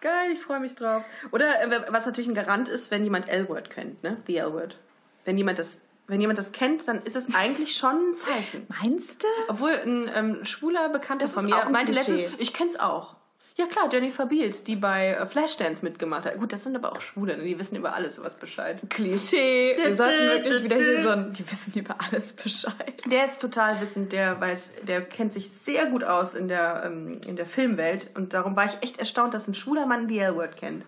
Geil, 0.00 0.32
ich 0.32 0.40
freue 0.40 0.60
mich 0.60 0.74
drauf. 0.74 1.02
Oder 1.30 1.62
äh, 1.62 1.82
was 1.88 2.04
natürlich 2.06 2.28
ein 2.28 2.34
Garant 2.34 2.68
ist, 2.68 2.90
wenn 2.90 3.02
jemand 3.02 3.28
L-Word 3.28 3.70
kennt, 3.70 4.02
ne? 4.02 4.18
The 4.26 4.36
L-Word. 4.36 4.76
Wenn 5.24 5.38
jemand 5.38 5.58
das, 5.58 5.80
wenn 6.06 6.20
jemand 6.20 6.38
das 6.38 6.52
kennt, 6.52 6.86
dann 6.86 7.02
ist 7.02 7.16
es 7.16 7.34
eigentlich 7.34 7.76
schon 7.76 8.10
ein 8.10 8.14
Zeichen. 8.14 8.66
Meinst 8.68 9.22
du? 9.22 9.26
Obwohl 9.48 9.70
ein 9.72 10.10
ähm, 10.14 10.44
schwuler 10.44 10.88
Bekannter 10.90 11.24
Das 11.24 11.32
von 11.34 11.44
ist 11.46 11.50
mir 11.50 11.56
auch 11.56 11.66
ein 11.66 11.72
meinte 11.72 11.92
letztens, 11.92 12.22
ich 12.38 12.52
kenn's 12.52 12.78
auch. 12.78 13.14
Ja 13.58 13.66
klar, 13.66 13.88
Jennifer 13.92 14.24
Beals, 14.26 14.62
die 14.62 14.76
bei 14.76 15.08
äh, 15.08 15.26
Flashdance 15.26 15.84
mitgemacht 15.84 16.26
hat. 16.26 16.38
Gut, 16.38 16.52
das 16.52 16.62
sind 16.62 16.76
aber 16.76 16.92
auch 16.92 17.00
Schwule, 17.00 17.36
ne? 17.36 17.42
die 17.42 17.58
wissen 17.58 17.74
über 17.74 17.92
alles 17.92 18.22
was 18.22 18.36
Bescheid. 18.36 18.80
Klischee. 18.88 19.76
Wir 19.76 19.94
sollten 19.94 20.28
wirklich 20.28 20.62
wieder 20.62 20.76
hier 20.76 21.02
so 21.02 21.08
ein. 21.08 21.32
Die 21.32 21.50
wissen 21.50 21.76
über 21.76 21.96
alles 21.98 22.32
Bescheid. 22.34 23.02
Der 23.06 23.24
ist 23.24 23.40
total 23.40 23.80
wissend, 23.80 24.12
der 24.12 24.40
weiß, 24.40 24.72
der 24.86 25.00
kennt 25.00 25.32
sich 25.32 25.50
sehr 25.50 25.86
gut 25.86 26.04
aus 26.04 26.34
in 26.34 26.46
der, 26.46 26.84
ähm, 26.86 27.20
in 27.26 27.34
der 27.34 27.46
Filmwelt 27.46 28.10
und 28.14 28.32
darum 28.32 28.54
war 28.54 28.64
ich 28.64 28.78
echt 28.80 29.00
erstaunt, 29.00 29.34
dass 29.34 29.48
ein 29.48 29.54
schwuler 29.54 29.86
Mann 29.86 30.08
the 30.08 30.18
L-Word 30.18 30.56
kennt. 30.56 30.84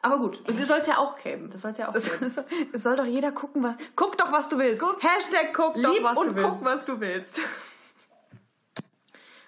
Aber 0.00 0.18
gut, 0.18 0.40
sie 0.46 0.64
soll 0.64 0.78
es 0.78 0.86
ja 0.86 0.98
auch 0.98 1.16
geben. 1.20 1.50
Das 1.50 1.62
soll 1.62 1.70
es 1.72 1.78
ja 1.78 1.88
auch 1.88 1.94
geben. 1.94 2.30
Es 2.72 2.82
soll 2.82 2.94
doch 2.94 3.06
jeder 3.06 3.32
gucken, 3.32 3.62
was. 3.62 3.74
Guck 3.96 4.18
doch, 4.18 4.30
was 4.30 4.48
du 4.48 4.58
willst. 4.58 4.82
Hashtag 4.82 5.52
guck 5.54 5.74
doch, 5.74 5.94
Lieb 5.94 6.02
was 6.02 6.18
und 6.18 6.28
du 6.28 6.34
willst. 6.36 6.48
guck, 6.48 6.64
was 6.64 6.84
du 6.84 7.00
willst. 7.00 7.40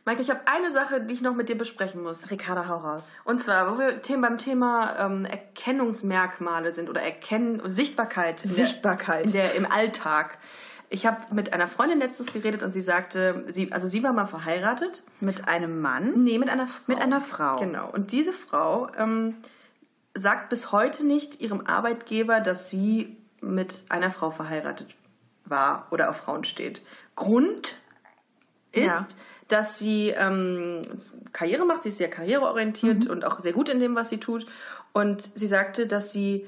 Maike, 0.07 0.23
ich 0.23 0.31
habe 0.31 0.41
eine 0.47 0.71
Sache, 0.71 1.01
die 1.01 1.13
ich 1.13 1.21
noch 1.21 1.35
mit 1.35 1.49
dir 1.49 1.59
besprechen 1.59 2.03
muss. 2.03 2.31
Ricarda, 2.31 2.69
hau 2.69 2.77
raus. 2.77 3.13
Und 3.25 3.43
zwar, 3.43 3.71
wo 3.75 3.79
wir 3.79 4.01
beim 4.23 4.39
Thema 4.39 4.97
ähm, 4.99 5.25
Erkennungsmerkmale 5.25 6.73
sind 6.73 6.89
oder 6.89 7.03
Erkennen 7.03 7.61
und 7.61 7.73
Sichtbarkeit. 7.73 8.45
in 8.45 8.51
der- 8.55 8.57
Sichtbarkeit. 8.67 9.27
In 9.27 9.33
der, 9.33 9.55
Im 9.55 9.67
Alltag. 9.71 10.39
Ich 10.89 11.05
habe 11.07 11.35
mit 11.35 11.53
einer 11.53 11.67
Freundin 11.67 11.99
letztens 11.99 12.33
geredet 12.33 12.63
und 12.63 12.71
sie 12.71 12.81
sagte, 12.81 13.45
sie, 13.49 13.73
also 13.73 13.89
sie 13.89 14.05
war 14.05 14.13
mal 14.13 14.27
verheiratet. 14.29 15.03
Mit 15.21 15.49
einem 15.49 15.81
Mann? 15.81 16.23
Nee, 16.23 16.39
mit 16.39 16.49
einer 16.49 16.69
Frau. 16.69 16.83
Mit 16.87 17.01
einer 17.01 17.21
Frau. 17.21 17.57
Genau. 17.57 17.91
Und 17.91 18.13
diese 18.13 18.33
Frau 18.33 18.89
ähm, 18.97 19.35
sagt 20.15 20.49
bis 20.51 20.71
heute 20.71 21.05
nicht 21.05 21.41
ihrem 21.41 21.67
Arbeitgeber, 21.67 22.39
dass 22.39 22.71
sie 22.71 23.17
mit 23.41 23.83
einer 23.89 24.13
Frau 24.13 24.31
verheiratet 24.31 24.95
war 25.45 25.89
oder 25.91 26.11
auf 26.11 26.19
Frauen 26.19 26.45
steht. 26.45 26.83
Grund 27.17 27.77
ist, 28.71 28.87
Ja. 28.87 29.07
Dass 29.49 29.79
sie 29.79 30.09
ähm, 30.11 30.83
Karriere 31.33 31.65
macht. 31.65 31.85
Sie 31.85 31.91
ist 31.91 31.99
sehr 31.99 32.11
karriereorientiert 32.11 33.05
Mhm. 33.05 33.11
und 33.11 33.25
auch 33.25 33.41
sehr 33.41 33.53
gut 33.53 33.69
in 33.69 33.79
dem, 33.81 33.95
was 33.95 34.09
sie 34.09 34.19
tut. 34.19 34.47
Und 34.93 35.31
sie 35.39 35.47
sagte, 35.47 35.87
dass 35.87 36.13
sie 36.13 36.47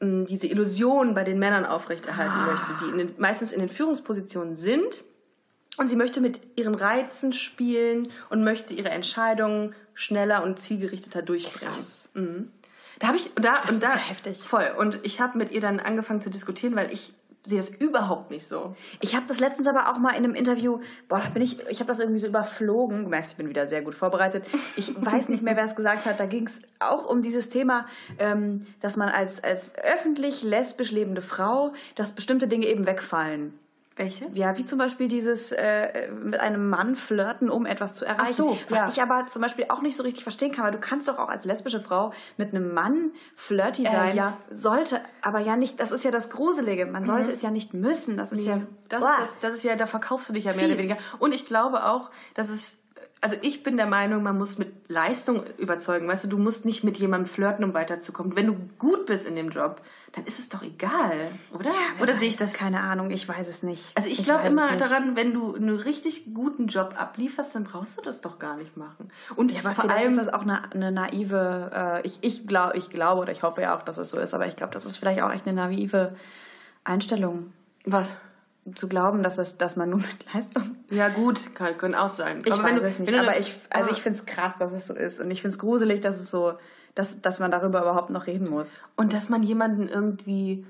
mh, 0.00 0.24
diese 0.26 0.46
Illusion 0.46 1.14
bei 1.14 1.24
den 1.24 1.38
Männern 1.38 1.64
aufrechterhalten 1.66 2.32
Ah. 2.32 2.46
möchte, 2.52 2.72
die 2.84 2.90
in 2.90 2.98
den, 2.98 3.14
meistens 3.18 3.52
in 3.52 3.60
den 3.60 3.68
Führungspositionen 3.68 4.56
sind. 4.56 5.02
Und 5.76 5.88
sie 5.88 5.96
möchte 5.96 6.20
mit 6.20 6.40
ihren 6.56 6.74
Reizen 6.74 7.32
spielen 7.32 8.08
und 8.30 8.42
möchte 8.42 8.74
ihre 8.74 8.88
Entscheidungen 8.90 9.74
schneller 9.94 10.42
und 10.42 10.58
zielgerichteter 10.58 11.22
durchbringen. 11.22 11.74
Krass. 11.74 12.08
Mhm. 12.14 12.50
Da 13.00 13.08
habe 13.08 13.16
ich 13.16 13.30
da 13.36 13.60
Das 13.62 13.70
und 13.70 13.74
ist 13.76 13.82
da 13.84 13.92
ja 13.94 13.96
heftig. 13.96 14.38
voll 14.38 14.72
und 14.76 14.98
ich 15.04 15.20
habe 15.20 15.38
mit 15.38 15.50
ihr 15.52 15.60
dann 15.60 15.78
angefangen 15.78 16.20
zu 16.20 16.30
diskutieren, 16.30 16.74
weil 16.74 16.92
ich 16.92 17.12
sehe 17.48 17.58
das 17.58 17.70
überhaupt 17.70 18.30
nicht 18.30 18.46
so. 18.46 18.76
Ich 19.00 19.16
habe 19.16 19.26
das 19.26 19.40
letztens 19.40 19.66
aber 19.66 19.90
auch 19.90 19.98
mal 19.98 20.10
in 20.10 20.24
einem 20.24 20.34
Interview, 20.34 20.80
boah, 21.08 21.20
da 21.20 21.30
bin 21.30 21.42
ich, 21.42 21.58
ich 21.68 21.80
habe 21.80 21.88
das 21.88 22.00
irgendwie 22.00 22.18
so 22.18 22.26
überflogen. 22.26 23.04
Du 23.04 23.10
merkst, 23.10 23.32
ich 23.32 23.36
bin 23.36 23.48
wieder 23.48 23.66
sehr 23.66 23.82
gut 23.82 23.94
vorbereitet. 23.94 24.44
Ich 24.76 24.94
weiß 25.00 25.28
nicht 25.28 25.42
mehr, 25.42 25.56
wer 25.56 25.64
es 25.64 25.76
gesagt 25.76 26.06
hat. 26.06 26.20
Da 26.20 26.26
ging 26.26 26.46
es 26.46 26.60
auch 26.78 27.06
um 27.08 27.22
dieses 27.22 27.48
Thema, 27.48 27.86
ähm, 28.18 28.66
dass 28.80 28.96
man 28.96 29.08
als, 29.08 29.42
als 29.42 29.72
öffentlich 29.76 30.42
lesbisch 30.42 30.92
lebende 30.92 31.22
Frau, 31.22 31.72
dass 31.94 32.12
bestimmte 32.12 32.48
Dinge 32.48 32.66
eben 32.66 32.86
wegfallen. 32.86 33.58
Welche? 33.98 34.26
Ja, 34.32 34.56
wie 34.56 34.64
zum 34.64 34.78
Beispiel 34.78 35.08
dieses 35.08 35.52
äh, 35.52 36.08
mit 36.10 36.40
einem 36.40 36.70
Mann 36.70 36.96
flirten, 36.96 37.50
um 37.50 37.66
etwas 37.66 37.92
zu 37.94 38.04
erreichen. 38.06 38.32
so, 38.32 38.58
Was 38.70 38.78
ja. 38.78 38.88
ich 38.88 39.02
aber 39.02 39.26
zum 39.26 39.42
Beispiel 39.42 39.66
auch 39.68 39.82
nicht 39.82 39.96
so 39.96 40.02
richtig 40.04 40.22
verstehen 40.22 40.52
kann, 40.52 40.64
weil 40.64 40.72
du 40.72 40.78
kannst 40.78 41.08
doch 41.08 41.18
auch 41.18 41.28
als 41.28 41.44
lesbische 41.44 41.80
Frau 41.80 42.12
mit 42.36 42.54
einem 42.54 42.72
Mann 42.72 43.10
flirty 43.34 43.84
Äh, 43.84 43.90
sein. 43.90 44.16
ja. 44.16 44.38
Sollte, 44.50 45.00
aber 45.20 45.40
ja 45.40 45.56
nicht, 45.56 45.80
das 45.80 45.90
ist 45.90 46.04
ja 46.04 46.10
das 46.10 46.30
Gruselige. 46.30 46.86
Man 46.86 47.04
sollte 47.04 47.30
es 47.32 47.42
ja 47.42 47.50
nicht 47.50 47.74
müssen. 47.74 48.16
Das 48.16 48.32
ist 48.32 48.46
ja. 48.46 48.60
Das, 48.88 49.02
das, 49.02 49.38
das 49.40 49.54
ist 49.54 49.64
ja, 49.64 49.76
da 49.76 49.86
verkaufst 49.86 50.28
du 50.30 50.32
dich 50.32 50.44
ja 50.44 50.52
mehr 50.54 50.64
oder 50.64 50.76
Fies. 50.76 50.78
weniger. 50.90 50.96
Und 51.18 51.34
ich 51.34 51.44
glaube 51.44 51.84
auch, 51.84 52.10
dass 52.34 52.48
es, 52.48 52.77
also 53.20 53.36
ich 53.42 53.62
bin 53.62 53.76
der 53.76 53.86
Meinung, 53.86 54.22
man 54.22 54.38
muss 54.38 54.58
mit 54.58 54.72
Leistung 54.88 55.42
überzeugen. 55.58 56.06
Weißt 56.06 56.24
du, 56.24 56.28
du 56.28 56.38
musst 56.38 56.64
nicht 56.64 56.84
mit 56.84 56.98
jemandem 56.98 57.26
flirten, 57.26 57.64
um 57.64 57.74
weiterzukommen. 57.74 58.36
Wenn 58.36 58.46
du 58.46 58.56
gut 58.78 59.06
bist 59.06 59.26
in 59.26 59.34
dem 59.34 59.50
Job, 59.50 59.80
dann 60.12 60.24
ist 60.24 60.38
es 60.38 60.48
doch 60.48 60.62
egal, 60.62 61.30
oder? 61.52 61.72
oder 62.00 62.16
sehe 62.16 62.28
ich 62.28 62.36
das? 62.36 62.52
Keine 62.52 62.80
Ahnung, 62.80 63.10
ich 63.10 63.28
weiß 63.28 63.48
es 63.48 63.62
nicht. 63.62 63.96
Also 63.96 64.08
ich 64.08 64.22
glaube 64.22 64.44
weiß 64.44 64.46
es 64.48 64.52
immer 64.52 64.76
daran, 64.76 65.16
wenn 65.16 65.34
du 65.34 65.54
einen 65.54 65.76
richtig 65.76 66.32
guten 66.32 66.68
Job 66.68 66.94
ablieferst, 66.96 67.54
dann 67.54 67.64
brauchst 67.64 67.98
du 67.98 68.02
das 68.02 68.20
doch 68.20 68.38
gar 68.38 68.56
nicht 68.56 68.76
machen. 68.76 69.10
Und 69.36 69.52
Ja, 69.52 69.60
aber 69.60 69.74
vor 69.74 69.90
allem, 69.90 70.10
ist 70.10 70.18
das 70.18 70.32
auch 70.32 70.42
eine, 70.42 70.70
eine 70.72 70.92
naive, 70.92 71.70
äh, 71.74 72.06
ich, 72.06 72.18
ich, 72.22 72.46
glaub, 72.46 72.74
ich 72.74 72.88
glaube 72.88 73.22
oder 73.22 73.32
ich 73.32 73.42
hoffe 73.42 73.62
ja 73.62 73.76
auch, 73.76 73.82
dass 73.82 73.98
es 73.98 74.10
so 74.10 74.18
ist, 74.18 74.32
aber 74.32 74.46
ich 74.46 74.56
glaube, 74.56 74.72
das 74.72 74.84
ist 74.86 74.96
vielleicht 74.96 75.22
auch 75.22 75.32
echt 75.32 75.46
eine 75.46 75.56
naive 75.56 76.16
Einstellung, 76.84 77.52
was? 77.84 78.16
Zu 78.74 78.88
glauben, 78.88 79.22
dass, 79.22 79.38
es, 79.38 79.56
dass 79.58 79.76
man 79.76 79.90
nur 79.90 79.98
mit 80.00 80.32
Leistung 80.34 80.76
Ja 80.90 81.08
gut, 81.08 81.54
kann, 81.54 81.76
können 81.78 81.94
auch 81.94 82.08
sein. 82.10 82.40
Ich 82.44 82.52
Aber 82.52 82.62
weiß 82.64 82.80
du- 82.80 82.86
es 82.86 82.98
nicht, 82.98 83.14
aber 83.14 83.38
ich, 83.38 83.56
also 83.70 83.90
Ah. 83.90 83.92
ich 83.92 84.02
finde 84.02 84.18
es 84.18 84.26
krass, 84.26 84.54
dass 84.58 84.72
es 84.72 84.86
so 84.86 84.94
ist 84.94 85.20
und 85.20 85.30
ich 85.30 85.42
finde 85.42 85.52
es 85.54 85.58
gruselig, 85.58 86.00
dass 86.00 86.18
es 86.18 86.30
so, 86.30 86.54
dass, 86.94 87.20
dass 87.20 87.38
man 87.38 87.50
darüber 87.50 87.80
überhaupt 87.80 88.10
noch 88.10 88.26
reden 88.26 88.48
muss. 88.50 88.82
Und 88.96 89.12
dass 89.12 89.28
man 89.28 89.42
jemanden 89.42 89.88
irgendwie 89.88 90.66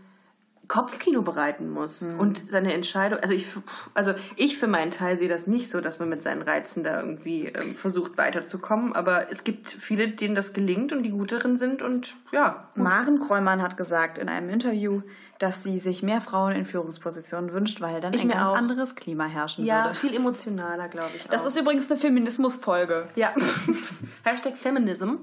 Kopfkino 0.66 1.22
bereiten 1.22 1.70
muss 1.70 2.02
Hm. 2.02 2.20
und 2.20 2.50
seine 2.50 2.74
Entscheidung. 2.74 3.20
Also 3.20 3.32
ich, 3.32 3.46
also 3.94 4.12
ich 4.36 4.58
für 4.58 4.66
meinen 4.66 4.90
Teil 4.90 5.16
sehe 5.16 5.28
das 5.28 5.46
nicht 5.46 5.70
so, 5.70 5.80
dass 5.80 5.98
man 5.98 6.10
mit 6.10 6.22
seinen 6.22 6.42
Reizen 6.42 6.84
da 6.84 7.00
irgendwie 7.00 7.46
ähm, 7.46 7.74
versucht 7.74 8.18
weiterzukommen. 8.18 8.92
Aber 8.92 9.32
es 9.32 9.44
gibt 9.44 9.70
viele, 9.70 10.08
denen 10.08 10.34
das 10.34 10.52
gelingt 10.52 10.92
und 10.92 11.04
die 11.04 11.10
gut 11.10 11.32
darin 11.32 11.56
sind 11.56 11.80
und 11.80 12.16
ja. 12.32 12.68
Maren 12.74 13.18
Kräumann 13.18 13.62
hat 13.62 13.78
gesagt 13.78 14.18
in 14.18 14.28
einem 14.28 14.50
Interview, 14.50 15.00
dass 15.38 15.62
sie 15.62 15.78
sich 15.78 16.02
mehr 16.02 16.20
Frauen 16.20 16.52
in 16.52 16.64
Führungspositionen 16.64 17.52
wünscht, 17.52 17.80
weil 17.80 18.00
dann 18.00 18.12
Ich 18.12 18.20
ein 18.22 18.28
ganz 18.28 18.42
auch. 18.42 18.56
anderes 18.56 18.94
Klima 18.96 19.24
herrschen 19.26 19.64
Ja, 19.64 19.84
würde. 19.86 19.96
viel 19.98 20.14
emotionaler, 20.16 20.88
glaube 20.88 21.12
ich. 21.16 21.24
Das 21.28 21.42
auch. 21.42 21.46
ist 21.46 21.56
übrigens 21.58 21.88
eine 21.90 21.98
Feminismus-Folge, 22.00 23.08
ja. 23.14 23.32
Hashtag 24.24 24.56
Feminism. 24.56 25.14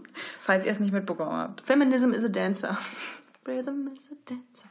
falls 0.42 0.66
ihr 0.66 0.72
es 0.72 0.80
nicht 0.80 0.94
mitbekommen 0.94 1.34
habt. 1.34 1.62
Feminism 1.62 2.12
is 2.12 2.24
a 2.24 2.30
dancer. 2.30 2.78
Rhythm 3.48 3.88
is 3.96 4.10
a 4.12 4.16
dancer. 4.26 4.68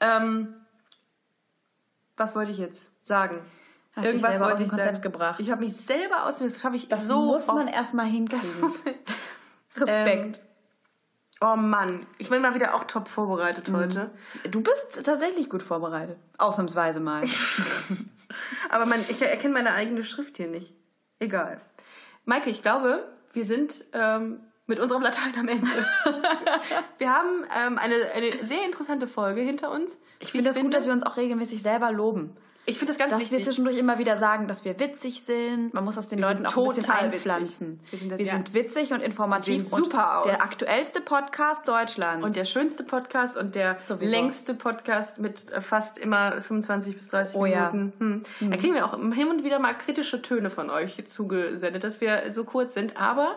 Ähm, 0.00 0.54
was 2.16 2.34
wollte 2.34 2.50
ich 2.50 2.58
jetzt 2.58 2.90
sagen? 3.06 3.40
Hast 3.94 4.04
selber 4.04 4.52
aus 4.52 4.58
dem 4.58 4.68
Konzept 4.68 4.84
sagen. 4.88 5.00
gebracht. 5.00 5.40
Ich 5.40 5.50
habe 5.50 5.64
mich 5.64 5.74
selber 5.76 6.26
aus 6.26 6.38
dem, 6.38 6.48
das 6.48 6.60
schaffe 6.60 6.76
ich 6.76 6.88
Das 6.88 7.06
so 7.06 7.20
muss 7.32 7.46
man 7.46 7.66
oft. 7.68 7.74
erstmal 7.74 8.06
hinkriegen. 8.16 8.64
Respekt. 9.76 10.42
Oh 11.40 11.56
Mann, 11.56 12.06
ich 12.16 12.30
bin 12.30 12.40
mal 12.40 12.54
wieder 12.54 12.74
auch 12.74 12.84
top 12.84 13.08
vorbereitet 13.08 13.70
heute. 13.70 14.10
Du 14.50 14.62
bist 14.62 15.04
tatsächlich 15.04 15.50
gut 15.50 15.62
vorbereitet. 15.62 16.16
Ausnahmsweise 16.38 16.98
mal. 16.98 17.24
Aber 18.70 18.86
man, 18.86 19.04
ich 19.08 19.20
erkenne 19.20 19.52
meine 19.52 19.72
eigene 19.72 20.02
Schrift 20.02 20.38
hier 20.38 20.48
nicht. 20.48 20.72
Egal. 21.18 21.60
Maike, 22.24 22.48
ich 22.48 22.62
glaube, 22.62 23.04
wir 23.34 23.44
sind 23.44 23.84
ähm, 23.92 24.40
mit 24.66 24.80
unserem 24.80 25.02
Latein 25.02 25.34
am 25.38 25.48
Ende. 25.48 25.66
wir 26.98 27.12
haben 27.12 27.44
ähm, 27.54 27.78
eine, 27.78 27.96
eine 28.14 28.46
sehr 28.46 28.64
interessante 28.64 29.06
Folge 29.06 29.42
hinter 29.42 29.70
uns. 29.70 29.98
Ich 30.20 30.32
finde 30.32 30.50
es 30.50 30.56
gut, 30.56 30.72
dass 30.72 30.86
wir 30.86 30.92
uns 30.92 31.04
auch 31.04 31.18
regelmäßig 31.18 31.62
selber 31.62 31.92
loben. 31.92 32.34
Ich 32.68 32.78
finde 32.78 32.92
das 32.92 32.98
ganz 32.98 33.12
Dass 33.12 33.20
wir 33.22 33.30
wichtig. 33.30 33.44
zwischendurch 33.44 33.76
immer 33.76 33.98
wieder 33.98 34.16
sagen, 34.16 34.48
dass 34.48 34.64
wir 34.64 34.78
witzig 34.80 35.22
sind. 35.22 35.72
Man 35.72 35.84
muss 35.84 35.94
das 35.94 36.08
den 36.08 36.18
Wir 36.18 36.26
Leuten 36.26 36.38
sind 36.38 36.46
auch 36.48 36.56
ein 36.56 36.64
bisschen 36.66 36.82
total 36.84 37.04
einpflanzen. 37.04 37.80
witzig. 37.80 37.92
Wir 37.92 37.98
sind 38.00 38.10
Wir 38.10 38.18
das- 38.18 38.28
sind, 38.30 38.48
ja. 38.48 38.54
witzig 38.54 38.92
und 38.92 39.00
informativ. 39.02 39.62
Wir 39.62 39.68
sehen 39.70 39.84
super 39.84 40.22
und 40.24 40.32
aus. 40.32 40.36
Der 40.38 40.42
aktuellste 40.42 41.00
Podcast 41.00 41.68
Deutschlands. 41.68 42.26
Und 42.26 42.34
der 42.34 42.44
schönste 42.44 42.82
Podcast 42.82 43.36
und 43.36 43.54
der 43.54 43.78
Sowieso. 43.82 44.10
längste 44.10 44.54
Podcast 44.54 45.20
mit 45.20 45.50
äh, 45.52 45.60
fast 45.60 45.96
immer 45.98 46.40
25 46.42 46.96
bis 46.96 47.08
30 47.08 47.36
Oh 47.36 47.46
ja. 47.46 47.70
Minuten. 47.70 48.24
Hm. 48.40 48.50
Da 48.50 48.56
kriegen 48.56 48.74
wir 48.74 48.84
auch 48.84 48.98
hin 49.12 49.28
und 49.28 49.44
wieder 49.44 49.60
mal 49.60 49.72
kritische 49.74 50.20
Töne 50.20 50.50
von 50.50 50.68
euch 50.68 51.06
zugesendet, 51.06 51.84
dass 51.84 52.00
wir 52.00 52.32
so 52.32 52.42
kurz 52.44 52.74
sind. 52.74 52.96
Aber 52.96 53.36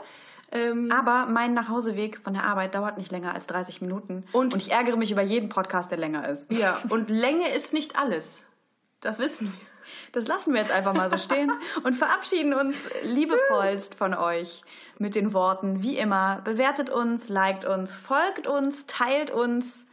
ähm, 0.52 0.92
Aber 0.92 1.28
mein 1.28 1.54
Nachhauseweg 1.54 2.18
von 2.18 2.34
der 2.34 2.46
Arbeit 2.46 2.74
dauert 2.74 2.98
nicht 2.98 3.12
länger 3.12 3.36
als 3.36 3.46
30 3.46 3.82
Minuten. 3.82 4.24
Und- 4.32 4.54
und 4.56 4.60
ich 4.63 4.72
ärgere 4.72 4.98
mich 4.98 5.12
über 5.12 5.22
jeden 5.22 5.50
Podcast, 5.50 5.92
der 5.92 6.00
länger 6.00 6.28
ist. 6.28 6.52
ja, 6.52 6.80
und 6.89 7.10
Länge 7.12 7.48
ist 7.56 7.72
nicht 7.74 7.96
alles. 8.00 8.48
Das 9.02 9.20
wissen 9.20 9.54
wir. 9.54 9.70
Das 10.12 10.28
lassen 10.28 10.54
wir 10.54 10.62
jetzt 10.62 10.72
einfach 10.72 10.94
mal 10.94 11.10
so 11.10 11.18
stehen 11.18 11.52
und 11.84 11.96
verabschieden 11.96 12.54
uns 12.54 12.78
liebevollst 13.04 13.96
von 13.96 14.14
euch 14.14 14.62
mit 14.98 15.16
den 15.16 15.34
Worten, 15.34 15.82
wie 15.82 15.98
immer, 15.98 16.42
bewertet 16.44 16.90
uns, 16.90 17.30
liked 17.30 17.66
uns, 17.66 17.96
folgt 17.96 18.46
uns, 18.46 18.86
teilt 18.86 19.32
uns. 19.32 19.88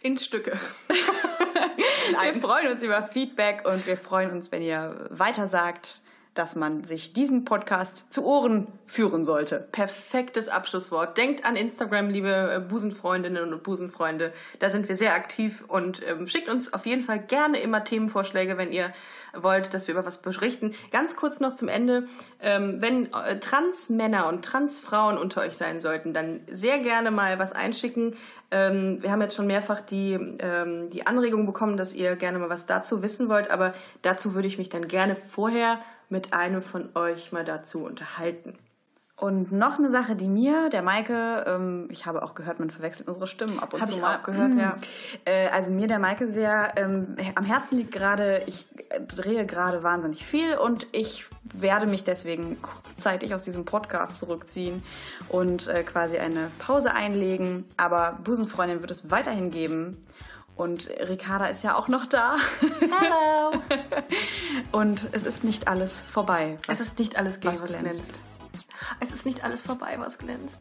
In 0.00 0.18
Stücke. 0.18 0.58
Wir 2.22 2.34
freuen 2.40 2.72
uns 2.72 2.82
über 2.82 3.02
Feedback 3.02 3.68
und 3.68 3.86
wir 3.86 3.96
freuen 3.96 4.30
uns, 4.32 4.50
wenn 4.50 4.62
ihr 4.62 5.06
weiter 5.10 5.46
sagt, 5.46 6.00
dass 6.34 6.56
man 6.56 6.82
sich 6.84 7.12
diesen 7.12 7.44
Podcast 7.44 8.10
zu 8.12 8.24
Ohren 8.24 8.68
führen 8.86 9.24
sollte. 9.24 9.68
Perfektes 9.72 10.48
Abschlusswort. 10.48 11.18
Denkt 11.18 11.44
an 11.44 11.56
Instagram, 11.56 12.08
liebe 12.08 12.54
äh, 12.54 12.60
Busenfreundinnen 12.60 13.52
und 13.52 13.62
Busenfreunde. 13.62 14.32
Da 14.58 14.70
sind 14.70 14.88
wir 14.88 14.96
sehr 14.96 15.14
aktiv 15.14 15.64
und 15.68 16.00
ähm, 16.06 16.26
schickt 16.26 16.48
uns 16.48 16.72
auf 16.72 16.86
jeden 16.86 17.02
Fall 17.02 17.18
gerne 17.18 17.58
immer 17.60 17.84
Themenvorschläge, 17.84 18.56
wenn 18.56 18.72
ihr 18.72 18.92
wollt, 19.34 19.74
dass 19.74 19.88
wir 19.88 19.94
über 19.94 20.06
was 20.06 20.22
berichten. 20.22 20.74
Ganz 20.90 21.16
kurz 21.16 21.40
noch 21.40 21.54
zum 21.54 21.68
Ende. 21.68 22.08
Ähm, 22.40 22.78
wenn 22.80 23.12
äh, 23.12 23.38
Transmänner 23.38 24.26
und 24.28 24.44
Transfrauen 24.44 25.18
unter 25.18 25.42
euch 25.42 25.54
sein 25.54 25.80
sollten, 25.80 26.14
dann 26.14 26.40
sehr 26.50 26.78
gerne 26.78 27.10
mal 27.10 27.38
was 27.38 27.52
einschicken. 27.52 28.16
Ähm, 28.50 29.02
wir 29.02 29.10
haben 29.10 29.22
jetzt 29.22 29.34
schon 29.34 29.46
mehrfach 29.46 29.80
die, 29.80 30.12
ähm, 30.38 30.90
die 30.90 31.06
Anregung 31.06 31.46
bekommen, 31.46 31.76
dass 31.76 31.94
ihr 31.94 32.16
gerne 32.16 32.38
mal 32.38 32.50
was 32.50 32.66
dazu 32.66 33.02
wissen 33.02 33.28
wollt, 33.28 33.50
aber 33.50 33.72
dazu 34.02 34.34
würde 34.34 34.48
ich 34.48 34.58
mich 34.58 34.68
dann 34.68 34.88
gerne 34.88 35.16
vorher 35.16 35.78
mit 36.12 36.32
einem 36.32 36.62
von 36.62 36.90
euch 36.94 37.32
mal 37.32 37.44
dazu 37.44 37.84
unterhalten. 37.84 38.54
Und 39.16 39.52
noch 39.52 39.78
eine 39.78 39.88
Sache, 39.88 40.16
die 40.16 40.26
mir, 40.26 40.68
der 40.68 40.82
Maike, 40.82 41.44
ähm, 41.46 41.86
ich 41.90 42.06
habe 42.06 42.24
auch 42.24 42.34
gehört, 42.34 42.58
man 42.58 42.70
verwechselt 42.70 43.06
unsere 43.06 43.28
Stimmen 43.28 43.60
ab 43.60 43.72
und 43.72 43.80
Hab 43.80 43.88
zu 43.88 43.94
ich 43.94 44.00
mal. 44.00 44.16
auch 44.16 44.22
gehört, 44.24 44.54
ja. 44.56 44.76
Äh, 45.24 45.48
also 45.48 45.70
mir, 45.70 45.86
der 45.86 46.00
Maike, 46.00 46.28
sehr 46.28 46.72
ähm, 46.76 47.16
am 47.36 47.44
Herzen 47.44 47.78
liegt 47.78 47.92
gerade, 47.92 48.42
ich 48.46 48.66
äh, 48.88 49.00
drehe 49.00 49.46
gerade 49.46 49.84
wahnsinnig 49.84 50.26
viel 50.26 50.56
und 50.56 50.88
ich 50.90 51.26
werde 51.44 51.86
mich 51.86 52.02
deswegen 52.02 52.60
kurzzeitig 52.62 53.32
aus 53.32 53.44
diesem 53.44 53.64
Podcast 53.64 54.18
zurückziehen 54.18 54.82
und 55.28 55.68
äh, 55.68 55.84
quasi 55.84 56.18
eine 56.18 56.50
Pause 56.58 56.92
einlegen. 56.92 57.64
Aber 57.76 58.18
Busenfreundin 58.24 58.80
wird 58.80 58.90
es 58.90 59.10
weiterhin 59.12 59.52
geben. 59.52 59.96
Und 60.56 60.88
Ricarda 61.08 61.46
ist 61.46 61.62
ja 61.64 61.74
auch 61.76 61.88
noch 61.88 62.06
da. 62.06 62.36
Hello! 62.60 63.62
Und 64.72 65.08
es 65.12 65.24
ist 65.24 65.44
nicht 65.44 65.66
alles 65.66 65.98
vorbei. 65.98 66.58
Es 66.68 66.78
ist 66.80 66.98
nicht 66.98 67.16
alles 67.16 67.40
gay, 67.40 67.48
was, 67.52 67.62
was 67.62 67.70
glänzt. 67.78 67.86
glänzt. 67.86 68.20
Es 69.00 69.10
ist 69.12 69.24
nicht 69.26 69.42
alles 69.44 69.62
vorbei, 69.62 69.94
was 69.98 70.18
glänzt. 70.18 70.58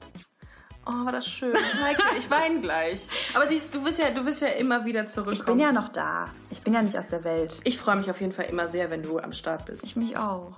Oh, 0.86 1.06
war 1.06 1.12
das 1.12 1.27
schön. 1.27 1.54
Maike, 1.80 2.01
ich 2.17 2.30
weine 2.32 2.60
gleich. 2.62 3.08
Aber 3.36 3.47
siehst 3.47 3.75
du, 3.75 3.84
bist 3.84 3.99
ja, 3.99 4.10
du 4.10 4.23
bist 4.23 4.41
ja 4.41 4.47
immer 4.47 4.86
wieder 4.86 5.08
zurückkommen. 5.08 5.36
Ich 5.38 5.45
bin 5.45 5.60
ja 5.60 5.71
noch 5.71 5.89
da. 5.89 6.27
Ich 6.49 6.62
bin 6.62 6.73
ja 6.73 6.82
nicht 6.82 6.97
aus 6.97 7.08
der 7.08 7.23
Welt. 7.23 7.60
Ich 7.65 7.77
freue 7.77 7.97
mich 7.97 8.10
auf 8.10 8.19
jeden 8.19 8.32
Fall 8.34 8.45
immer 8.45 8.67
sehr, 8.67 8.89
wenn 8.89 9.04
du 9.04 9.19
am 9.19 9.32
Start 9.34 9.65
bist. 9.65 9.84
Ich 9.84 9.95
mich 9.95 10.17
auch. 10.17 10.54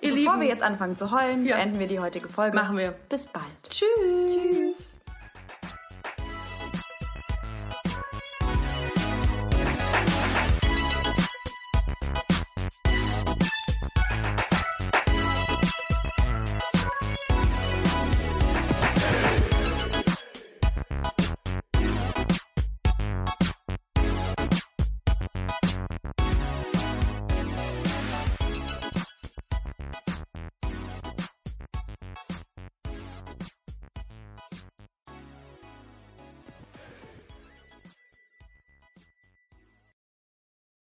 Ihr 0.00 0.14
Bevor 0.14 0.32
Lieben. 0.34 0.40
wir 0.40 0.48
jetzt 0.48 0.62
anfangen 0.64 0.96
zu 0.96 1.12
heulen, 1.12 1.44
Ja. 1.46 1.56
beenden 1.56 1.78
wir 1.78 1.86
die 1.86 2.00
heutige 2.00 2.28
Folge. 2.28 2.56
Machen 2.56 2.76
wir. 2.76 2.90
Bis 3.08 3.26
bald. 3.26 3.44
Tschüss. 3.70 3.86
Tschüss. 4.32 4.94